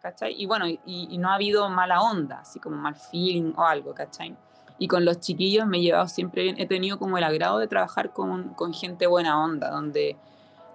¿cachai? 0.00 0.34
Y 0.40 0.46
bueno, 0.46 0.66
y, 0.66 1.18
no 1.18 1.30
ha 1.30 1.34
habido 1.34 1.68
mala 1.68 2.02
onda, 2.02 2.40
así 2.40 2.58
como 2.58 2.76
mal 2.76 2.94
feeling 2.94 3.52
o 3.56 3.64
algo, 3.64 3.94
¿cachai? 3.94 4.36
Y 4.78 4.88
con 4.88 5.04
los 5.04 5.20
chiquillos 5.20 5.66
me 5.66 5.78
he 5.78 5.82
llevado 5.82 6.08
siempre, 6.08 6.54
he 6.56 6.66
tenido 6.66 6.98
como 6.98 7.18
el 7.18 7.24
agrado 7.24 7.58
de 7.58 7.68
trabajar 7.68 8.12
con, 8.12 8.54
con 8.54 8.72
gente 8.74 9.06
buena 9.06 9.42
onda, 9.42 9.70
donde, 9.70 10.16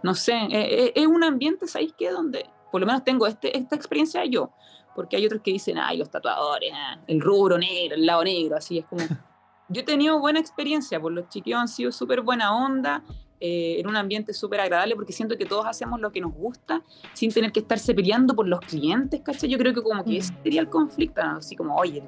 no 0.04 0.16
sé, 0.16 0.34
e, 0.34 0.86
e, 0.86 0.94
es, 0.96 1.08
un 1.08 1.24
ambiente, 1.24 1.68
¿sabéis 1.68 1.94
qué? 1.98 2.12
Donde 2.12 2.50
por 2.72 2.82
lo 2.82 2.88
menos 2.88 3.04
tengo 3.04 3.28
este, 3.28 3.58
esta 3.58 3.76
experiencia 3.76 4.24
yo, 4.26 4.52
porque 4.96 5.16
hay 5.16 5.26
otros 5.26 5.42
que 5.42 5.52
dicen, 5.52 5.78
ay, 5.78 5.98
los 5.98 6.10
tatuadores, 6.10 6.72
ah, 6.74 6.98
el 7.08 7.22
rubro 7.22 7.58
negro, 7.58 7.96
el 7.96 8.06
lado 8.06 8.24
negro, 8.24 8.58
así 8.58 8.80
es 8.80 8.86
como... 8.86 9.04
Yo 9.70 9.82
he 9.82 9.84
tenido 9.84 10.18
buena 10.20 10.40
experiencia, 10.40 10.98
por 10.98 11.12
los 11.12 11.28
chiquillos 11.28 11.60
han 11.60 11.68
sido 11.68 11.92
súper 11.92 12.22
buena 12.22 12.56
onda, 12.56 13.04
eh, 13.40 13.80
en 13.80 13.88
un 13.88 13.96
ambiente 13.96 14.34
súper 14.34 14.60
agradable 14.60 14.96
porque 14.96 15.14
siento 15.14 15.38
que 15.38 15.46
todos 15.46 15.68
hacemos 15.68 16.00
lo 16.00 16.12
que 16.12 16.20
nos 16.20 16.34
gusta 16.34 16.82
sin 17.14 17.32
tener 17.32 17.52
que 17.52 17.60
estarse 17.60 17.94
peleando 17.94 18.36
por 18.36 18.48
los 18.48 18.60
clientes, 18.62 19.22
¿cachai? 19.22 19.48
Yo 19.48 19.60
creo 19.60 19.76
que 19.76 19.84
como 19.84 20.04
que 20.04 20.18
ese 20.18 20.34
sería 20.42 20.62
el 20.62 20.70
conflicto, 20.70 21.22
así 21.22 21.56
como, 21.56 21.76
oye, 21.76 22.04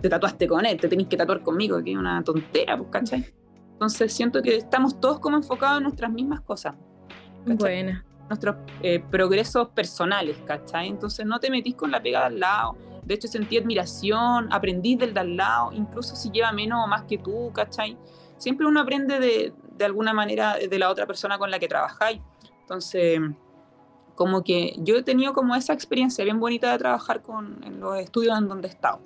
te 0.00 0.08
tatuaste 0.08 0.46
con 0.46 0.64
él, 0.64 0.80
te 0.80 0.88
tenés 0.88 1.06
que 1.06 1.18
tatuar 1.18 1.42
conmigo, 1.42 1.82
que 1.84 1.92
es 1.92 1.98
una 1.98 2.22
tontera, 2.24 2.78
pues, 2.78 2.88
¿cachai? 2.90 3.26
Entonces 3.72 4.12
siento 4.12 4.40
que 4.40 4.56
estamos 4.56 4.98
todos 5.00 5.20
como 5.20 5.36
enfocados 5.36 5.78
en 5.78 5.84
nuestras 5.84 6.10
mismas 6.10 6.40
cosas. 6.40 6.74
Buena. 7.44 8.04
Nuestros 8.28 8.56
eh, 8.82 9.02
progresos 9.10 9.68
personales, 9.70 10.38
¿cachai? 10.46 10.88
Entonces 10.88 11.26
no 11.26 11.40
te 11.40 11.50
metís 11.50 11.74
con 11.74 11.90
la 11.90 12.02
pegada 12.02 12.26
al 12.26 12.40
lado. 12.40 12.76
De 13.04 13.14
hecho, 13.14 13.28
sentí 13.28 13.58
admiración, 13.58 14.48
aprendí 14.50 14.96
del 14.96 15.12
de 15.12 15.20
al 15.20 15.36
lado, 15.36 15.72
incluso 15.72 16.14
si 16.14 16.30
lleva 16.30 16.52
menos 16.52 16.84
o 16.84 16.86
más 16.86 17.02
que 17.04 17.18
tú, 17.18 17.50
¿cachai? 17.52 17.98
Siempre 18.36 18.66
uno 18.66 18.80
aprende 18.80 19.18
de, 19.18 19.52
de 19.80 19.86
alguna 19.86 20.12
manera 20.12 20.56
de 20.58 20.78
la 20.78 20.90
otra 20.90 21.06
persona 21.06 21.38
con 21.38 21.50
la 21.50 21.58
que 21.58 21.66
trabajáis. 21.66 22.20
Entonces, 22.60 23.18
como 24.14 24.44
que 24.44 24.74
yo 24.78 24.96
he 24.98 25.02
tenido 25.02 25.32
como 25.32 25.56
esa 25.56 25.72
experiencia 25.72 26.22
bien 26.22 26.38
bonita 26.38 26.70
de 26.70 26.78
trabajar 26.78 27.22
con, 27.22 27.64
en 27.64 27.80
los 27.80 27.98
estudios 27.98 28.38
en 28.38 28.48
donde 28.48 28.68
he 28.68 28.70
estado. 28.70 29.00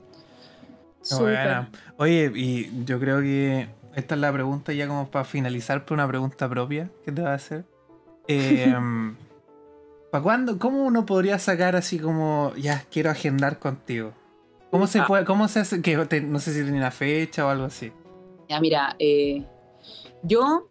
Bueno. 1.21 1.69
Oye, 1.99 2.33
y 2.35 2.85
yo 2.85 2.99
creo 2.99 3.21
que 3.21 3.69
esta 3.95 4.17
es 4.17 4.21
la 4.21 4.33
pregunta 4.33 4.73
ya 4.73 4.89
como 4.89 5.09
para 5.09 5.25
finalizar, 5.25 5.85
por 5.85 5.95
una 5.95 6.09
pregunta 6.09 6.49
propia 6.49 6.91
que 7.05 7.13
te 7.13 7.23
va 7.23 7.31
a 7.31 7.35
hacer. 7.35 7.65
Em, 8.27 9.17
¿Para 10.11 10.23
cuándo? 10.23 10.59
¿Cómo 10.59 10.83
uno 10.83 11.07
podría 11.07 11.39
sacar 11.39 11.77
así 11.77 11.99
como, 11.99 12.53
ya, 12.57 12.83
quiero 12.91 13.11
agendar 13.11 13.59
contigo? 13.59 14.13
¿Cómo 14.71 14.89
se 14.89 15.01
ah. 15.01 15.07
puede, 15.07 15.25
cómo 15.25 15.47
se 15.47 15.61
hace? 15.61 15.83
Que 15.83 15.97
no 16.23 16.41
sé 16.41 16.55
si 16.55 16.63
tiene 16.63 16.79
una 16.79 16.91
fecha 16.91 17.47
o 17.47 17.51
algo 17.51 17.67
así. 17.67 17.93
Ya, 18.49 18.61
mira, 18.61 18.97
eh, 18.99 19.45
yo, 20.25 20.69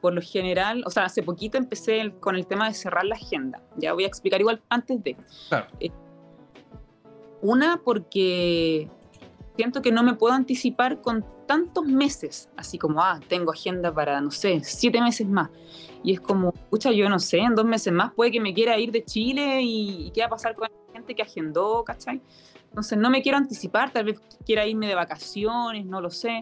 por 0.00 0.12
lo 0.12 0.20
general, 0.20 0.82
o 0.86 0.90
sea, 0.90 1.04
hace 1.04 1.22
poquito 1.22 1.56
empecé 1.56 2.12
con 2.20 2.36
el 2.36 2.46
tema 2.46 2.68
de 2.68 2.74
cerrar 2.74 3.04
la 3.04 3.14
agenda. 3.14 3.62
Ya 3.76 3.92
voy 3.92 4.04
a 4.04 4.06
explicar 4.06 4.40
igual 4.40 4.62
antes 4.68 5.02
de. 5.02 5.16
Eh, 5.80 5.90
una, 7.40 7.80
porque 7.84 8.88
siento 9.56 9.82
que 9.82 9.92
no 9.92 10.02
me 10.02 10.14
puedo 10.14 10.34
anticipar 10.34 11.00
con 11.00 11.24
tantos 11.46 11.84
meses, 11.84 12.48
así 12.56 12.78
como, 12.78 13.02
ah, 13.02 13.20
tengo 13.28 13.52
agenda 13.52 13.92
para, 13.92 14.20
no 14.20 14.30
sé, 14.30 14.60
siete 14.64 15.00
meses 15.00 15.26
más. 15.26 15.50
Y 16.02 16.12
es 16.12 16.20
como, 16.20 16.52
escucha, 16.54 16.90
yo 16.92 17.08
no 17.08 17.18
sé, 17.18 17.38
en 17.38 17.54
dos 17.54 17.64
meses 17.64 17.92
más 17.92 18.12
puede 18.12 18.30
que 18.30 18.40
me 18.40 18.54
quiera 18.54 18.78
ir 18.78 18.92
de 18.92 19.04
Chile 19.04 19.60
y, 19.62 20.10
qué 20.14 20.20
va 20.20 20.26
a 20.26 20.30
pasar 20.30 20.54
con 20.54 20.64
la 20.64 20.68
gente 20.68 20.84
gente 20.94 21.14
que 21.14 21.22
agendó, 21.22 21.84
¿cachai? 21.84 22.22
Entonces 22.68 22.98
no 22.98 23.10
me 23.10 23.22
quiero 23.22 23.36
anticipar, 23.36 23.92
tal 23.92 24.06
vez 24.06 24.20
quiera 24.46 24.66
irme 24.66 24.86
de 24.86 24.94
vacaciones, 24.94 25.84
no 25.84 26.00
lo 26.00 26.10
sé. 26.10 26.40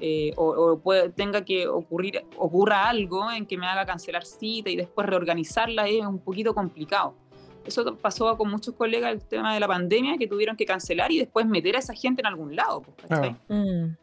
Eh, 0.00 0.32
o, 0.36 0.80
tenga 1.14 1.44
que 1.44 1.68
ocurrir, 1.68 2.24
ocurra 2.36 2.88
algo 2.88 3.30
en 3.30 3.46
que 3.46 3.56
me 3.56 3.66
haga 3.66 3.86
cancelar 3.86 4.24
cita 4.24 4.68
y 4.68 4.76
después 4.76 5.06
reorganizarla 5.06 5.88
es 5.88 6.04
un 6.04 6.18
poquito 6.18 6.54
complicado. 6.54 7.14
Eso 7.64 7.96
pasó 7.96 8.36
con 8.36 8.50
muchos 8.50 8.74
colegas 8.74 9.12
el 9.12 9.22
tema 9.22 9.54
de 9.54 9.60
la 9.60 9.68
pandemia 9.68 10.18
que 10.18 10.26
tuvieron 10.26 10.56
que 10.56 10.66
cancelar 10.66 11.10
y 11.12 11.18
después 11.18 11.46
meter 11.46 11.76
a 11.76 11.78
esa 11.78 11.94
gente 11.94 12.20
en 12.20 12.26
algún 12.26 12.54
lado. 12.54 12.82
Pues, 12.82 13.32
mm. 13.48 13.96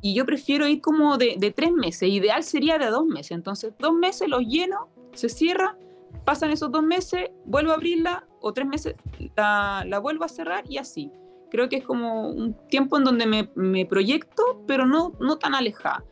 Y 0.00 0.14
yo 0.14 0.24
prefiero 0.24 0.66
ir 0.66 0.80
como 0.80 1.18
de, 1.18 1.34
de, 1.36 1.50
tres 1.50 1.72
meses, 1.72 2.08
ideal 2.08 2.42
sería 2.42 2.78
de 2.78 2.86
dos 2.86 3.04
meses. 3.04 3.32
Entonces, 3.32 3.74
dos 3.78 3.92
meses 3.92 4.28
los 4.28 4.42
lleno, 4.42 4.88
se 5.12 5.28
cierra, 5.28 5.76
pasan 6.24 6.50
esos 6.50 6.72
dos 6.72 6.82
meses, 6.82 7.30
vuelvo 7.44 7.72
a 7.72 7.74
abrirla, 7.74 8.26
o 8.40 8.52
tres 8.52 8.66
meses 8.66 8.94
la, 9.36 9.84
la 9.86 9.98
vuelvo 9.98 10.24
a 10.24 10.28
cerrar 10.28 10.64
y 10.68 10.78
así 10.78 11.12
creo 11.52 11.68
que 11.68 11.76
es 11.76 11.84
como 11.84 12.30
un 12.30 12.54
tiempo 12.68 12.96
en 12.96 13.04
donde 13.04 13.26
me, 13.26 13.50
me 13.54 13.84
proyecto, 13.84 14.62
pero 14.66 14.86
no, 14.86 15.12
no 15.20 15.36
tan 15.36 15.54
alejada. 15.54 16.02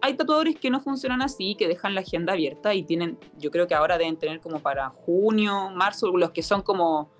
Hay 0.00 0.14
tatuadores 0.14 0.54
que 0.56 0.70
no 0.70 0.78
funcionan 0.78 1.20
así, 1.20 1.56
que 1.56 1.66
dejan 1.66 1.96
la 1.96 2.02
agenda 2.02 2.32
abierta 2.32 2.72
y 2.74 2.84
tienen, 2.84 3.18
yo 3.36 3.50
creo 3.50 3.66
que 3.66 3.74
ahora 3.74 3.98
deben 3.98 4.16
tener 4.16 4.38
como 4.38 4.60
para 4.60 4.90
junio, 4.90 5.70
marzo, 5.70 6.16
los 6.16 6.30
que 6.30 6.44
son 6.44 6.62
como 6.62 7.10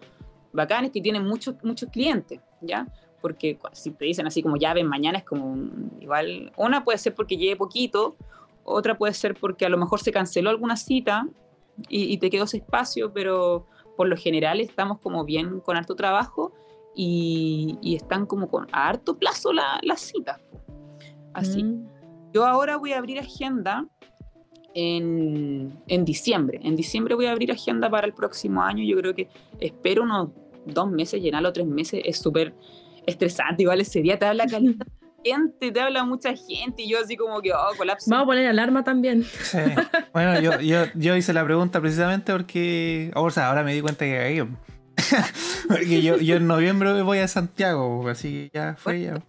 bacanes, 0.53 0.93
que 0.93 1.01
tienen 1.01 1.25
muchos, 1.25 1.57
muchos 1.65 1.91
clientes, 1.91 2.41
¿ya? 2.61 2.87
Porque 3.21 3.59
si 3.73 3.91
te 3.91 4.05
dicen 4.05 4.29
así 4.29 4.41
como 4.41 4.57
ya 4.57 4.73
ven, 4.73 4.87
mañana 4.87 5.19
es 5.19 5.25
como 5.25 5.57
igual, 5.99 6.53
una 6.57 6.85
puede 6.85 6.99
ser 6.99 7.13
porque 7.13 7.37
lleve 7.37 7.57
poquito, 7.57 8.15
otra 8.63 8.97
puede 8.97 9.15
ser 9.15 9.35
porque 9.35 9.67
a 9.67 9.69
lo 9.69 9.79
mejor 9.79 10.01
se 10.01 10.13
canceló 10.13 10.51
alguna 10.51 10.77
cita 10.77 11.27
y, 11.89 12.05
y 12.05 12.19
te 12.19 12.31
quedó 12.31 12.45
ese 12.45 12.59
espacio, 12.59 13.13
pero 13.13 13.67
por 13.97 14.07
lo 14.07 14.17
general 14.17 14.61
estamos 14.61 15.01
como 15.01 15.25
bien 15.25 15.59
con 15.59 15.77
harto 15.77 15.97
trabajo 15.97 16.53
y, 16.95 17.97
están 17.97 18.27
como 18.27 18.49
con 18.49 18.67
a 18.73 18.89
harto 18.89 19.19
plazo 19.19 19.53
las 19.53 19.81
la 19.83 19.97
citas. 19.97 20.41
Así. 21.33 21.65
Mm. 21.65 21.89
Yo 22.33 22.47
ahora 22.47 22.77
voy 22.77 22.93
a 22.93 22.99
abrir 22.99 23.19
agenda 23.19 23.87
en, 24.75 25.81
en, 25.87 26.05
diciembre. 26.05 26.61
En 26.63 26.77
diciembre 26.77 27.15
voy 27.15 27.27
a 27.27 27.33
abrir 27.33 27.53
agenda 27.53 27.89
para 27.89 28.07
el 28.07 28.13
próximo 28.13 28.63
año. 28.63 28.85
Yo 28.85 28.97
creo 28.97 29.15
que 29.15 29.29
espero 29.61 30.03
unos 30.03 30.31
dos 30.67 30.91
meses, 30.91 31.23
llenarlo 31.23 31.53
tres 31.53 31.67
meses. 31.67 32.03
Es 32.05 32.19
súper 32.19 32.55
estresante. 33.07 33.63
Igual 33.63 33.81
ese 33.81 34.01
día 34.01 34.19
te 34.19 34.27
habla 34.27 34.47
calidad 34.51 34.87
gente, 35.25 35.73
te 35.73 35.81
habla 35.81 36.05
mucha 36.05 36.35
gente 36.37 36.83
y 36.83 36.91
yo 36.91 36.99
así 37.01 37.17
como 37.17 37.41
que, 37.41 37.53
oh, 37.53 37.77
colapso. 37.77 38.11
Vamos 38.11 38.25
a 38.25 38.27
poner 38.27 38.47
alarma 38.47 38.85
también. 38.85 39.25
Sí. 39.25 39.59
Bueno, 40.13 40.41
yo, 40.41 40.61
yo, 40.61 40.85
yo 40.95 41.17
hice 41.17 41.33
la 41.33 41.45
pregunta 41.45 41.81
precisamente 41.81 42.33
porque, 42.33 43.11
o 43.15 43.31
sea, 43.31 43.49
ahora 43.49 43.63
me 43.63 43.75
di 43.75 43.81
cuenta 43.81 44.05
que 44.05 44.47
Porque 45.69 46.03
yo, 46.03 46.17
yo, 46.17 46.37
en 46.37 46.47
noviembre 46.47 47.03
voy 47.03 47.19
a 47.19 47.29
Santiago, 47.29 48.09
así 48.09 48.51
ya 48.53 48.75
fue 48.77 49.03
ya. 49.03 49.23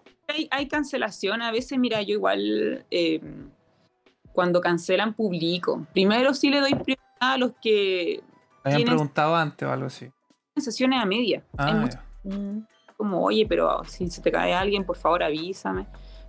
Hay, 0.51 0.67
cancelación, 0.67 1.41
a 1.41 1.51
veces, 1.51 1.77
mira, 1.77 2.01
yo 2.01 2.13
igual 2.13 2.85
eh, 2.89 3.21
cuando 4.31 4.59
cancelan 4.59 5.13
publico. 5.13 5.85
Primero 5.93 6.33
sí 6.33 6.49
le 6.49 6.59
doy 6.59 6.73
prioridad 6.73 6.97
a 7.19 7.37
los 7.37 7.51
que... 7.61 8.21
Me 8.63 8.73
habían 8.73 8.87
preguntado 8.87 9.35
antes 9.35 9.67
o 9.67 9.71
algo 9.71 9.85
así. 9.85 10.09
Sesiones 10.57 10.99
a 11.01 11.05
media. 11.05 11.43
Ah, 11.57 11.87
como, 12.97 13.23
oye, 13.23 13.45
pero 13.47 13.83
si 13.85 14.09
se 14.09 14.21
te 14.21 14.31
cae 14.31 14.53
alguien, 14.53 14.83
por 14.83 14.97
favor 14.97 15.21
avísame. 15.21 15.85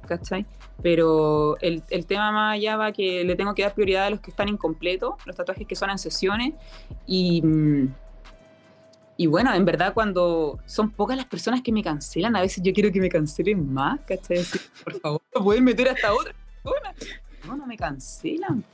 ¿cachai? 0.06 0.46
Pero 0.82 1.58
el, 1.60 1.82
el, 1.90 2.06
tema 2.06 2.32
más 2.32 2.54
allá 2.54 2.76
va 2.76 2.92
que 2.92 3.24
le 3.24 3.36
tengo 3.36 3.54
que 3.54 3.62
dar 3.62 3.74
prioridad 3.74 4.06
a 4.06 4.10
los 4.10 4.20
que 4.20 4.30
están 4.30 4.48
incompletos, 4.48 5.14
los 5.26 5.36
tatuajes 5.36 5.66
que 5.66 5.74
son 5.74 5.90
en 5.90 5.98
sesiones, 5.98 6.54
y, 7.06 7.42
mm, 7.42 7.94
y 9.16 9.26
bueno, 9.26 9.54
en 9.54 9.64
verdad 9.64 9.94
cuando 9.94 10.58
son 10.66 10.90
pocas 10.90 11.16
las 11.16 11.26
personas 11.26 11.62
que 11.62 11.72
me 11.72 11.82
cancelan, 11.82 12.36
a 12.36 12.40
veces 12.40 12.62
yo 12.62 12.72
quiero 12.72 12.92
que 12.92 13.00
me 13.00 13.08
cancelen 13.08 13.72
más, 13.72 14.00
¿cachai? 14.06 14.44
por 14.84 15.00
favor, 15.00 15.22
pueden 15.32 15.64
meter 15.64 15.88
hasta 15.88 16.12
otra 16.12 16.34
persona. 16.62 16.94
No, 17.46 17.56
no 17.56 17.66
me 17.66 17.76
cancelan. 17.76 18.64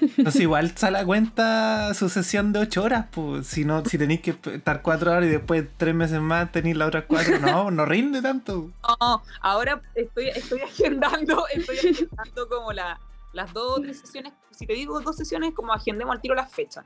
Entonces 0.00 0.40
igual 0.40 0.76
sale 0.76 0.98
a 0.98 1.04
cuenta 1.04 1.92
su 1.94 2.08
sesión 2.08 2.52
de 2.52 2.60
ocho 2.60 2.82
horas, 2.82 3.06
pues 3.10 3.46
si 3.46 3.64
no, 3.64 3.84
si 3.84 3.98
tenéis 3.98 4.20
que 4.20 4.30
estar 4.30 4.82
cuatro 4.82 5.12
horas 5.12 5.24
y 5.24 5.28
después 5.28 5.64
tres 5.76 5.94
meses 5.94 6.20
más 6.20 6.50
tenéis 6.50 6.76
las 6.76 6.88
otras 6.88 7.04
cuatro, 7.06 7.38
no, 7.38 7.70
no 7.70 7.84
rinde 7.84 8.22
tanto. 8.22 8.70
No, 9.00 9.22
ahora 9.40 9.80
estoy, 9.94 10.28
estoy 10.28 10.60
agendando, 10.60 11.44
estoy 11.52 11.78
agendando 11.78 12.48
como 12.48 12.72
la, 12.72 12.98
las 13.32 13.52
dos 13.52 13.78
o 13.78 13.82
tres 13.82 14.00
sesiones, 14.00 14.32
si 14.50 14.66
te 14.66 14.72
digo 14.72 15.00
dos 15.00 15.16
sesiones, 15.16 15.54
como 15.54 15.72
agendemos 15.72 16.14
al 16.14 16.20
tiro 16.20 16.34
las 16.34 16.50
fechas. 16.50 16.84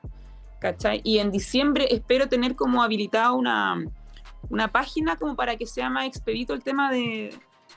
¿Cachai? 0.66 1.00
Y 1.04 1.18
en 1.18 1.30
diciembre 1.30 1.86
espero 1.90 2.28
tener 2.28 2.56
como 2.56 2.82
habilitada 2.82 3.30
una, 3.32 3.84
una 4.50 4.72
página 4.72 5.16
como 5.16 5.36
para 5.36 5.56
que 5.56 5.64
sea 5.64 5.88
más 5.88 6.06
expedito 6.06 6.54
el 6.54 6.62
tema 6.64 6.90
de, 6.90 7.32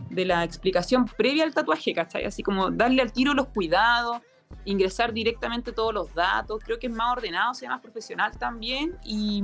de 0.10 0.26
la 0.26 0.44
explicación 0.44 1.06
previa 1.06 1.44
al 1.44 1.54
tatuaje, 1.54 1.94
¿cachai? 1.94 2.26
Así 2.26 2.42
como 2.42 2.72
darle 2.72 3.04
al 3.04 3.14
tiro 3.14 3.36
los 3.36 3.50
cuidados, 3.50 4.22
ingresar 4.66 5.14
directamente 5.14 5.72
todos 5.72 5.94
los 5.94 6.12
datos, 6.16 6.64
creo 6.66 6.80
que 6.80 6.88
es 6.88 6.94
más 6.94 7.12
ordenado, 7.12 7.54
sea 7.54 7.70
más 7.70 7.82
profesional 7.82 8.36
también 8.40 8.98
y, 9.04 9.44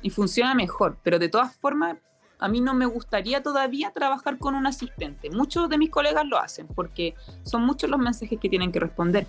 y 0.00 0.10
funciona 0.10 0.54
mejor, 0.54 0.98
pero 1.02 1.18
de 1.18 1.28
todas 1.28 1.56
formas 1.56 1.96
a 2.38 2.46
mí 2.46 2.60
no 2.60 2.72
me 2.72 2.86
gustaría 2.86 3.42
todavía 3.42 3.90
trabajar 3.90 4.38
con 4.38 4.54
un 4.54 4.66
asistente. 4.66 5.30
Muchos 5.30 5.68
de 5.68 5.78
mis 5.78 5.90
colegas 5.90 6.24
lo 6.24 6.38
hacen 6.38 6.68
porque 6.68 7.16
son 7.42 7.66
muchos 7.66 7.90
los 7.90 7.98
mensajes 7.98 8.38
que 8.38 8.48
tienen 8.48 8.70
que 8.70 8.78
responder. 8.78 9.26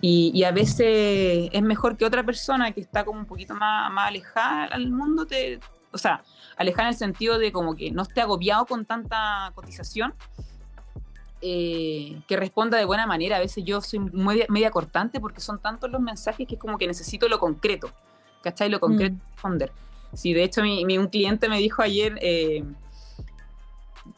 Y, 0.00 0.44
a 0.44 0.52
veces 0.52 1.50
es 1.52 1.62
mejor 1.62 1.96
que 1.96 2.04
otra 2.04 2.22
persona 2.22 2.70
que 2.72 2.80
está 2.80 3.04
como 3.04 3.18
un 3.18 3.26
poquito 3.26 3.54
más, 3.54 3.90
más 3.92 4.08
alejada 4.08 4.66
al 4.66 4.90
mundo, 4.90 5.26
te, 5.26 5.58
o 5.92 5.98
sea, 5.98 6.22
alejada 6.56 6.88
en 6.88 6.92
el 6.94 6.98
sentido 6.98 7.38
de 7.38 7.50
como 7.50 7.74
que 7.74 7.90
no 7.90 8.02
esté 8.02 8.20
agobiado 8.20 8.64
con 8.66 8.84
tanta 8.84 9.50
cotización, 9.54 10.14
eh, 11.40 12.20
que 12.26 12.36
responda 12.36 12.78
de 12.78 12.84
buena 12.84 13.06
manera. 13.06 13.36
A 13.36 13.40
veces 13.40 13.64
yo 13.64 13.80
soy 13.80 14.00
media, 14.00 14.46
media, 14.48 14.70
cortante 14.70 15.20
porque 15.20 15.40
son 15.40 15.58
tantos 15.60 15.90
los 15.90 16.00
mensajes 16.00 16.46
que 16.46 16.56
es 16.56 16.60
como 16.60 16.78
que 16.78 16.86
necesito 16.86 17.28
lo 17.28 17.38
concreto, 17.38 17.90
¿cachai? 18.42 18.68
Lo 18.68 18.80
concreto 18.80 19.14
mm. 19.14 19.32
responder. 19.34 19.72
Sí, 20.14 20.32
de 20.32 20.42
hecho, 20.42 20.62
mi, 20.62 20.98
un 20.98 21.08
cliente 21.08 21.48
me 21.48 21.58
dijo 21.58 21.82
ayer, 21.82 22.18
eh, 22.22 22.64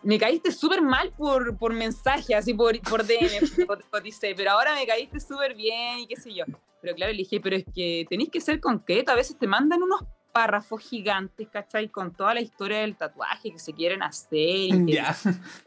me 0.03 0.19
caíste 0.19 0.53
súper 0.53 0.83
mal 0.83 1.13
por, 1.17 1.57
por 1.57 1.73
mensaje, 1.73 2.35
así 2.35 2.55
por, 2.55 2.79
por 2.81 3.07
DM, 3.07 3.67
coticé, 3.91 4.35
pero 4.37 4.53
ahora 4.53 4.75
me 4.75 4.87
caíste 4.87 5.21
súper 5.21 5.55
bien 5.55 6.01
y 6.01 6.07
qué 6.07 6.17
sé 6.17 6.33
yo. 6.35 6.45
Pero 6.81 6.95
claro, 6.95 7.13
le 7.13 7.19
dije, 7.19 7.41
pero 7.41 7.57
es 7.57 7.65
que 7.75 8.07
tenéis 8.09 8.31
que 8.31 8.41
ser 8.41 8.61
concreto, 8.61 9.13
a 9.13 9.15
veces 9.17 9.37
te 9.39 9.47
mandan 9.47 9.83
unos 9.83 10.01
párrafos 10.33 10.83
gigantes, 10.83 11.49
¿cachai? 11.49 11.89
Con 11.89 12.13
toda 12.13 12.35
la 12.35 12.41
historia 12.41 12.81
del 12.81 12.97
tatuaje 12.97 13.53
que 13.53 13.59
se 13.59 13.73
quieren 13.73 14.03
hacer. 14.03 14.39
Y 14.39 14.99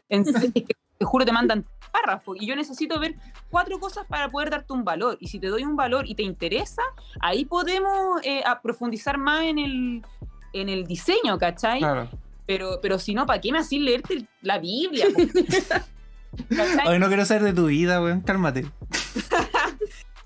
en 0.08 0.24
te 0.96 1.04
juro, 1.04 1.24
te 1.24 1.32
mandan 1.32 1.66
párrafos. 1.92 2.36
Y 2.40 2.46
yo 2.46 2.56
necesito 2.56 2.98
ver 2.98 3.16
cuatro 3.50 3.78
cosas 3.78 4.06
para 4.06 4.30
poder 4.30 4.50
darte 4.50 4.72
un 4.72 4.84
valor. 4.84 5.16
Y 5.20 5.28
si 5.28 5.38
te 5.38 5.48
doy 5.48 5.64
un 5.64 5.76
valor 5.76 6.04
y 6.08 6.14
te 6.14 6.22
interesa, 6.22 6.82
ahí 7.20 7.44
podemos 7.44 8.20
eh, 8.22 8.42
profundizar 8.62 9.18
más 9.18 9.42
en 9.42 9.58
el, 9.58 10.02
en 10.52 10.68
el 10.68 10.86
diseño, 10.86 11.38
¿cachai? 11.38 11.80
Claro. 11.80 12.08
Pero, 12.46 12.80
pero 12.82 12.98
si 12.98 13.14
no, 13.14 13.26
¿para 13.26 13.40
qué 13.40 13.52
me 13.52 13.58
así 13.58 13.78
leerte 13.78 14.26
la 14.42 14.58
Biblia? 14.58 15.06
Hoy 16.86 16.98
no 16.98 17.08
quiero 17.08 17.24
saber 17.24 17.42
de 17.44 17.52
tu 17.52 17.66
vida, 17.66 18.02
weón, 18.02 18.20
cálmate. 18.20 18.66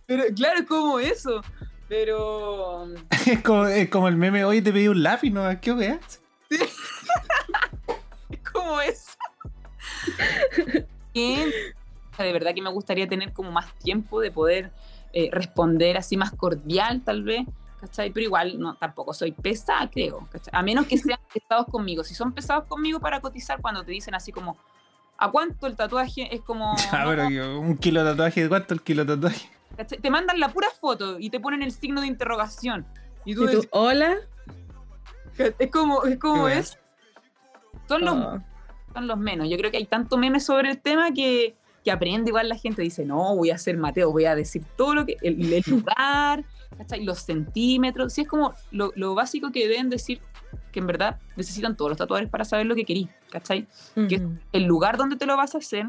pero 0.07 0.25
claro, 0.35 0.61
es 0.61 0.67
como 0.67 0.99
eso. 0.99 1.43
Pero. 1.89 2.87
es, 3.27 3.43
como, 3.43 3.67
es 3.67 3.89
como 3.89 4.09
el 4.09 4.17
meme, 4.17 4.45
hoy 4.45 4.61
te 4.61 4.73
pedí 4.73 4.89
un 4.89 5.03
lápiz, 5.03 5.31
¿no? 5.31 5.43
¿Qué 5.61 5.73
veas? 5.73 6.21
es 6.51 8.41
como 8.53 8.81
eso. 8.81 9.13
de 11.15 12.33
verdad 12.33 12.55
que 12.55 12.63
me 12.63 12.71
gustaría 12.71 13.09
tener 13.09 13.33
como 13.33 13.51
más 13.51 13.73
tiempo 13.79 14.21
de 14.21 14.31
poder 14.31 14.73
eh, 15.13 15.31
responder 15.33 15.97
así 15.97 16.17
más 16.17 16.33
cordial, 16.33 17.03
tal 17.05 17.23
vez. 17.23 17.47
¿Cachai? 17.81 18.11
Pero 18.11 18.25
igual 18.25 18.59
no, 18.59 18.75
tampoco 18.75 19.13
soy 19.13 19.33
pesada, 19.33 19.89
creo, 19.91 20.29
A 20.53 20.63
menos 20.63 20.87
que 20.87 20.99
sean 20.99 21.19
pesados 21.33 21.67
conmigo. 21.67 22.05
Si 22.05 22.15
son 22.15 22.33
pesados 22.33 22.65
conmigo 22.65 23.01
para 23.01 23.21
cotizar, 23.21 23.61
cuando 23.61 23.85
te 23.85 23.93
dicen 23.93 24.15
así 24.15 24.33
como, 24.33 24.57
¿a 25.17 25.31
cuánto 25.31 25.67
el 25.67 25.77
tatuaje? 25.77 26.35
Es 26.35 26.43
como... 26.43 26.75
Ah, 26.93 27.05
pero 27.07 27.61
un 27.61 27.77
kilo 27.77 28.05
de 28.05 28.11
tatuaje, 28.11 28.49
¿cuánto 28.49 28.75
el 28.75 28.83
kilo 28.83 29.05
de 29.05 29.15
tatuaje? 29.17 29.51
Te 30.01 30.11
mandan 30.11 30.41
la 30.41 30.49
pura 30.49 30.69
foto 30.71 31.19
y 31.21 31.31
te 31.31 31.39
ponen 31.39 31.63
el 31.63 31.71
signo 31.71 32.01
de 32.01 32.09
interrogación. 32.09 32.87
Y 33.25 33.35
tú, 33.35 33.47
hola. 33.71 34.17
Es 35.37 35.71
como, 35.71 36.05
es 36.05 36.19
como 36.19 36.49
es. 36.49 36.79
Son 37.87 38.05
los, 38.05 38.15
oh. 38.15 38.43
son 38.93 39.07
los 39.07 39.19
menos. 39.19 39.49
Yo 39.49 39.57
creo 39.57 39.71
que 39.71 39.77
hay 39.77 39.87
tanto 39.87 40.17
memes 40.17 40.45
sobre 40.45 40.71
el 40.71 40.81
tema 40.81 41.13
que, 41.13 41.55
que 41.85 41.91
aprende 41.91 42.31
igual 42.31 42.49
la 42.49 42.57
gente. 42.57 42.83
Dice, 42.83 43.05
no, 43.05 43.37
voy 43.37 43.51
a 43.51 43.55
hacer 43.55 43.77
Mateo, 43.77 44.11
voy 44.13 44.25
a 44.25 44.35
decir 44.35 44.63
todo 44.77 44.95
lo 44.95 45.07
que. 45.07 45.17
el, 45.23 45.53
el 45.53 45.63
lugar, 45.67 46.45
¿cachai? 46.77 47.05
Los 47.05 47.21
centímetros, 47.21 48.13
sí 48.13 48.23
es 48.23 48.29
como 48.29 48.55
lo, 48.71 49.15
básico 49.15 49.51
que 49.51 49.69
deben 49.69 49.91
decir 49.91 50.21
que 50.73 50.81
en 50.81 50.87
verdad 50.87 51.19
necesitan 51.37 51.77
todos 51.77 51.91
los 51.91 51.99
tatuadores 51.99 52.31
para 52.31 52.45
saber 52.45 52.67
lo 52.67 52.75
que 52.75 52.85
querís, 52.85 53.09
¿cachai? 53.31 53.67
Que 54.09 54.23
el 54.53 54.65
lugar 54.65 54.97
donde 54.97 55.17
te 55.17 55.27
lo 55.27 55.37
vas 55.37 55.55
a 55.55 55.59
hacer, 55.59 55.87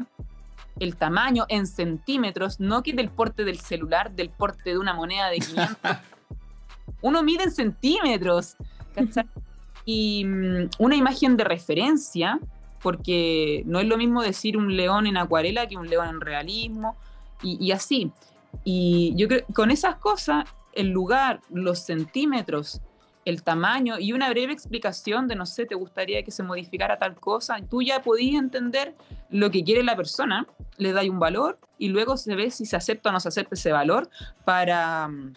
el 0.78 0.96
tamaño 0.96 1.44
en 1.48 1.66
centímetros, 1.66 2.60
no 2.60 2.82
que 2.82 2.92
del 2.92 3.10
porte 3.10 3.44
del 3.44 3.60
celular, 3.60 4.12
del 4.12 4.30
porte 4.30 4.70
de 4.70 4.78
una 4.78 4.94
moneda 4.94 5.28
de 5.28 5.38
500. 5.38 5.76
Uno 7.02 7.22
mide 7.22 7.44
en 7.44 7.50
centímetros, 7.50 8.56
¿cachai? 8.94 9.26
y 9.84 10.24
mm, 10.24 10.70
una 10.78 10.96
imagen 10.96 11.36
de 11.36 11.44
referencia, 11.44 12.38
porque 12.82 13.62
no 13.66 13.80
es 13.80 13.86
lo 13.86 13.96
mismo 13.96 14.22
decir 14.22 14.56
un 14.56 14.76
león 14.76 15.06
en 15.06 15.16
acuarela 15.16 15.66
que 15.66 15.76
un 15.76 15.88
león 15.88 16.08
en 16.08 16.20
realismo, 16.20 16.96
y, 17.42 17.64
y 17.64 17.72
así. 17.72 18.12
Y 18.64 19.14
yo 19.16 19.28
creo 19.28 19.46
que 19.46 19.52
con 19.52 19.70
esas 19.70 19.96
cosas, 19.96 20.44
el 20.72 20.88
lugar, 20.88 21.40
los 21.50 21.80
centímetros, 21.80 22.80
el 23.24 23.42
tamaño 23.42 23.98
y 23.98 24.12
una 24.12 24.30
breve 24.30 24.52
explicación 24.52 25.28
de, 25.28 25.36
no 25.36 25.46
sé, 25.46 25.66
te 25.66 25.74
gustaría 25.74 26.22
que 26.22 26.30
se 26.30 26.42
modificara 26.42 26.98
tal 26.98 27.14
cosa, 27.16 27.58
tú 27.68 27.82
ya 27.82 28.02
podías 28.02 28.42
entender 28.42 28.94
lo 29.28 29.50
que 29.50 29.62
quiere 29.62 29.82
la 29.82 29.96
persona, 29.96 30.46
le 30.78 30.92
da 30.92 31.02
un 31.02 31.18
valor 31.18 31.58
y 31.78 31.88
luego 31.88 32.16
se 32.16 32.34
ve 32.34 32.50
si 32.50 32.64
se 32.64 32.76
acepta 32.76 33.10
o 33.10 33.12
no 33.12 33.20
se 33.20 33.28
acepta 33.28 33.54
ese 33.54 33.72
valor 33.72 34.08
para 34.44 35.06
um, 35.06 35.34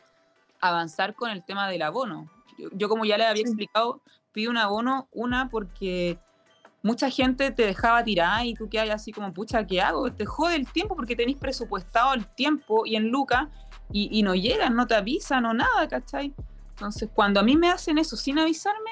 avanzar 0.62 1.14
con 1.14 1.30
el 1.30 1.44
tema 1.44 1.70
del 1.70 1.82
abono. 1.82 2.30
Yo, 2.58 2.70
yo 2.74 2.90
como 2.90 3.06
ya 3.06 3.18
le 3.18 3.26
había 3.26 3.44
explicado, 3.44 4.02
pido 4.32 4.50
un 4.50 4.58
abono, 4.58 5.08
una 5.12 5.50
porque 5.50 6.18
mucha 6.84 7.10
gente 7.10 7.50
te 7.52 7.66
dejaba 7.66 8.04
tirar 8.04 8.46
y 8.46 8.54
tú 8.54 8.70
quedas 8.70 8.90
así 8.92 9.12
como, 9.12 9.34
pucha, 9.34 9.66
¿qué 9.66 9.82
hago? 9.82 10.12
Te 10.12 10.26
jode 10.26 10.56
el 10.56 10.68
tiempo 10.68 10.96
porque 10.96 11.16
tenéis 11.16 11.38
presupuestado 11.38 12.14
el 12.14 12.28
tiempo 12.28 12.86
y 12.86 12.98
en 12.98 13.10
Luca 13.10 13.50
y, 13.92 14.10
y 14.12 14.22
no 14.22 14.36
llegan, 14.36 14.76
no 14.76 14.86
te 14.86 14.96
avisan 14.96 15.46
o 15.46 15.54
nada, 15.54 15.88
¿cachai? 15.88 16.34
Entonces, 16.72 17.10
cuando 17.14 17.40
a 17.40 17.44
mí 17.44 17.56
me 17.56 17.70
hacen 17.70 17.98
eso 17.98 18.18
sin 18.18 18.38
avisarme, 18.38 18.92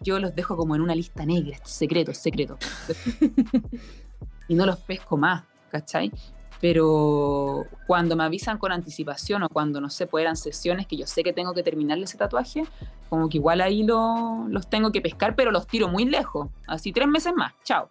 yo 0.00 0.18
los 0.18 0.34
dejo 0.34 0.56
como 0.56 0.74
en 0.74 0.82
una 0.82 0.94
lista 0.94 1.24
negra, 1.24 1.58
secreto, 1.64 2.12
secreto. 2.12 2.58
y 4.48 4.54
no 4.54 4.66
los 4.66 4.78
pesco 4.78 5.16
más, 5.16 5.44
¿cachai? 5.70 6.12
Pero 6.60 7.64
cuando 7.86 8.16
me 8.16 8.24
avisan 8.24 8.58
con 8.58 8.72
anticipación 8.72 9.42
o 9.44 9.48
cuando, 9.48 9.80
no 9.80 9.88
sé, 9.88 10.06
pues 10.06 10.22
eran 10.22 10.36
sesiones 10.36 10.86
que 10.86 10.96
yo 10.96 11.06
sé 11.06 11.22
que 11.22 11.32
tengo 11.32 11.54
que 11.54 11.62
terminarle 11.62 12.04
ese 12.04 12.18
tatuaje, 12.18 12.64
como 13.10 13.28
que 13.28 13.36
igual 13.36 13.60
ahí 13.60 13.82
lo, 13.82 14.46
los 14.48 14.70
tengo 14.70 14.90
que 14.92 15.02
pescar, 15.02 15.34
pero 15.34 15.50
los 15.50 15.66
tiro 15.66 15.88
muy 15.88 16.04
lejos. 16.06 16.48
Así 16.66 16.92
tres 16.92 17.08
meses 17.08 17.34
más, 17.34 17.52
chao. 17.64 17.90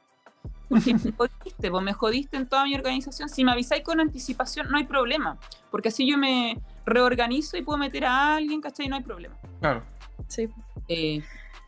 Porque 0.70 0.94
me 0.94 1.12
jodiste, 1.18 1.70
pues 1.70 1.84
me 1.84 1.94
jodiste 1.94 2.38
en 2.38 2.48
toda 2.48 2.64
mi 2.64 2.74
organización. 2.74 3.28
Si 3.30 3.44
me 3.44 3.52
avisáis 3.52 3.84
con 3.84 4.00
anticipación, 4.00 4.72
no 4.72 4.78
hay 4.78 4.86
problema. 4.86 5.38
Porque 5.70 5.90
así 5.90 6.10
yo 6.10 6.18
me 6.18 6.60
reorganizo 6.86 7.58
y 7.58 7.62
puedo 7.62 7.78
meter 7.78 8.06
a 8.06 8.36
alguien, 8.38 8.62
¿cachai? 8.62 8.88
No 8.88 8.96
hay 8.96 9.04
problema. 9.04 9.36
Claro. 9.60 9.84
Sí. 10.28 10.48
Eh, 10.88 11.22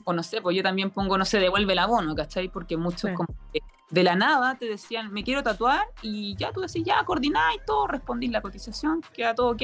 o 0.05 0.13
no 0.13 0.23
sé, 0.23 0.41
pues 0.41 0.55
yo 0.55 0.63
también 0.63 0.89
pongo, 0.89 1.17
no 1.17 1.25
sé, 1.25 1.39
devuelve 1.39 1.73
el 1.73 1.79
abono, 1.79 2.15
¿cachai? 2.15 2.47
Porque 2.47 2.77
muchos 2.77 3.09
Sí. 3.09 3.13
como 3.15 3.27
que 3.53 3.59
de 3.91 4.03
la 4.03 4.15
nada 4.15 4.55
te 4.55 4.65
decían, 4.65 5.11
me 5.11 5.23
quiero 5.23 5.43
tatuar, 5.43 5.85
y 6.01 6.35
ya 6.35 6.51
tú 6.51 6.61
decís, 6.61 6.83
ya, 6.83 7.03
coordináis 7.03 7.59
todo, 7.65 7.87
respondís 7.87 8.31
la 8.31 8.41
cotización, 8.41 9.01
queda 9.13 9.35
todo 9.35 9.51
ok, 9.51 9.61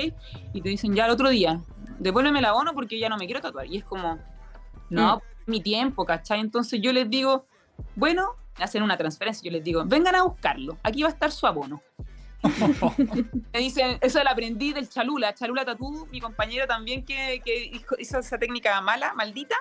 y 0.54 0.62
te 0.62 0.70
dicen, 0.70 0.94
ya 0.94 1.06
el 1.06 1.12
otro 1.12 1.30
día, 1.30 1.62
devuélveme 1.98 2.40
el 2.40 2.46
abono 2.46 2.74
porque 2.74 3.00
ya 3.00 3.10
no 3.10 3.18
me 3.18 3.26
quiero 3.26 3.42
tatuar. 3.42 3.68
Y 3.68 3.78
es 3.78 3.86
como, 3.86 4.20
no, 4.90 5.22
mi 5.46 5.62
tiempo, 5.62 6.06
¿cachai? 6.06 6.42
Entonces 6.42 6.82
yo 6.82 6.92
les 6.92 7.10
digo, 7.10 7.46
bueno, 7.96 8.36
hacen 8.58 8.84
una 8.84 8.98
transferencia, 8.98 9.50
yo 9.50 9.52
les 9.52 9.64
digo, 9.64 9.84
vengan 9.86 10.16
a 10.16 10.24
buscarlo, 10.24 10.78
aquí 10.84 11.04
va 11.04 11.10
a 11.10 11.12
estar 11.14 11.32
su 11.32 11.48
abono. 11.48 11.82
Me 13.54 13.60
dicen, 13.60 13.98
eso 14.02 14.24
lo 14.24 14.30
aprendí 14.30 14.74
del 14.74 14.90
Chalula, 14.90 15.34
Chalula 15.34 15.64
Tatú, 15.64 16.08
mi 16.12 16.20
compañero 16.20 16.68
también 16.68 17.06
que, 17.06 17.42
que 17.44 17.82
hizo 17.98 18.20
esa 18.20 18.38
técnica 18.38 18.80
mala, 18.82 19.14
maldita, 19.14 19.56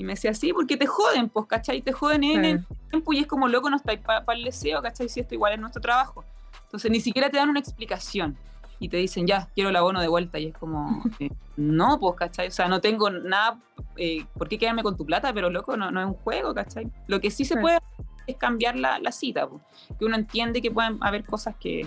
y 0.00 0.02
me 0.02 0.14
decía, 0.14 0.32
sí, 0.32 0.50
porque 0.54 0.78
te 0.78 0.86
joden, 0.86 1.28
pues, 1.28 1.44
¿cachai? 1.44 1.82
Te 1.82 1.92
joden 1.92 2.24
en 2.24 2.44
el 2.46 2.66
tiempo 2.88 3.12
y 3.12 3.18
es 3.18 3.26
como 3.26 3.48
loco, 3.48 3.68
no 3.68 3.76
estáis 3.76 4.00
para 4.00 4.24
el 4.28 4.44
deseo, 4.44 4.80
¿cachai? 4.80 5.10
Si 5.10 5.20
esto 5.20 5.34
igual 5.34 5.52
es 5.52 5.60
nuestro 5.60 5.82
trabajo. 5.82 6.24
Entonces 6.64 6.90
ni 6.90 7.00
siquiera 7.00 7.28
te 7.28 7.36
dan 7.36 7.50
una 7.50 7.60
explicación 7.60 8.34
y 8.78 8.88
te 8.88 8.96
dicen, 8.96 9.26
ya, 9.26 9.50
quiero 9.54 9.68
el 9.68 9.76
abono 9.76 10.00
de 10.00 10.08
vuelta 10.08 10.38
y 10.38 10.46
es 10.46 10.56
como, 10.56 11.02
eh, 11.20 11.28
no, 11.58 12.00
pues, 12.00 12.14
¿cachai? 12.16 12.48
O 12.48 12.50
sea, 12.50 12.66
no 12.66 12.80
tengo 12.80 13.10
nada, 13.10 13.58
eh, 13.98 14.24
¿por 14.38 14.48
qué 14.48 14.56
quedarme 14.56 14.82
con 14.82 14.96
tu 14.96 15.04
plata? 15.04 15.34
Pero 15.34 15.50
loco, 15.50 15.76
no, 15.76 15.90
no 15.90 16.00
es 16.00 16.06
un 16.06 16.14
juego, 16.14 16.54
¿cachai? 16.54 16.90
Lo 17.06 17.20
que 17.20 17.30
sí 17.30 17.44
se 17.44 17.56
Claro. 17.56 17.62
puede 17.62 17.76
hacer 17.76 18.06
es 18.26 18.36
cambiar 18.36 18.76
la, 18.76 18.98
la 19.00 19.12
cita, 19.12 19.46
pues, 19.46 19.60
que 19.98 20.06
uno 20.06 20.16
entiende 20.16 20.62
que 20.62 20.70
pueden 20.70 20.96
haber 21.02 21.26
cosas 21.26 21.56
que, 21.60 21.86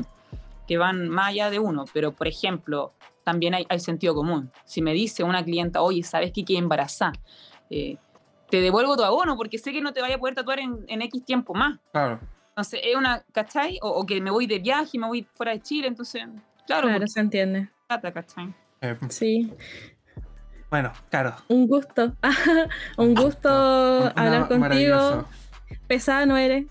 que 0.68 0.78
van 0.78 1.09
más 1.09 1.30
allá 1.30 1.49
de 1.49 1.57
uno, 1.57 1.86
pero 1.91 2.11
por 2.11 2.28
ejemplo, 2.28 2.93
también 3.24 3.55
hay, 3.55 3.66
hay 3.70 3.80
sentido 3.80 4.14
común. 4.14 4.51
Si 4.66 4.84
me 4.84 4.93
dice 4.93 5.24
una 5.24 5.43
clienta, 5.43 5.82
oye, 5.82 6.03
¿sabes 6.03 6.32
que 6.32 6.45
quedé 6.45 6.59
embarazada? 6.59 7.14
Eh, 7.70 7.97
te 8.54 8.62
devuelvo 8.62 8.95
tu 8.95 9.04
abono 9.04 9.36
porque 9.36 9.58
sé 9.58 9.72
que 9.72 9.82
no 9.82 9.93
te 9.93 10.01
vaya 10.01 10.14
a 10.14 10.20
poder 10.20 10.36
tatuar 10.36 10.60
en, 10.60 10.86
en 10.88 11.01
X 11.01 11.26
tiempo 11.26 11.56
más. 11.56 11.80
Claro. 11.91 12.20
Entonces, 12.49 12.82
es 12.84 12.95
una, 12.95 13.24
¿cachai? 13.32 13.80
O, 13.82 13.89
o 13.89 14.06
que 14.06 14.22
me 14.22 14.30
voy 14.30 14.45
de 14.45 14.60
viaje 14.60 14.91
y 14.93 14.99
me 14.99 15.08
voy 15.08 15.24
fuera 15.34 15.54
de 15.54 15.60
Chile, 15.64 15.88
entonces, 15.88 16.22
claro, 16.68 16.84
Claro, 16.84 16.89
porque 16.91 17.08
se 17.08 17.20
entiende. 17.20 17.70
plata, 17.88 18.12
¿cachai? 18.14 18.54
Eh, 18.82 18.95
Sí, 19.10 19.51
bueno, 20.70 20.91
claro. 21.10 21.36
un 21.47 21.66
gusto. 21.66 22.14
un 22.97 23.16
gusto 23.16 23.49
Una- 23.49 24.10
hablar 24.16 24.47
contigo. 24.47 25.26
Pesada 25.88 26.28
no 26.28 26.38
eres. 26.38 26.66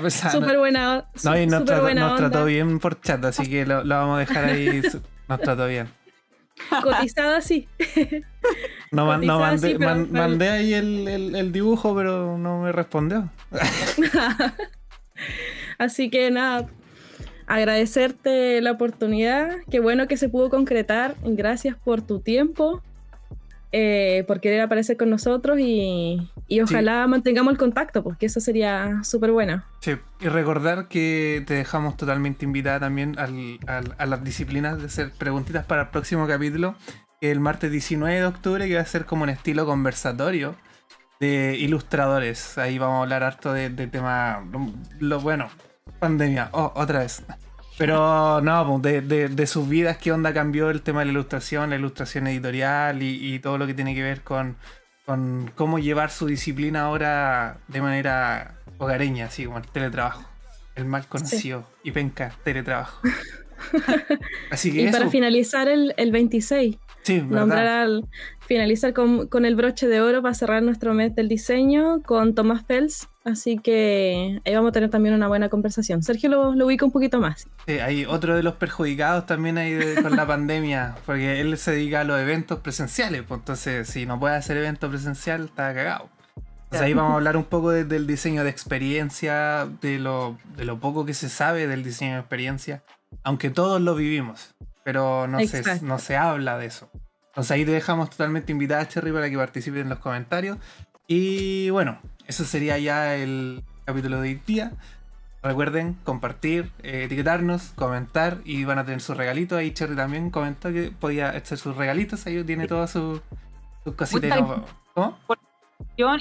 Pues, 0.00 0.24
ah, 0.24 0.30
Súper 0.30 0.58
buena, 0.58 1.06
No, 1.24 1.36
y 1.40 1.46
nos, 1.48 1.64
trató, 1.64 1.82
buena 1.82 2.02
nos 2.02 2.12
onda. 2.12 2.30
trató 2.30 2.44
bien 2.44 2.78
por 2.78 3.00
chat, 3.00 3.24
así 3.24 3.50
que 3.50 3.66
lo, 3.66 3.82
lo 3.82 3.96
vamos 3.96 4.16
a 4.16 4.20
dejar 4.20 4.44
ahí. 4.44 4.80
Nos 5.28 5.40
trató 5.40 5.66
bien. 5.66 5.88
Cotizada 6.84 7.40
sí. 7.40 7.66
No, 8.92 9.06
man- 9.06 9.20
no 9.24 9.34
Cotizada, 9.38 9.50
mandé, 9.52 9.68
sí, 9.68 9.74
pero- 9.78 9.90
man- 9.90 10.08
pero- 10.10 10.22
mandé 10.28 10.48
ahí 10.48 10.74
el, 10.74 11.06
el- 11.08 11.34
el 11.36 11.52
dibujo, 11.52 11.94
pero 11.94 12.36
no 12.38 12.62
me 12.62 12.72
respondió. 12.72 13.30
Así 15.78 16.10
que 16.10 16.30
nada, 16.30 16.66
agradecerte 17.46 18.60
la 18.60 18.72
oportunidad. 18.72 19.56
Qué 19.70 19.80
bueno 19.80 20.06
que 20.08 20.16
se 20.16 20.28
pudo 20.28 20.50
concretar. 20.50 21.16
Gracias 21.22 21.76
por 21.76 22.02
tu 22.02 22.20
tiempo, 22.20 22.82
eh, 23.72 24.24
por 24.26 24.40
querer 24.40 24.60
aparecer 24.60 24.96
con 24.96 25.10
nosotros 25.10 25.58
y, 25.60 26.28
y 26.48 26.60
ojalá 26.60 27.06
mantengamos 27.06 27.52
el 27.52 27.58
contacto, 27.58 28.02
porque 28.02 28.26
eso 28.26 28.40
sería 28.40 29.00
súper 29.04 29.32
bueno. 29.32 29.62
Sí, 29.80 29.92
y 30.20 30.28
recordar 30.28 30.88
que 30.88 31.42
te 31.46 31.54
dejamos 31.54 31.96
totalmente 31.96 32.44
invitada 32.44 32.80
también 32.80 33.18
al- 33.18 33.58
al- 33.66 33.94
a 33.96 34.06
las 34.06 34.22
disciplinas 34.24 34.78
de 34.78 34.86
hacer 34.86 35.12
preguntitas 35.12 35.64
para 35.64 35.82
el 35.82 35.88
próximo 35.88 36.26
capítulo, 36.26 36.74
que 37.20 37.30
el 37.30 37.40
martes 37.40 37.70
19 37.70 38.16
de 38.16 38.26
octubre, 38.26 38.66
que 38.68 38.74
va 38.76 38.80
a 38.80 38.86
ser 38.86 39.04
como 39.06 39.24
un 39.24 39.28
estilo 39.30 39.66
conversatorio 39.66 40.56
de 41.20 41.56
ilustradores. 41.58 42.56
Ahí 42.58 42.78
vamos 42.78 42.98
a 42.98 43.02
hablar 43.02 43.22
harto 43.22 43.52
de, 43.52 43.68
de 43.70 43.86
tema, 43.86 44.42
lo, 45.00 45.20
bueno, 45.20 45.48
pandemia, 45.98 46.48
oh, 46.52 46.72
otra 46.74 47.00
vez. 47.00 47.22
Pero 47.76 48.40
no, 48.42 48.66
pues, 48.66 48.82
de, 48.82 49.00
de- 49.02 49.28
de 49.28 49.46
sus 49.46 49.68
vidas, 49.68 49.96
qué 49.98 50.12
onda 50.12 50.32
cambió 50.34 50.70
el 50.70 50.82
tema 50.82 51.00
de 51.00 51.06
la 51.06 51.12
ilustración, 51.12 51.70
la 51.70 51.76
ilustración 51.76 52.26
editorial 52.26 53.02
y, 53.02 53.34
y 53.34 53.38
todo 53.38 53.58
lo 53.58 53.66
que 53.66 53.74
tiene 53.74 53.94
que 53.94 54.02
ver 54.02 54.22
con, 54.22 54.56
con 55.06 55.50
cómo 55.54 55.78
llevar 55.78 56.10
su 56.10 56.26
disciplina 56.26 56.82
ahora 56.82 57.58
de 57.68 57.80
manera 57.82 58.54
hogareña, 58.78 59.26
así 59.26 59.44
como 59.44 59.58
el 59.58 59.66
teletrabajo. 59.68 60.24
El 60.74 60.84
mal 60.86 61.06
conocido 61.06 61.66
y 61.82 61.90
penca 61.90 62.32
teletrabajo. 62.44 63.00
Así 64.50 64.72
que 64.72 64.82
Y 64.82 64.86
eso, 64.86 64.96
para 64.98 65.10
finalizar 65.10 65.68
el, 65.68 65.92
el 65.98 66.12
26, 66.12 66.76
sí, 67.02 67.20
nombrar 67.22 67.66
al 67.66 68.04
finalizar 68.40 68.92
con, 68.92 69.28
con 69.28 69.44
el 69.44 69.54
broche 69.54 69.86
de 69.86 70.00
oro 70.00 70.22
para 70.22 70.34
cerrar 70.34 70.62
nuestro 70.62 70.92
mes 70.94 71.14
del 71.14 71.28
diseño 71.28 72.02
con 72.02 72.34
Tomás 72.34 72.64
Fels. 72.66 73.08
Así 73.24 73.58
que 73.58 74.40
ahí 74.44 74.54
vamos 74.54 74.70
a 74.70 74.72
tener 74.72 74.90
también 74.90 75.14
una 75.14 75.28
buena 75.28 75.48
conversación. 75.48 76.02
Sergio 76.02 76.30
lo, 76.30 76.54
lo 76.54 76.66
ubica 76.66 76.84
un 76.84 76.90
poquito 76.90 77.20
más. 77.20 77.46
Sí, 77.66 77.74
hay 77.78 78.04
otro 78.06 78.34
de 78.34 78.42
los 78.42 78.54
perjudicados 78.54 79.26
también 79.26 79.58
ahí 79.58 79.72
de- 79.74 80.02
con 80.02 80.16
la 80.16 80.26
pandemia, 80.26 80.96
porque 81.06 81.40
él 81.40 81.56
se 81.58 81.72
dedica 81.72 82.00
a 82.00 82.04
los 82.04 82.18
eventos 82.18 82.58
presenciales, 82.60 83.22
pues 83.28 83.40
entonces 83.40 83.88
si 83.88 84.06
no 84.06 84.18
puede 84.18 84.34
hacer 84.36 84.56
evento 84.56 84.88
presencial, 84.88 85.44
está 85.44 85.72
cagado. 85.74 86.08
Entonces 86.64 86.86
ahí 86.86 86.94
vamos 86.94 87.12
a 87.12 87.16
hablar 87.16 87.36
un 87.36 87.44
poco 87.54 87.70
de- 87.70 87.84
del 87.84 88.06
diseño 88.06 88.42
de 88.42 88.50
experiencia, 88.50 89.68
de 89.80 89.98
lo, 89.98 90.38
de 90.56 90.64
lo 90.64 90.80
poco 90.80 91.04
que 91.04 91.14
se 91.14 91.28
sabe 91.28 91.66
del 91.66 91.82
diseño 91.84 92.14
de 92.14 92.20
experiencia, 92.20 92.82
aunque 93.22 93.50
todos 93.50 93.80
lo 93.80 93.94
vivimos, 93.94 94.54
pero 94.90 95.28
no 95.28 95.38
se, 95.46 95.82
no 95.82 96.00
se 96.00 96.16
habla 96.16 96.58
de 96.58 96.66
eso. 96.66 96.90
Entonces 97.28 97.52
ahí 97.52 97.64
te 97.64 97.70
dejamos 97.70 98.10
totalmente 98.10 98.50
invitada, 98.50 98.88
Cherry, 98.88 99.12
para 99.12 99.30
que 99.30 99.36
participes 99.36 99.82
en 99.82 99.88
los 99.88 100.00
comentarios. 100.00 100.58
Y 101.06 101.70
bueno, 101.70 102.00
eso 102.26 102.44
sería 102.44 102.76
ya 102.76 103.14
el 103.14 103.62
capítulo 103.84 104.20
de 104.20 104.30
hoy 104.30 104.42
día. 104.44 104.72
Recuerden 105.44 105.94
compartir, 106.02 106.72
eh, 106.82 107.04
etiquetarnos, 107.04 107.70
comentar 107.76 108.38
y 108.44 108.64
van 108.64 108.80
a 108.80 108.84
tener 108.84 109.00
sus 109.00 109.16
regalitos. 109.16 109.60
Ahí 109.60 109.72
Cherry 109.72 109.94
también 109.94 110.30
comentó 110.30 110.72
que 110.72 110.90
podía 110.90 111.28
hacer 111.28 111.58
sus 111.58 111.76
regalitos. 111.76 112.26
Ahí 112.26 112.42
tiene 112.42 112.66
todas 112.66 112.90
sus, 112.90 113.20
sus 113.84 113.94
cositas. 113.94 114.40
¿Cómo? 114.94 115.16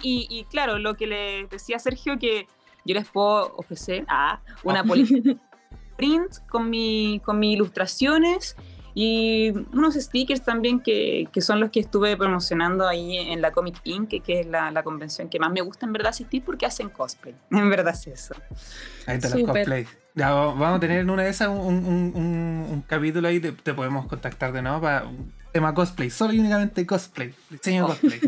Y, 0.03 0.27
y 0.29 0.43
claro, 0.43 0.77
lo 0.77 0.93
que 0.93 1.07
le 1.07 1.47
decía 1.47 1.77
a 1.77 1.79
Sergio, 1.79 2.19
que 2.19 2.45
yo 2.85 2.93
les 2.93 3.09
puedo 3.09 3.51
ofrecer 3.57 4.05
ah, 4.09 4.41
una 4.63 4.83
política 4.83 5.41
print 5.99 6.37
con, 6.47 6.69
mi, 6.69 7.21
con 7.25 7.39
mis 7.39 7.55
ilustraciones 7.55 8.55
y 8.95 9.51
unos 9.73 9.95
stickers 9.95 10.41
también 10.43 10.79
que, 10.79 11.27
que 11.31 11.41
son 11.41 11.59
los 11.59 11.69
que 11.69 11.79
estuve 11.81 12.15
promocionando 12.17 12.87
ahí 12.87 13.17
en 13.17 13.41
la 13.41 13.51
Comic 13.51 13.79
Inc., 13.83 14.09
que, 14.09 14.19
que 14.21 14.39
es 14.39 14.47
la, 14.47 14.71
la 14.71 14.81
convención 14.83 15.29
que 15.29 15.39
más 15.39 15.51
me 15.51 15.61
gusta 15.61 15.85
en 15.85 15.93
verdad 15.93 16.09
asistir 16.09 16.41
porque 16.43 16.65
hacen 16.65 16.89
cosplay. 16.89 17.35
En 17.51 17.69
verdad 17.69 17.93
es 17.93 18.07
eso. 18.07 18.33
Ahí 19.05 19.17
está 19.17 19.29
los 19.29 19.39
Súper. 19.41 19.55
cosplay. 19.65 19.85
Ya, 20.15 20.31
va- 20.33 20.45
vamos 20.53 20.77
a 20.77 20.79
tener 20.79 20.99
en 21.01 21.09
una 21.09 21.23
de 21.23 21.29
esas 21.29 21.49
un, 21.49 21.57
un- 21.85 22.13
un- 22.15 22.83
capítulo 22.87 23.27
ahí, 23.27 23.39
te, 23.39 23.51
te 23.51 23.73
podemos 23.73 24.07
contactar 24.07 24.51
de 24.53 24.61
nuevo 24.61 24.81
para 24.81 25.05
un 25.05 25.31
tema 25.51 25.73
cosplay, 25.73 26.09
solo 26.09 26.33
y 26.33 26.39
únicamente 26.39 26.85
cosplay, 26.85 27.33
diseño 27.49 27.83
de 27.83 27.89
cosplay. 27.89 28.19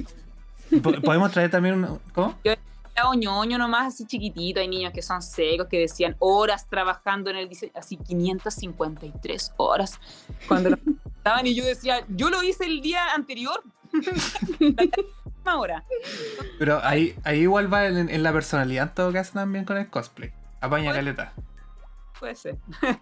Podemos 1.03 1.31
traer 1.31 1.49
también 1.49 1.75
un. 1.83 1.99
¿Cómo? 2.13 2.37
Yo 2.45 2.53
hago 2.95 3.13
ñoño 3.13 3.57
nomás, 3.57 3.93
así 3.93 4.05
chiquitito. 4.05 4.59
Hay 4.59 4.67
niños 4.67 4.93
que 4.93 5.01
son 5.01 5.21
secos, 5.21 5.67
que 5.67 5.79
decían 5.79 6.15
horas 6.19 6.67
trabajando 6.67 7.29
en 7.29 7.37
el 7.37 7.49
diseño, 7.49 7.71
así 7.75 7.97
553 7.97 9.53
horas. 9.57 9.99
Cuando 10.47 10.71
lo 10.71 10.77
estaban 11.17 11.47
y 11.47 11.55
yo 11.55 11.65
decía, 11.65 12.05
yo 12.09 12.29
lo 12.29 12.43
hice 12.43 12.65
el 12.65 12.81
día 12.81 13.13
anterior. 13.13 13.63
hora. 15.45 15.83
Pero 16.59 16.79
ahí, 16.83 17.15
ahí 17.23 17.41
igual 17.41 17.71
va 17.71 17.87
en, 17.87 18.23
la 18.23 18.31
personalidad 18.31 18.89
en 18.89 18.93
todo 18.93 19.11
caso 19.11 19.33
también 19.33 19.65
con 19.65 19.77
el 19.77 19.89
cosplay. 19.89 20.31
Apaña 20.59 20.93
caleta. 20.93 21.33
Puede 22.21 22.35
ser. 22.35 22.55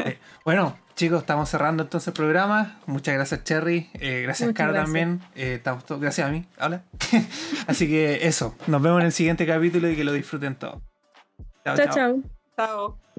Eh, 0.05 0.17
bueno, 0.45 0.77
chicos, 0.95 1.19
estamos 1.19 1.49
cerrando 1.49 1.83
entonces 1.83 2.07
el 2.07 2.13
programa. 2.13 2.79
Muchas 2.85 3.15
gracias, 3.15 3.43
Cherry. 3.43 3.89
Eh, 3.95 4.21
gracias, 4.23 4.53
Cara, 4.53 4.71
también. 4.71 5.19
Eh, 5.35 5.61
gracias 5.99 6.25
a 6.25 6.31
mí. 6.31 6.45
Hola. 6.57 6.83
Así 7.67 7.89
que 7.89 8.25
eso. 8.25 8.55
Nos 8.67 8.81
vemos 8.81 9.01
en 9.01 9.07
el 9.07 9.11
siguiente 9.11 9.45
capítulo 9.45 9.89
y 9.89 9.97
que 9.97 10.05
lo 10.05 10.13
disfruten 10.13 10.55
todos. 10.55 10.81
chao. 11.65 11.75
Chao. 11.75 12.23
chao. 12.55 12.99